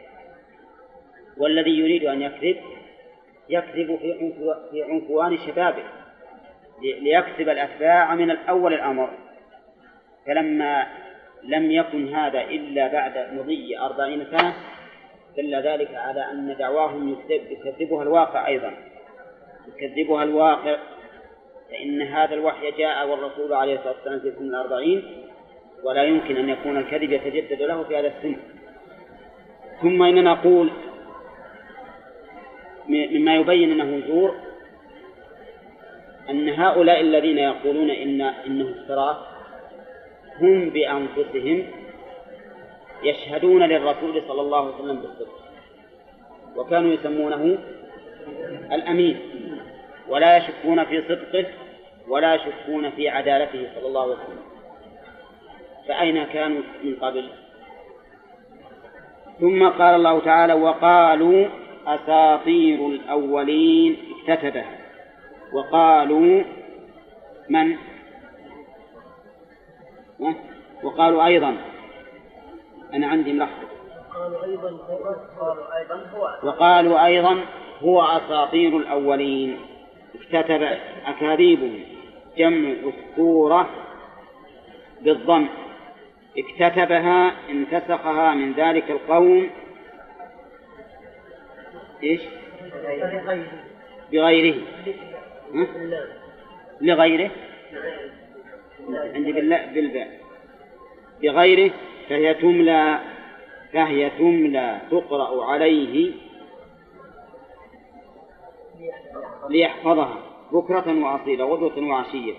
والذي 1.38 1.80
يريد 1.80 2.04
أن 2.04 2.22
يكذب 2.22 2.58
يكذب 3.50 4.00
في 4.72 4.84
عنفوان 4.84 5.38
شبابه 5.38 5.84
ليكسب 6.82 7.50
الأتباع 7.50 8.16
من 8.16 8.32
الأول 8.32 8.74
الأمر. 8.74 9.10
فلما 10.26 10.88
لم 11.44 11.72
يكن 11.72 12.16
هذا 12.16 12.42
إلا 12.42 12.88
بعد 12.88 13.34
مضي 13.34 13.80
أربعين 13.80 14.26
سنة 14.32 14.54
دل 15.38 15.56
ذلك 15.56 15.96
على 15.96 16.32
أن 16.32 16.56
دعواهم 16.60 17.18
يكذبها 17.30 18.04
الواقع 18.04 18.48
أيضا. 18.48 18.74
يكذبها 19.68 20.24
الواقع 20.24 20.78
فإن 21.72 22.02
هذا 22.02 22.34
الوحي 22.34 22.72
جاء 22.72 23.08
والرسول 23.08 23.54
عليه 23.54 23.76
الصلاة 23.76 23.94
والسلام 23.94 24.20
في 24.20 24.32
سن 24.40 24.46
الأربعين 24.46 25.04
ولا 25.84 26.04
يمكن 26.04 26.38
أن 26.38 26.50
يكون 26.50 26.78
الكذب 26.78 27.12
يتجدد 27.12 27.62
له 27.62 27.84
في 27.84 27.98
هذا 27.98 28.08
السن. 28.08 28.36
ثم 29.82 30.04
إننا 30.04 30.34
نقول 30.34 30.72
مما 32.88 33.36
يبين 33.36 33.82
أنه 33.82 34.08
زور 34.08 34.36
أن 36.30 36.50
هؤلاء 36.50 37.02
الذين 37.02 37.38
يقولون 37.38 37.90
إن 37.90 38.22
إنه 38.22 38.70
افتراء 38.70 39.36
هم 40.42 40.70
بأنفسهم 40.70 41.64
يشهدون 43.04 43.64
للرسول 43.64 44.22
صلى 44.28 44.42
الله 44.42 44.58
عليه 44.58 44.76
وسلم 44.76 44.96
بالصدق 44.96 45.40
وكانوا 46.56 46.94
يسمونه 46.94 47.58
الأمين 48.72 49.20
ولا 50.08 50.38
يشكون 50.38 50.84
في 50.86 51.02
صدقه 51.02 51.46
ولا 52.08 52.36
يشكون 52.36 52.90
في 52.90 53.10
عدالته 53.10 53.68
صلى 53.76 53.88
الله 53.88 54.02
عليه 54.02 54.14
وسلم. 54.14 54.46
فأين 55.88 56.24
كانوا 56.24 56.62
من 56.84 56.96
قبل؟ 56.96 57.30
ثم 59.40 59.70
قال 59.70 59.96
الله 59.96 60.20
تعالى 60.20 60.54
وقالوا 60.54 61.48
أساطير 61.88 62.88
الأولين 62.88 63.98
اكتتبها. 64.28 64.78
وقالوا 65.54 66.44
من؟ 67.50 67.78
وقالوا 70.84 71.26
أيضا. 71.26 71.58
أنا 72.94 73.08
عندي 73.08 73.34
ملخص. 73.34 73.50
وقالوا 76.44 77.06
أيضا 77.06 77.46
هو 77.84 78.02
أساطير 78.02 78.78
الأولين. 78.78 79.60
اكتتب 80.16 80.78
أكاذيبهم. 81.06 81.80
جمع 82.38 82.74
أسطورة 82.90 83.70
بالضم. 85.02 85.48
اكتتبها 86.38 87.32
انتسخها 87.50 88.34
من 88.34 88.54
ذلك 88.54 88.92
القوم. 88.92 89.50
إيش؟ 92.04 92.22
بغيره. 94.12 94.62
لغيره. 96.82 97.32
عندي 98.90 99.32
بالله 99.32 99.66
بالباء. 99.66 100.20
بغيره 101.22 101.72
فهي 102.10 102.34
تملى 102.34 103.00
فهي 103.74 104.10
تملى 104.10 104.82
تقرأ 104.92 105.46
عليه 105.46 106.12
ليحفظها. 109.50 110.18
بكرة 110.52 111.04
وأصيلة 111.04 111.46
غدوة 111.46 111.90
وعشية. 111.90 112.34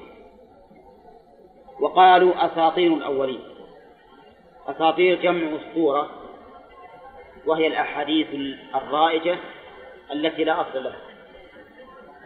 وقالوا 1.80 2.46
أساطير 2.46 2.94
الأولين. 2.94 3.40
أساطير 4.66 5.22
جمع 5.22 5.56
أسطورة 5.56 6.25
وهي 7.46 7.66
الأحاديث 7.66 8.26
الرائجة 8.74 9.38
التي 10.12 10.44
لا 10.44 10.60
أصل 10.60 10.84
لها. 10.84 10.96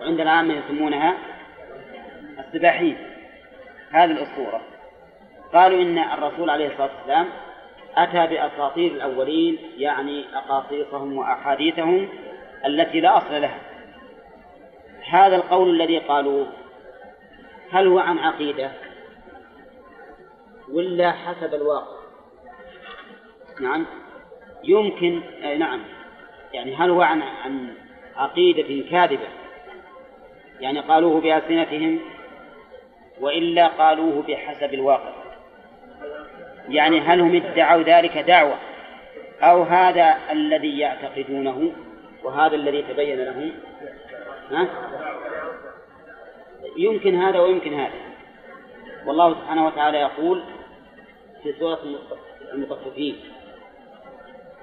وعندنا 0.00 0.30
عامة 0.30 0.54
يسمونها 0.54 1.14
السباحين. 2.38 2.96
هذه 3.90 4.10
الأسطورة. 4.10 4.60
قالوا 5.52 5.82
إن 5.82 5.98
الرسول 5.98 6.50
عليه 6.50 6.66
الصلاة 6.66 6.90
والسلام 6.96 7.28
أتى 7.96 8.26
بأساطير 8.26 8.92
الأولين 8.92 9.58
يعني 9.76 10.24
أقاصيصهم 10.34 11.16
وأحاديثهم 11.16 12.08
التي 12.66 13.00
لا 13.00 13.18
أصل 13.18 13.40
لها. 13.40 13.58
هذا 15.10 15.36
القول 15.36 15.70
الذي 15.70 15.98
قالوه 15.98 16.46
هل 17.72 17.86
هو 17.86 17.98
عن 17.98 18.18
عقيدة؟ 18.18 18.70
ولا 20.72 21.12
حسب 21.12 21.54
الواقع؟ 21.54 22.00
نعم. 23.60 23.86
يمكن 24.64 25.20
نعم. 25.58 25.80
يعني 26.52 26.76
هل 26.76 26.90
هو 26.90 27.02
عن 27.02 27.22
عن 27.22 27.74
عقيدة 28.16 28.90
كاذبة؟ 28.90 29.28
يعني 30.60 30.80
قالوه 30.80 31.20
بألسنتهم 31.20 31.98
وإلا 33.20 33.66
قالوه 33.66 34.22
بحسب 34.22 34.74
الواقع. 34.74 35.12
يعني 36.68 37.00
هل 37.00 37.20
هم 37.20 37.36
ادعوا 37.36 37.82
ذلك 37.82 38.18
دعوة 38.18 38.58
أو 39.42 39.62
هذا 39.62 40.18
الذي 40.30 40.78
يعتقدونه 40.78 41.72
وهذا 42.24 42.54
الذي 42.54 42.82
تبين 42.82 43.24
لهم؟ 43.24 43.52
ها؟ 44.50 44.68
يمكن 46.76 47.14
هذا 47.14 47.40
ويمكن 47.40 47.74
هذا. 47.74 48.10
والله 49.06 49.34
سبحانه 49.34 49.66
وتعالى 49.66 49.98
يقول 49.98 50.42
في 51.42 51.52
سورة 51.52 51.80
المطففين 52.52 53.16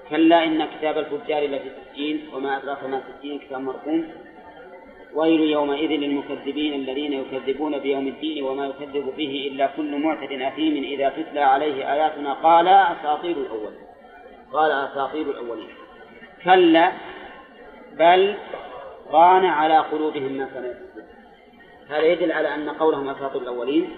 كلا 0.10 0.44
إن 0.44 0.66
كتاب 0.66 0.98
الفجار 0.98 1.44
لفي 1.44 1.70
سجين 1.78 2.30
وما 2.34 2.58
أدراك 2.58 2.84
ما 2.84 3.02
سجين 3.08 3.40
كتاب 3.40 3.62
مرقوم. 3.62 4.12
ويل 5.14 5.42
يومئذ 5.42 5.90
للمكذبين 5.90 6.74
الذين 6.74 7.14
يكذبون 7.14 7.80
بيوم 7.80 8.08
الدين 8.08 8.44
وما 8.44 8.66
يكذب 8.66 9.14
به 9.18 9.52
إلا 9.52 9.70
كل 9.78 9.98
معتد 9.98 10.32
أثيم 10.42 10.84
إذا 10.84 11.10
تتلى 11.10 11.40
عليه 11.40 11.94
آياتنا 11.94 12.34
قال 12.34 12.68
أساطير 12.68 13.38
الأولين. 13.38 13.80
قال 14.54 14.72
أساطير 14.72 15.26
الأولين. 15.30 15.70
كلا 16.44 16.92
بل 18.00 18.36
ران 19.12 19.46
على 19.46 19.78
قلوبهم 19.78 20.32
ما 20.32 20.46
كانوا 20.54 20.74
هذا 21.90 22.06
يدل 22.06 22.32
على 22.32 22.56
أن 22.56 22.70
قولهم 22.70 23.10
أساطير 23.10 23.42
الأولين؟ 23.42 23.90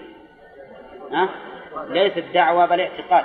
ليست 1.88 2.24
دعوة 2.34 2.66
بل 2.66 2.80
اعتقاد. 2.80 3.24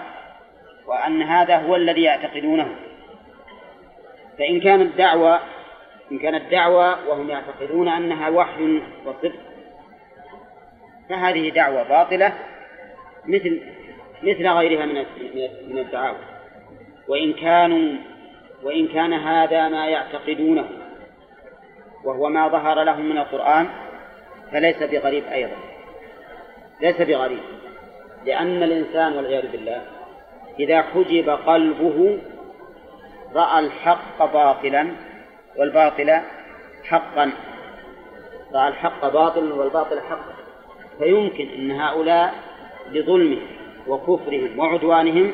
وأن 0.88 1.22
هذا 1.22 1.57
هو 1.57 1.76
الذي 1.76 2.03
يعتقدونه. 2.03 2.76
فإن 4.38 4.60
كانت 4.60 4.98
دعوة 4.98 5.40
إن 6.12 6.20
كانت 6.20 6.52
دعوة 6.52 7.07
وهم 7.10 7.30
يعتقدون 7.30 7.88
أنها 7.88 8.30
وحي 8.30 8.82
وصدق 9.06 9.36
فهذه 11.10 11.49
دعوة 11.49 11.84
باطلة 11.84 12.34
مثل 13.26 13.62
مثل 14.24 14.48
غيرها 14.48 14.86
من 14.86 15.06
من 15.70 15.78
الدعاوى. 15.78 16.18
وإن 17.07 17.34
كانوا 17.34 17.98
وإن 18.64 18.88
كان 18.88 19.14
هذا 19.14 19.70
ما 19.70 19.88
يعتقدونه 19.88 20.66
وهو 22.03 22.30
ما 22.30 22.48
ظهر 22.48 22.84
لهم 22.84 23.06
من 23.10 23.18
القرآن 23.18 23.68
فليس 24.52 24.84
بغريب 24.84 25.24
أيضا. 25.24 25.56
ليس 26.82 27.02
بغريب 27.02 27.40
لأن 28.26 28.64
الإنسان 28.64 29.14
والعياذ 29.14 29.52
بالله 29.52 29.82
إذا 30.60 30.82
حجب 30.82 31.30
قلبه 31.30 32.19
رأى 33.36 33.60
الحق 33.60 34.34
باطلا 34.34 34.88
والباطل 35.57 36.22
حقا. 36.84 37.32
رأى 38.53 38.68
الحق 38.68 39.07
باطلا 39.07 39.53
والباطل 39.53 39.99
حقا. 39.99 40.34
فيمكن 40.99 41.49
أن 41.49 41.72
هؤلاء 41.72 42.34
بظلمهم 42.94 43.48
وكفرهم 43.88 44.60
وعدوانهم 44.60 45.32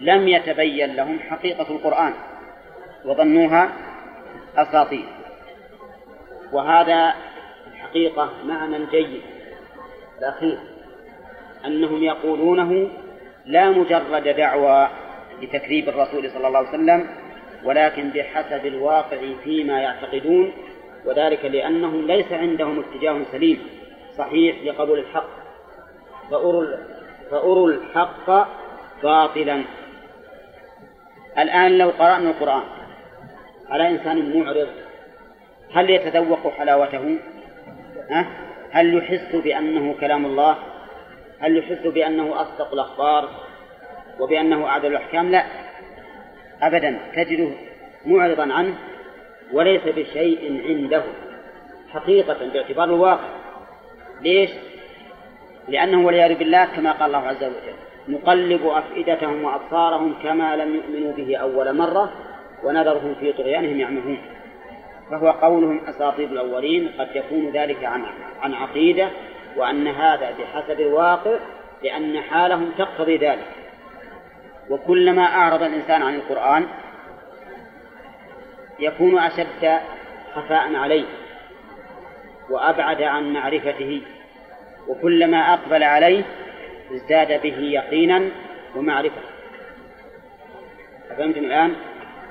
لم 0.00 0.28
يتبين 0.28 0.96
لهم 0.96 1.18
حقيقة 1.18 1.66
القرآن 1.70 2.12
وظنوها 3.04 3.70
أساطير. 4.56 5.04
وهذا 6.52 7.14
الحقيقة 7.72 8.30
معنى 8.44 8.86
جيد 8.90 9.22
الأخير 10.18 10.58
أنهم 11.66 12.02
يقولونه 12.02 12.88
لا 13.48 13.70
مجرد 13.70 14.28
دعوى 14.36 14.88
لتكذيب 15.42 15.88
الرسول 15.88 16.30
صلى 16.30 16.46
الله 16.46 16.58
عليه 16.58 16.68
وسلم 16.68 17.06
ولكن 17.64 18.10
بحسب 18.10 18.66
الواقع 18.66 19.18
فيما 19.44 19.80
يعتقدون 19.80 20.52
وذلك 21.04 21.44
لأنهم 21.44 22.06
ليس 22.06 22.32
عندهم 22.32 22.80
اتجاه 22.80 23.22
سليم 23.32 23.58
صحيح 24.18 24.56
لقبول 24.64 24.98
الحق 24.98 25.28
فأروا 26.30 26.66
فأروا 27.30 27.70
الحق 27.70 28.48
باطلا 29.02 29.64
الآن 31.38 31.78
لو 31.78 31.90
قرأنا 31.90 32.30
القرآن 32.30 32.62
على 33.70 33.88
إنسان 33.88 34.38
معرض 34.38 34.68
هل 35.74 35.90
يتذوق 35.90 36.52
حلاوته؟ 36.52 37.18
هل 38.70 38.94
يحس 38.94 39.36
بأنه 39.36 39.94
كلام 40.00 40.26
الله؟ 40.26 40.58
هل 41.40 41.58
يحس 41.58 41.86
بأنه 41.86 42.42
أصدق 42.42 42.72
الأخبار 42.72 43.28
وبأنه 44.20 44.66
أعدل 44.66 44.86
الأحكام؟ 44.86 45.30
لا. 45.30 45.44
أبدا. 46.62 46.98
تجده 47.16 47.48
معرضا 48.06 48.52
عنه 48.52 48.74
وليس 49.52 49.82
بشيء 49.86 50.62
عنده. 50.68 51.02
حقيقة 51.90 52.36
باعتبار 52.52 52.84
الواقع. 52.84 53.28
ليش؟ 54.20 54.50
لأنه 55.68 56.06
والعياذ 56.06 56.38
بالله 56.38 56.64
كما 56.64 56.92
قال 56.92 57.14
الله 57.14 57.28
عز 57.28 57.44
وجل 57.44 57.78
نقلب 58.08 58.66
أفئدتهم 58.66 59.44
وأبصارهم 59.44 60.14
كما 60.22 60.56
لم 60.56 60.74
يؤمنوا 60.74 61.12
به 61.12 61.36
أول 61.36 61.76
مرة 61.76 62.12
ونذرهم 62.64 63.14
في 63.14 63.32
طغيانهم 63.32 63.80
يعمهون. 63.80 64.18
فهو 65.10 65.30
قولهم 65.30 65.80
أساطير 65.86 66.28
الأولين 66.28 66.88
قد 66.98 67.08
يكون 67.14 67.50
ذلك 67.50 67.84
عن 67.84 68.04
عن 68.40 68.54
عقيدة 68.54 69.10
وأن 69.58 69.86
هذا 69.86 70.30
بحسب 70.30 70.80
الواقع 70.80 71.38
لأن 71.82 72.20
حالهم 72.20 72.72
تقتضي 72.78 73.16
ذلك 73.16 73.46
وكلما 74.70 75.22
أعرض 75.22 75.62
الإنسان 75.62 76.02
عن 76.02 76.14
القرآن 76.14 76.66
يكون 78.78 79.18
أشد 79.18 79.80
خفاء 80.34 80.74
عليه 80.74 81.04
وأبعد 82.50 83.02
عن 83.02 83.32
معرفته 83.32 84.02
وكلما 84.88 85.54
أقبل 85.54 85.82
عليه 85.82 86.24
ازداد 86.94 87.42
به 87.42 87.58
يقينا 87.58 88.22
ومعرفة 88.76 89.20
فهمتم 91.18 91.44
الآن؟ 91.44 91.74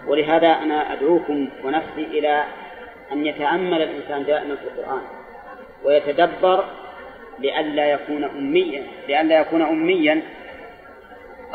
ولهذا 0.07 0.47
أنا 0.47 0.93
أدعوكم 0.93 1.49
ونفسي 1.63 2.03
إلى 2.03 2.43
أن 3.11 3.25
يتأمل 3.25 3.81
الإنسان 3.81 4.23
دائما 4.23 4.55
في 4.55 4.63
القرآن 4.63 5.01
ويتدبر 5.83 6.65
لئلا 7.39 7.85
يكون 7.85 8.23
أميا 8.23 8.83
لئلا 9.07 9.39
يكون 9.39 9.61
أميا. 9.61 10.21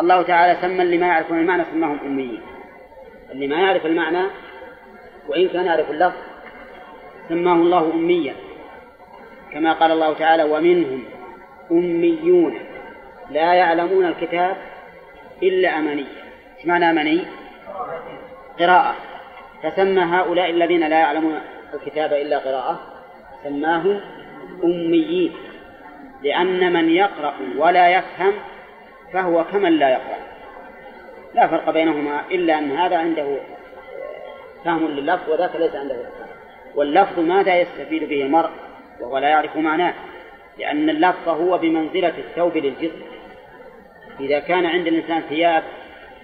الله 0.01 0.23
تعالى 0.23 0.59
سمى 0.61 0.83
اللي 0.83 0.99
ما 0.99 1.07
يعرفون 1.07 1.39
المعنى 1.39 1.65
سماهم 1.73 1.99
أميين. 2.07 2.43
اللي 3.31 3.47
ما 3.47 3.57
يعرف 3.57 3.87
المعنى 3.87 4.27
وإن 5.29 5.49
كان 5.49 5.67
يعرف 5.67 5.91
اللفظ 5.91 6.19
سماه 7.29 7.55
الله 7.55 7.93
أميا. 7.95 8.35
كما 9.53 9.73
قال 9.73 9.91
الله 9.93 10.13
تعالى 10.15 10.43
ومنهم 10.43 11.05
أميون 11.71 12.59
لا 13.31 13.55
يعلمون 13.55 14.05
الكتاب 14.05 14.57
إلا 15.43 15.79
أماني 15.79 16.07
إيش 16.59 16.67
معنى 16.67 16.91
أماني؟ 16.91 17.23
قراءة. 18.59 18.95
فسمى 19.63 20.03
هؤلاء 20.03 20.51
الذين 20.51 20.81
لا 20.81 20.99
يعلمون 20.99 21.41
الكتاب 21.75 22.13
إلا 22.13 22.39
قراءة 22.39 22.81
سماهم 23.45 24.01
أميين. 24.65 25.33
لأن 26.23 26.73
من 26.73 26.91
يقرأ 26.91 27.35
ولا 27.57 27.89
يفهم 27.89 28.33
فهو 29.13 29.45
كمن 29.45 29.73
لا 29.73 29.89
يقرأ. 29.89 30.19
لا 31.35 31.47
فرق 31.47 31.71
بينهما 31.71 32.21
إلا 32.31 32.59
أن 32.59 32.71
هذا 32.71 32.97
عنده 32.97 33.37
فهم 34.65 34.89
لللفظ 34.89 35.31
وذاك 35.31 35.57
ليس 35.57 35.75
عنده 35.75 35.95
فهم. 35.95 36.29
واللفظ 36.75 37.19
ماذا 37.21 37.61
يستفيد 37.61 38.09
به 38.09 38.23
المرء 38.23 38.51
وهو 39.01 39.19
لا 39.19 39.29
يعرف 39.29 39.57
معناه؟ 39.57 39.95
لأن 40.59 40.91
اللفظ 40.91 41.29
هو 41.29 41.59
بمنزلة 41.59 42.13
الثوب 42.19 42.57
للجسم. 42.57 43.03
إذا 44.21 44.41
كان 44.41 44.67
عند 44.67 44.87
الإنسان 44.87 45.21
ثياب 45.21 45.63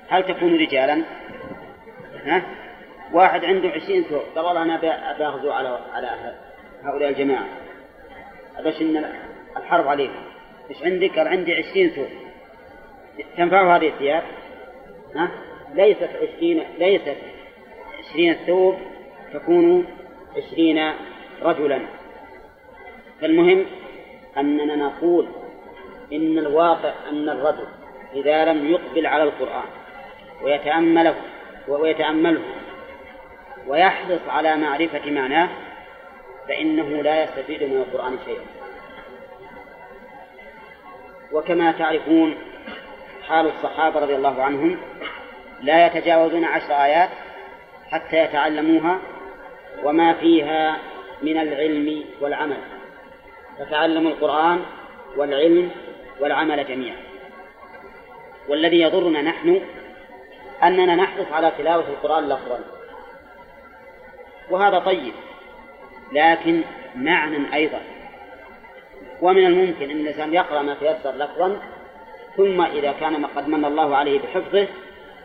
هل 0.08 0.22
تكون 0.22 0.56
رجالا؟ 0.58 1.02
ها؟ 2.24 2.42
واحد 3.12 3.44
عنده 3.44 3.68
عشرين 3.68 4.02
ثوب 4.02 4.22
قال 4.36 4.44
والله 4.44 4.62
أنا 4.62 4.76
بأغزو 5.18 5.50
على 5.50 5.78
على 5.94 6.08
هؤلاء 6.84 7.10
الجماعة. 7.10 7.46
بس 8.64 8.80
إن 8.80 9.04
الحرب 9.56 9.88
عليهم 9.88 10.22
إيش 10.70 10.82
عندك؟ 10.82 11.18
قال 11.18 11.28
عندي 11.28 11.54
عشرين 11.54 11.90
ثوب 11.90 12.08
تنفع 13.36 13.76
هذه 13.76 13.88
الثياب؟ 13.88 14.22
ها؟ 15.16 15.30
ليست 15.74 16.08
عشرين 16.22 16.64
ليست 16.78 17.16
عشرين 17.98 18.34
ثوب 18.34 18.74
تكون 19.32 19.86
عشرين 20.36 20.92
رجلا 21.42 21.80
فالمهم 23.20 23.66
أننا 24.36 24.76
نقول 24.76 25.28
إن 26.12 26.38
الواقع 26.38 26.92
أن 27.10 27.28
الرجل 27.28 27.66
إذا 28.14 28.44
لم 28.44 28.70
يقبل 28.70 29.06
على 29.06 29.22
القرآن 29.22 29.68
ويتأمله 30.42 31.14
ويتأمله 31.68 32.42
ويحرص 33.66 34.20
على 34.28 34.56
معرفة 34.56 35.10
معناه 35.10 35.48
فإنه 36.48 37.02
لا 37.02 37.24
يستفيد 37.24 37.62
من 37.62 37.76
القرآن 37.76 38.18
شيئا 38.24 38.57
وكما 41.32 41.72
تعرفون 41.72 42.36
حال 43.28 43.46
الصحابة 43.46 44.00
رضي 44.00 44.16
الله 44.16 44.42
عنهم 44.42 44.78
لا 45.62 45.86
يتجاوزون 45.86 46.44
عشر 46.44 46.72
آيات 46.72 47.08
حتى 47.90 48.16
يتعلموها 48.16 48.98
وما 49.84 50.12
فيها 50.12 50.78
من 51.22 51.38
العلم 51.38 52.04
والعمل. 52.20 52.58
فتعلموا 53.58 54.10
القرآن 54.10 54.62
والعلم 55.16 55.70
والعمل 56.20 56.66
جميعا. 56.66 56.96
والذي 58.48 58.80
يضرنا 58.80 59.22
نحن 59.22 59.60
أننا 60.62 60.96
نحرص 60.96 61.26
على 61.32 61.52
تلاوة 61.58 61.88
القرآن 61.88 62.28
لفظا. 62.28 62.60
وهذا 64.50 64.78
طيب 64.78 65.12
لكن 66.12 66.62
معنى 66.94 67.54
أيضا. 67.54 67.80
ومن 69.22 69.46
الممكن 69.46 69.90
أن 69.90 69.96
الإنسان 70.00 70.34
يقرأ 70.34 70.62
ما 70.62 70.74
تيسر 70.74 71.14
لفظا 71.16 71.56
ثم 72.36 72.60
إذا 72.60 72.92
كان 72.92 73.26
قد 73.26 73.48
من 73.48 73.64
الله 73.64 73.96
عليه 73.96 74.20
بحفظه 74.20 74.66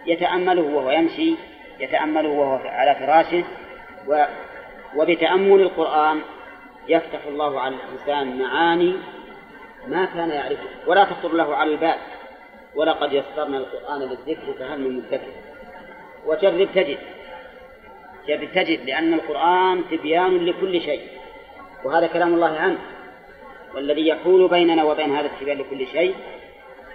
يتأمله 0.05 0.61
وهو 0.61 0.91
يمشي 0.91 1.35
يتأمله 1.79 2.29
وهو 2.29 2.55
على 2.55 2.95
فراشه 2.95 3.43
و 4.07 4.25
وبتأمل 4.95 5.61
القرآن 5.61 6.21
يفتح 6.87 7.25
الله 7.27 7.59
على 7.59 7.75
الإنسان 7.75 8.39
معاني 8.39 8.93
ما 9.87 10.05
كان 10.05 10.29
يعرفها 10.29 10.87
ولا 10.87 11.03
تخطر 11.03 11.33
له 11.33 11.55
على 11.55 11.71
البال 11.71 11.95
ولقد 12.75 13.13
يسرنا 13.13 13.57
القرآن 13.57 13.99
للذكر 14.01 14.53
فهل 14.59 14.79
من 14.79 14.97
مدكر؟ 14.97 15.27
وجرب 16.25 16.67
تجد. 16.75 16.97
جرب 18.27 18.49
تجد 18.55 18.85
لأن 18.85 19.13
القرآن 19.13 19.83
تبيان 19.91 20.45
لكل 20.45 20.81
شيء. 20.81 21.07
وهذا 21.85 22.07
كلام 22.07 22.33
الله 22.33 22.57
عنه. 22.57 22.77
والذي 23.75 24.07
يحول 24.07 24.47
بيننا 24.47 24.83
وبين 24.83 25.15
هذا 25.15 25.25
التبيان 25.25 25.57
لكل 25.57 25.87
شيء 25.87 26.15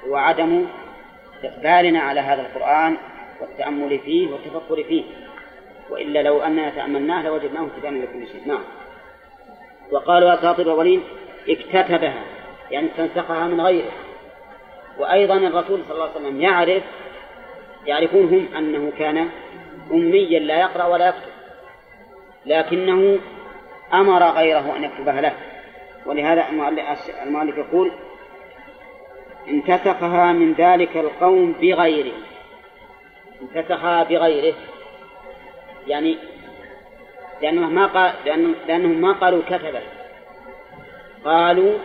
هو 0.07 0.17
عدم 0.17 0.67
إقبالنا 1.45 2.01
على 2.01 2.21
هذا 2.21 2.43
القرآن 2.43 2.97
والتأمل 3.41 3.99
فيه 3.99 4.29
والتفكر 4.29 4.85
فيه. 4.85 5.05
وإلا 5.91 6.23
لو 6.23 6.43
أننا 6.43 6.71
تأملناه 6.71 7.23
لوجدناه 7.23 7.69
تبيانا 7.77 8.05
لكل 8.05 8.27
شيء. 8.27 8.43
نعم. 8.47 8.65
وقالوا 9.91 10.35
أساطير 10.35 10.67
الأولين 10.67 11.03
اكتتبها 11.49 12.23
يعني 12.71 12.89
استنسخها 12.91 13.47
من 13.47 13.61
غيره. 13.61 13.93
وأيضا 14.99 15.37
الرسول 15.37 15.81
صلى 15.89 15.93
الله 15.93 16.09
عليه 16.09 16.21
وسلم 16.21 16.41
يعرف 16.41 16.83
يعرفون 17.87 18.25
هم 18.25 18.57
أنه 18.57 18.93
كان 18.99 19.29
أميا 19.91 20.39
لا 20.39 20.61
يقرأ 20.61 20.85
ولا 20.85 21.09
يكتب 21.09 21.31
لكنه 22.47 23.19
أمر 23.95 24.23
غيره 24.23 24.77
أن 24.77 24.85
يكتبها 24.85 25.21
له. 25.21 25.33
ولهذا 26.09 26.49
المؤلف 27.23 27.59
يقول 27.59 27.93
انتسخها 29.49 30.33
من 30.33 30.53
ذلك 30.53 30.97
القوم 30.97 31.53
بغيره. 31.53 32.13
انتسخها 33.43 34.05
بغيره. 34.05 34.55
يعني 35.87 36.19
لأنه 37.43 37.69
ما 37.69 37.87
قال 37.87 38.13
لأنه 38.27 38.55
لأنهم 38.69 39.01
ما 39.01 39.13
قالوا 39.13 39.43
كتبه. 39.49 39.83
قالوا 41.25 41.79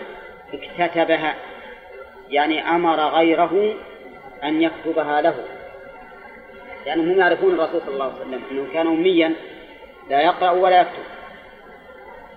اكتتبها. 0.53 1.35
يعني 2.29 2.69
أمر 2.69 2.99
غيره 2.99 3.73
أن 4.43 4.61
يكتبها 4.61 5.21
له. 5.21 5.35
لأنهم 6.85 7.19
يعرفون 7.19 7.53
الرسول 7.53 7.81
صلى 7.81 7.93
الله 7.93 8.05
عليه 8.05 8.15
وسلم 8.15 8.41
أنه 8.51 8.67
كان 8.73 8.87
أميا 8.87 9.33
لا 10.09 10.21
يقرأ 10.21 10.51
ولا 10.51 10.81
يكتب. 10.81 11.03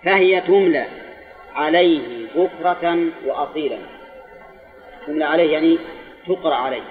فهي 0.04 0.40
تملى. 0.40 1.05
عليه 1.56 2.26
بكرة 2.34 3.06
وأصيلا. 3.26 3.78
تملى 5.06 5.24
عليه 5.24 5.52
يعني 5.52 5.78
تقرأ 6.26 6.54
عليه. 6.54 6.82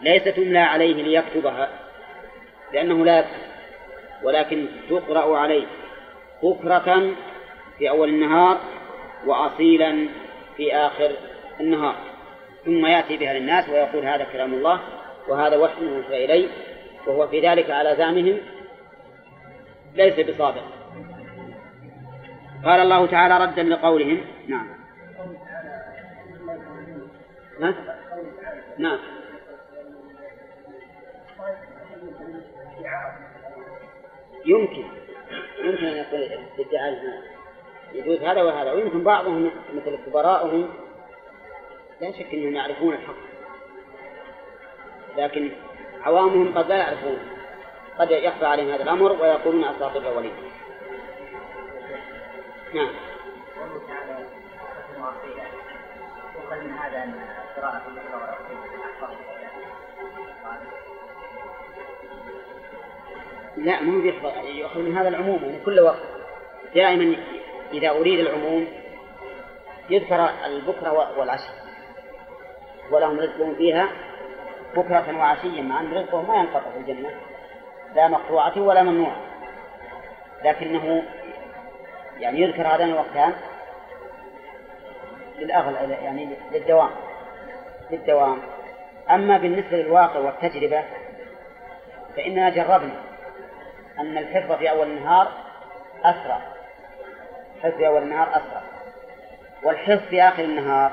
ليس 0.00 0.24
تملى 0.24 0.58
عليه 0.58 1.02
ليكتبها 1.02 1.68
لأنه 2.72 3.04
لا 3.04 3.18
يكتب 3.18 3.48
ولكن 4.22 4.66
تقرأ 4.90 5.38
عليه 5.38 5.66
بكرة 6.42 7.14
في 7.78 7.90
أول 7.90 8.08
النهار 8.08 8.58
وأصيلا 9.26 10.08
في 10.56 10.74
آخر 10.74 11.10
النهار. 11.60 11.94
ثم 12.64 12.86
يأتي 12.86 13.16
بها 13.16 13.32
للناس 13.32 13.68
ويقول 13.68 14.04
هذا 14.04 14.26
كلام 14.32 14.54
الله 14.54 14.80
وهذا 15.28 15.56
وحي 15.56 15.80
موسى 15.84 16.24
إلي 16.24 16.48
وهو 17.06 17.28
في 17.28 17.40
ذلك 17.40 17.70
على 17.70 17.96
زعمهم 17.96 18.38
ليس 19.94 20.20
بصادق. 20.20 20.77
قال 22.64 22.80
الله 22.80 23.06
تعالى 23.06 23.44
ردا 23.44 23.62
لقولهم. 23.62 24.20
نعم. 24.48 24.66
ها؟ 27.60 27.74
نعم. 28.78 28.98
يمكن. 34.46 34.84
يمكن 35.64 35.86
أن 35.86 35.96
يكون 35.96 36.18
الادعاء 36.58 37.22
يجوز 37.92 38.18
هذا 38.22 38.42
وهذا. 38.42 38.72
ويمكن 38.72 39.04
بعضهم 39.04 39.50
مثل 39.74 39.98
كبراءهم 40.06 40.68
لا 42.00 42.12
شك 42.12 42.34
أنهم 42.34 42.54
يعرفون 42.54 42.94
الحق. 42.94 43.28
لكن 45.16 45.50
عوامهم 46.02 46.58
قد 46.58 46.68
لا 46.68 46.76
يعرفون. 46.76 47.18
قد 47.98 48.10
يخفى 48.10 48.46
عليهم 48.46 48.70
هذا 48.70 48.82
الأمر 48.82 49.12
ويقولون 49.12 49.64
أساطير 49.64 50.02
الأولين. 50.02 50.32
نعم. 52.74 52.88
وقال 56.36 56.64
من 56.64 56.72
هذا 56.72 57.04
أن 57.04 57.14
قراءة 57.56 57.82
لا 63.56 63.82
مو 63.82 64.00
بيحفظ 64.00 64.46
يؤخذ 64.46 64.80
من 64.80 64.96
هذا 64.96 65.08
العموم 65.08 65.38
يعني 65.42 65.64
كل 65.64 65.80
وقت. 65.80 66.02
دائما 66.74 67.16
إذا 67.72 67.90
أريد 67.90 68.20
العموم 68.20 68.66
يذكر 69.90 70.30
البكرة 70.46 71.18
والعشي 71.18 71.50
ولهم 72.90 73.20
رزقهم 73.20 73.54
فيها 73.54 73.88
بكرة 74.76 75.18
وعشيا 75.18 75.62
مع 75.62 75.80
أن 75.80 75.92
رزقهم 75.92 76.28
ما 76.28 76.36
ينقطع 76.36 76.70
في 76.70 76.78
الجنة. 76.78 77.10
لا 77.94 78.08
مقطوعة 78.08 78.58
ولا 78.58 78.82
ممنوعة. 78.82 79.16
لكنه 80.44 81.02
يعني 82.20 82.40
يذكر 82.40 82.66
هذان 82.66 82.88
الوقتان 82.88 83.32
للأغلى 85.38 85.94
يعني 86.04 86.28
للدوام 86.52 86.90
للدوام. 87.90 88.38
أما 89.10 89.38
بالنسبة 89.38 89.76
للواقع 89.76 90.18
والتجربة 90.18 90.84
فإننا 92.16 92.50
جربنا 92.50 92.94
أن 93.98 94.18
الحفظ 94.18 94.52
في 94.52 94.70
أول 94.70 94.86
النهار 94.86 95.32
أسرع. 96.04 96.40
الحفظ 97.56 97.76
في 97.76 97.86
أول 97.86 98.02
النهار 98.02 98.28
أسرع. 98.30 98.62
والحفظ 99.62 100.08
في 100.08 100.22
آخر 100.22 100.44
النهار 100.44 100.92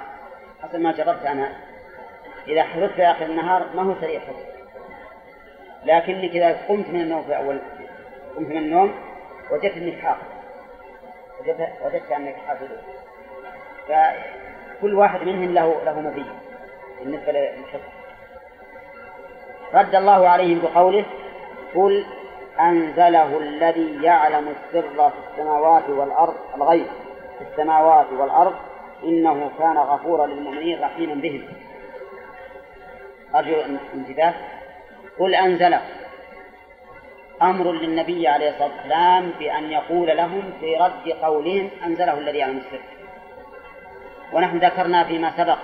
حسب 0.64 0.80
ما 0.80 0.92
جربت 0.92 1.26
أنا. 1.26 1.56
إذا 2.48 2.64
حفظت 2.64 2.92
في 2.92 3.04
آخر 3.04 3.26
النهار 3.26 3.66
ما 3.76 3.84
هو 3.84 3.96
سريع 4.02 4.20
حفظ. 4.20 4.46
لكنك 5.86 6.32
إذا 6.32 6.58
قمت 6.68 6.90
من 6.90 7.02
النوم 7.02 7.24
في 7.24 7.38
أول 7.38 7.60
قمت 8.36 8.50
من 8.50 8.58
النوم 8.58 8.96
وجدت 9.52 9.78
أنك 9.78 10.00
حافظ. 10.00 10.35
وجدت, 11.40 12.12
أنك 12.12 12.36
حافظ. 12.48 12.68
فكل 13.88 14.94
واحد 14.94 15.22
منهم 15.22 15.54
له 15.54 15.84
له 15.86 16.00
مزية 16.00 16.32
بالنسبة 17.00 17.32
للحفظ. 17.32 17.90
رد 19.74 19.96
الله 19.96 20.30
عليهم 20.30 20.62
بقوله 20.62 21.06
قل 21.76 22.06
أنزله 22.60 23.38
الذي 23.38 24.04
يعلم 24.04 24.48
السر 24.48 25.10
في 25.10 25.16
السماوات 25.32 25.90
والأرض 25.90 26.36
الغيب 26.56 26.88
في 27.40 27.46
السماوات 27.52 28.06
والأرض 28.12 28.56
إنه 29.04 29.52
كان 29.60 29.78
غفورا 29.78 30.28
للمؤمنين 30.28 30.82
رحيما 30.84 31.14
بهم. 31.14 31.48
أرجو 33.36 33.54
الانتباه. 33.54 34.34
قل 35.20 35.36
أنزله. 35.36 35.82
أمر 37.42 37.72
للنبي 37.72 38.28
عليه 38.28 38.50
الصلاة 38.50 38.72
والسلام 38.76 39.32
بأن 39.40 39.72
يقول 39.72 40.08
لهم 40.08 40.54
في 40.60 40.76
رد 40.76 41.10
قولهم 41.22 41.70
أنزله 41.86 42.20
الذي 42.20 42.38
يعلم 42.38 42.58
السر 42.58 42.80
ونحن 44.34 44.58
ذكرنا 44.58 45.04
فيما 45.04 45.32
سبق 45.38 45.58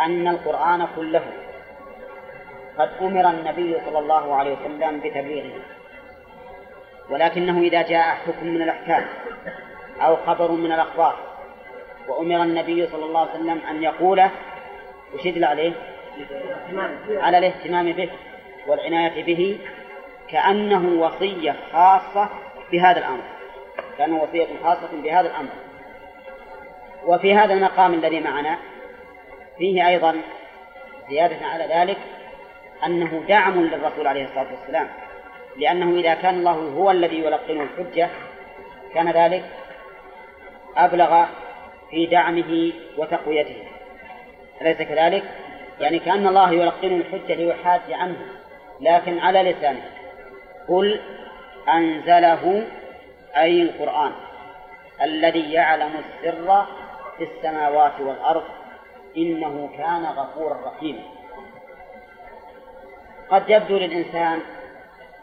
أن 0.00 0.28
القرآن 0.28 0.86
كله 0.96 1.22
قد 2.78 2.90
أمر 3.00 3.30
النبي 3.30 3.76
صلى 3.86 3.98
الله 3.98 4.34
عليه 4.34 4.52
وسلم 4.52 5.00
بتبليغه 5.00 5.60
ولكنه 7.10 7.60
إذا 7.60 7.82
جاء 7.82 8.02
حكم 8.02 8.46
من 8.46 8.62
الأحكام 8.62 9.04
أو 10.00 10.16
خبر 10.16 10.50
من 10.50 10.72
الأخبار 10.72 11.16
وأمر 12.08 12.42
النبي 12.42 12.86
صلى 12.86 13.04
الله 13.04 13.20
عليه 13.20 13.30
وسلم 13.30 13.60
أن 13.70 13.82
يقوله 13.82 14.30
وش 15.14 15.26
يدل 15.26 15.44
عليه؟ 15.44 15.72
على 17.10 17.38
الاهتمام 17.38 17.92
به 17.92 18.10
والعناية 18.66 19.24
به 19.24 19.58
كأنه 20.32 21.02
وصية 21.02 21.56
خاصة 21.72 22.28
بهذا 22.72 22.98
الأمر. 22.98 23.22
كأنه 23.98 24.22
وصية 24.22 24.46
خاصة 24.62 24.88
بهذا 25.02 25.28
الأمر. 25.30 25.50
وفي 27.06 27.34
هذا 27.34 27.54
المقام 27.54 27.94
الذي 27.94 28.20
معنا 28.20 28.58
فيه 29.58 29.88
أيضا 29.88 30.16
زيادة 31.10 31.46
على 31.46 31.64
ذلك 31.74 31.98
أنه 32.86 33.24
دعم 33.28 33.60
للرسول 33.60 34.06
عليه 34.06 34.24
الصلاة 34.24 34.46
والسلام. 34.50 34.88
لأنه 35.56 36.00
إذا 36.00 36.14
كان 36.14 36.34
الله 36.34 36.52
هو 36.52 36.90
الذي 36.90 37.18
يلقنه 37.18 37.62
الحجة 37.62 38.08
كان 38.94 39.10
ذلك 39.10 39.44
أبلغ 40.76 41.24
في 41.90 42.06
دعمه 42.06 42.72
وتقويته. 42.98 43.64
أليس 44.60 44.76
كذلك؟ 44.76 45.22
يعني 45.80 45.98
كأن 45.98 46.26
الله 46.26 46.52
يلقنه 46.52 46.96
الحجة 46.96 47.34
ليحاج 47.34 47.80
عنه 47.92 48.16
لكن 48.80 49.18
على 49.18 49.42
لسانه. 49.42 50.01
قل 50.68 51.00
أنزله 51.68 52.66
أي 53.36 53.62
القرآن 53.62 54.12
الذي 55.02 55.52
يعلم 55.52 55.92
السر 55.96 56.66
في 57.18 57.24
السماوات 57.24 58.00
والأرض 58.00 58.44
إنه 59.16 59.70
كان 59.76 60.04
غفورا 60.04 60.58
رحيما. 60.66 61.02
قد 63.30 63.50
يبدو 63.50 63.78
للإنسان 63.78 64.40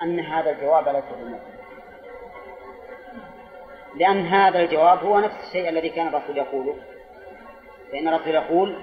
أن 0.03 0.19
هذا 0.19 0.51
الجواب 0.51 0.87
ليس 0.87 1.03
بمثل 1.21 1.59
لأن 3.95 4.25
هذا 4.25 4.59
الجواب 4.59 5.03
هو 5.03 5.19
نفس 5.19 5.35
الشيء 5.47 5.69
الذي 5.69 5.89
كان 5.89 6.07
الرسول 6.07 6.37
يقوله. 6.37 6.75
لأن 7.93 8.07
الرسول 8.07 8.35
يقول 8.35 8.75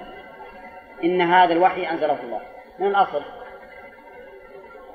إن 1.04 1.20
هذا 1.20 1.52
الوحي 1.52 1.90
أنزله 1.90 2.18
الله. 2.22 2.40
من 2.78 2.86
الأصل؟ 2.86 3.22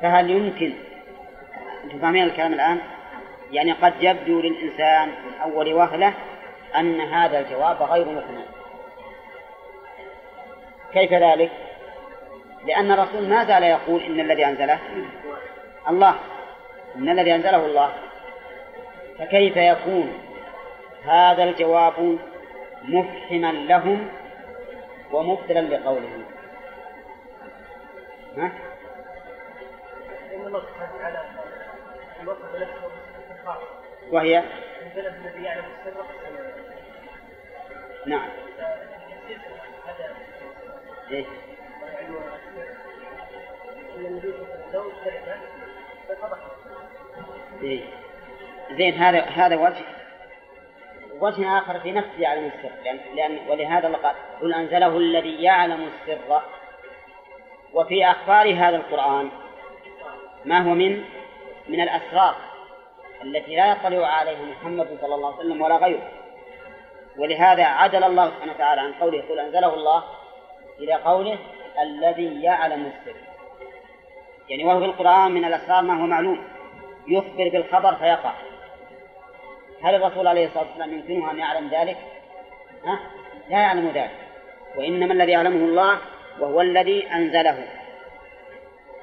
فهل 0.01 0.29
يمكن 0.29 0.73
أنتم 1.83 1.99
فاهمين 1.99 2.23
الكلام 2.23 2.53
الآن؟ 2.53 2.79
يعني 3.51 3.71
قد 3.71 3.93
يبدو 4.01 4.41
للإنسان 4.41 5.07
من 5.07 5.33
أول 5.43 5.73
وهلة 5.73 6.13
أن 6.77 7.01
هذا 7.01 7.39
الجواب 7.39 7.83
غير 7.83 8.05
مقنع 8.05 8.45
كيف 10.93 11.13
ذلك؟ 11.13 11.51
لأن 12.65 12.91
الرسول 12.91 13.29
ما 13.29 13.45
زال 13.45 13.63
يقول 13.63 14.03
إن 14.03 14.19
الذي 14.19 14.45
أنزله 14.45 14.79
الله 15.89 16.15
إن 16.95 17.09
الذي 17.09 17.35
أنزله 17.35 17.65
الله 17.65 17.93
فكيف 19.19 19.57
يكون 19.57 20.13
هذا 21.05 21.43
الجواب 21.43 22.17
مفهما 22.83 23.51
لهم 23.51 24.07
ومبطلا 25.11 25.59
لقوله 25.59 26.09
ها؟ 28.37 28.51
وهي 34.11 34.43
الذي 34.95 35.43
يعلم 35.43 35.65
السر 35.79 36.05
نعم 38.05 38.29
إيه؟ 41.11 41.25
إيه؟ 47.63 47.83
زين 48.71 48.93
هذا 48.93 49.21
هذا 49.21 49.55
وجه 49.55 49.85
وجه 51.19 51.57
آخر 51.57 51.79
في 51.79 51.91
نفس 51.91 52.07
يعلم 52.19 52.45
السر 52.45 52.71
لأن, 52.83 52.99
لأن 53.15 53.49
ولهذا 53.49 53.87
قال 53.87 54.15
قل 54.41 54.53
أنزله 54.53 54.97
الذي 54.97 55.43
يعلم 55.43 55.87
السر 55.87 56.41
وفي 57.73 58.05
أخبار 58.05 58.53
هذا 58.53 58.75
القرآن 58.75 59.29
ما 60.45 60.59
هو 60.59 60.73
من 60.73 61.03
من 61.71 61.81
الأسرار 61.81 62.35
التي 63.23 63.55
لا 63.55 63.71
يطلع 63.71 64.07
عليها 64.07 64.41
محمد 64.41 64.97
صلى 65.01 65.15
الله 65.15 65.27
عليه 65.27 65.37
وسلم 65.37 65.61
ولا 65.61 65.75
غيره. 65.75 66.11
ولهذا 67.17 67.63
عدل 67.63 68.03
الله 68.03 68.27
سبحانه 68.29 68.53
وتعالى 68.53 68.81
عن 68.81 68.93
قوله 68.93 69.21
قل 69.29 69.39
أنزله 69.39 69.73
الله 69.73 70.03
إلى 70.79 70.93
قوله 70.93 71.37
الذي 71.81 72.41
يعلم 72.41 72.85
السر. 72.85 73.15
يعني 74.49 74.65
وهو 74.65 74.79
في 74.79 74.85
القرآن 74.85 75.31
من 75.31 75.45
الأسرار 75.45 75.81
ما 75.81 76.01
هو 76.01 76.05
معلوم. 76.05 76.47
يخبر 77.07 77.49
بالخبر 77.49 77.95
فيقع. 77.95 78.33
هل 79.83 79.95
الرسول 79.95 80.27
عليه 80.27 80.45
الصلاة 80.45 80.63
والسلام 80.63 80.93
يمكنه 80.93 81.31
أن 81.31 81.39
يعلم 81.39 81.67
ذلك؟ 81.67 81.97
ها؟ 82.85 82.99
لا 83.49 83.59
يعلم 83.59 83.87
ذلك. 83.87 84.11
وإنما 84.75 85.13
الذي 85.13 85.31
يعلمه 85.31 85.65
الله 85.65 85.97
وهو 86.39 86.61
الذي 86.61 87.07
أنزله. 87.11 87.67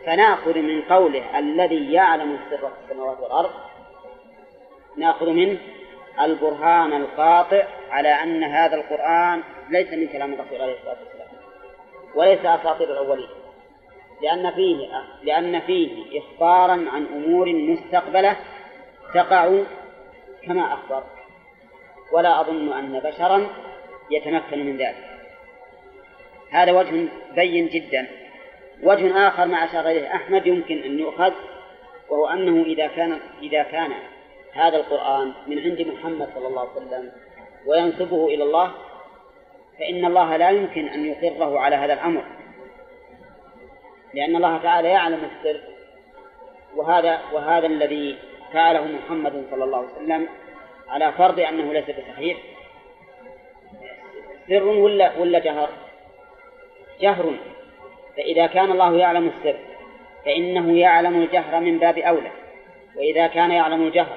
فنأخذ 0.08 0.58
من 0.58 0.82
قوله 0.82 1.38
الذي 1.38 1.92
يعلم 1.92 2.38
في 2.48 2.54
السماوات 2.84 3.20
والأرض 3.20 3.50
نأخذ 4.96 5.30
منه 5.30 5.58
البرهان 6.20 6.92
القاطع 6.92 7.66
على 7.90 8.08
أن 8.08 8.44
هذا 8.44 8.76
القرآن 8.76 9.42
ليس 9.70 9.92
من 9.92 10.08
كلام 10.08 10.32
الرسول 10.34 10.62
عليه 10.62 10.74
الصلاة 10.74 10.96
والسلام 11.04 11.28
وليس 12.14 12.40
أساطير 12.40 12.92
الأولين 12.92 13.28
لأن 14.22 14.50
فيه 14.50 14.88
لأن 15.22 15.60
فيه 15.60 16.20
إخبارا 16.20 16.72
عن 16.72 17.06
أمور 17.06 17.52
مستقبلة 17.52 18.36
تقع 19.14 19.58
كما 20.42 20.74
أخبر 20.74 21.04
ولا 22.12 22.40
أظن 22.40 22.72
أن 22.72 23.00
بشرا 23.00 23.46
يتمكن 24.10 24.66
من 24.66 24.76
ذلك. 24.76 25.04
هذا 26.50 26.72
وجه 26.72 27.08
بين 27.34 27.66
جدا. 27.66 28.27
وجه 28.82 29.28
آخر 29.28 29.46
ما 29.46 29.64
أشار 29.64 29.86
إليه 29.86 30.14
أحمد 30.14 30.46
يمكن 30.46 30.78
أن 30.78 30.98
يؤخذ 30.98 31.32
وهو 32.08 32.26
أنه 32.26 32.62
إذا 32.62 32.86
كان 32.86 33.18
إذا 33.42 33.62
كان 33.62 33.92
هذا 34.52 34.76
القرآن 34.76 35.32
من 35.46 35.58
عند 35.58 35.80
محمد 35.80 36.28
صلى 36.34 36.48
الله 36.48 36.60
عليه 36.60 36.70
وسلم 36.70 37.12
وينسبه 37.66 38.26
إلى 38.26 38.44
الله 38.44 38.72
فإن 39.78 40.04
الله 40.04 40.36
لا 40.36 40.50
يمكن 40.50 40.88
أن 40.88 41.06
يقره 41.06 41.58
على 41.58 41.76
هذا 41.76 41.92
الأمر. 41.92 42.24
لأن 44.14 44.36
الله 44.36 44.58
تعالى 44.58 44.88
يعلم 44.88 45.24
السر 45.24 45.60
وهذا 46.76 47.20
وهذا 47.32 47.66
الذي 47.66 48.18
فعله 48.52 48.84
محمد 48.84 49.46
صلى 49.50 49.64
الله 49.64 49.78
عليه 49.78 49.88
وسلم 49.88 50.28
على 50.88 51.12
فرض 51.12 51.40
أنه 51.40 51.72
ليس 51.72 51.84
بصحيح. 51.90 52.38
سر 54.48 54.64
ولا 54.64 55.18
ولا 55.18 55.38
جهر؟ 55.38 55.68
جهر. 57.00 57.34
فإذا 58.18 58.46
كان 58.46 58.70
الله 58.70 58.96
يعلم 58.96 59.32
السر 59.36 59.56
فإنه 60.24 60.78
يعلم 60.78 61.22
الجهر 61.22 61.60
من 61.60 61.78
باب 61.78 61.98
أولى. 61.98 62.30
وإذا 62.96 63.26
كان 63.26 63.50
يعلم 63.50 63.82
الجهر 63.86 64.16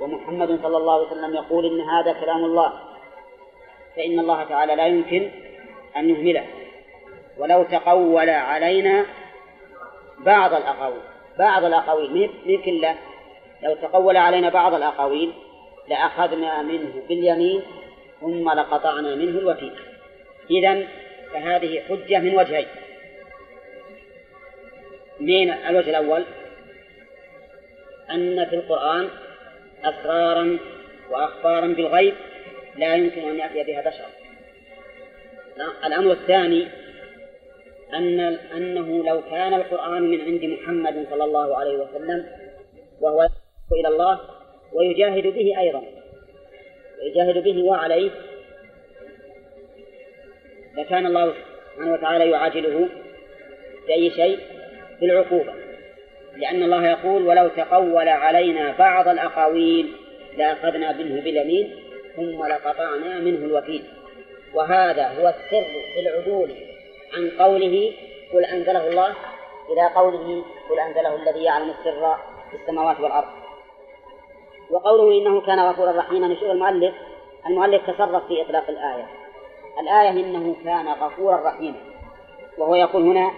ومحمد 0.00 0.60
صلى 0.62 0.76
الله 0.76 0.94
عليه 0.94 1.06
وسلم 1.06 1.34
يقول 1.34 1.66
إن 1.66 1.80
هذا 1.80 2.20
كلام 2.20 2.44
الله 2.44 2.72
فإن 3.96 4.18
الله 4.18 4.44
تعالى 4.44 4.74
لا 4.76 4.86
يمكن 4.86 5.30
أن 5.96 6.10
يهمله. 6.10 6.44
ولو 7.38 7.62
تقول 7.62 8.30
علينا 8.30 9.06
بعض 10.18 10.54
الأقاويل 10.54 11.00
بعض 11.38 11.64
الأقاويل 11.64 12.30
من 12.46 12.62
كله 12.62 12.94
لو 13.62 13.74
تقول 13.74 14.16
علينا 14.16 14.48
بعض 14.48 14.74
الأقاويل 14.74 15.32
لأخذنا 15.88 16.62
منه 16.62 17.02
باليمين 17.08 17.62
ثم 18.20 18.50
لقطعنا 18.50 19.14
منه 19.14 19.38
الوتين. 19.38 19.72
إذا 20.50 20.86
فهذه 21.32 21.80
حجة 21.88 22.18
من 22.18 22.36
وجهين. 22.38 22.66
من 25.20 25.50
الوجه 25.50 25.90
الأول 25.90 26.24
أن 28.10 28.44
في 28.44 28.56
القرآن 28.56 29.08
أسرارا 29.84 30.58
وأخبارا 31.10 31.66
بالغيب 31.66 32.14
لا 32.76 32.94
يمكن 32.94 33.28
أن 33.28 33.38
يأتي 33.38 33.62
بها 33.62 33.80
بشر. 33.80 34.06
الأمر 35.86 36.12
الثاني 36.12 36.68
أن 37.94 38.20
أنه 38.56 39.04
لو 39.04 39.22
كان 39.30 39.54
القرآن 39.54 40.02
من 40.02 40.20
عند 40.20 40.44
محمد 40.44 41.06
صلى 41.10 41.24
الله 41.24 41.56
عليه 41.56 41.76
وسلم 41.76 42.26
وهو 43.00 43.28
إلى 43.72 43.88
الله 43.88 44.20
ويجاهد 44.72 45.26
به 45.26 45.60
أيضا. 45.60 45.82
ويجاهد 47.02 47.38
به 47.38 47.62
وعليه. 47.62 48.10
لكان 50.78 51.06
الله 51.06 51.34
سبحانه 51.74 51.92
وتعالى 51.92 52.30
يعاجله 52.30 52.88
بأي 53.86 54.10
شيء؟ 54.10 54.53
بالعقوبة 55.00 55.52
لأن 56.36 56.62
الله 56.62 56.86
يقول 56.86 57.26
ولو 57.26 57.48
تقول 57.48 58.08
علينا 58.08 58.74
بعض 58.78 59.08
الأقاويل 59.08 59.96
لأخذنا 60.36 60.92
منه 60.92 61.20
باليمين 61.20 61.76
ثم 62.16 62.46
لقطعنا 62.46 63.18
منه 63.18 63.46
الوكيل. 63.46 63.84
وهذا 64.54 65.08
هو 65.08 65.28
السر 65.28 65.64
في 65.94 66.00
العدول 66.00 66.50
عن 67.16 67.30
قوله 67.38 67.92
قل 68.32 68.44
أنزله 68.44 68.88
الله 68.88 69.14
إلى 69.72 69.86
قوله 69.94 70.44
قل 70.70 70.78
أنزله 70.78 71.22
الذي 71.22 71.44
يعلم 71.44 71.70
السر 71.70 72.16
في 72.50 72.56
السماوات 72.62 73.00
والأرض. 73.00 73.28
وقوله 74.70 75.18
إنه 75.18 75.40
كان 75.40 75.60
غفورا 75.60 75.92
رحيما 75.92 76.28
نشوف 76.28 76.50
المؤلف 76.50 76.94
المؤلف 77.46 77.90
تصرف 77.90 78.26
في 78.26 78.42
إطلاق 78.42 78.70
الآية. 78.70 79.06
الآية 79.80 80.10
إنه 80.10 80.56
كان 80.64 80.88
غفورا 80.88 81.36
رحيما 81.36 81.76
وهو 82.58 82.74
يقول 82.74 83.02
هنا 83.02 83.30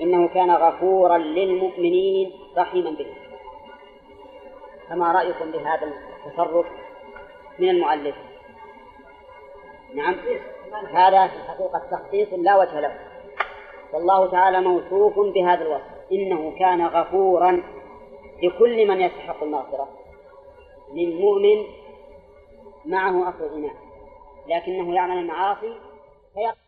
إنه 0.00 0.28
كان 0.28 0.50
غفورا 0.50 1.18
للمؤمنين 1.18 2.32
رحيما 2.56 2.90
بهم 2.90 3.14
فما 4.88 5.12
رأيكم 5.12 5.50
بهذا 5.50 5.92
التصرف 6.26 6.66
من 7.58 7.68
المؤلف؟ 7.68 8.14
نعم. 9.94 10.14
هذا 10.92 11.26
في 11.26 11.36
الحقيقة 11.36 11.78
تخصيص 11.90 12.28
لا 12.32 12.56
وجه 12.56 12.80
له. 12.80 12.98
والله 13.92 14.30
تعالى 14.30 14.60
موصوف 14.60 15.18
بهذا 15.18 15.62
الوصف. 15.62 16.12
إنه 16.12 16.58
كان 16.58 16.86
غفورا 16.86 17.62
لكل 18.42 18.88
من 18.88 19.00
يستحق 19.00 19.42
المغفرة. 19.42 19.88
من 20.92 21.20
مؤمن 21.20 21.64
معه 22.84 23.28
أصل 23.28 23.44
الإيمان. 23.44 23.76
لكنه 24.48 24.94
يعمل 24.94 25.18
المعاصي 25.18 25.74
فيقع 26.34 26.65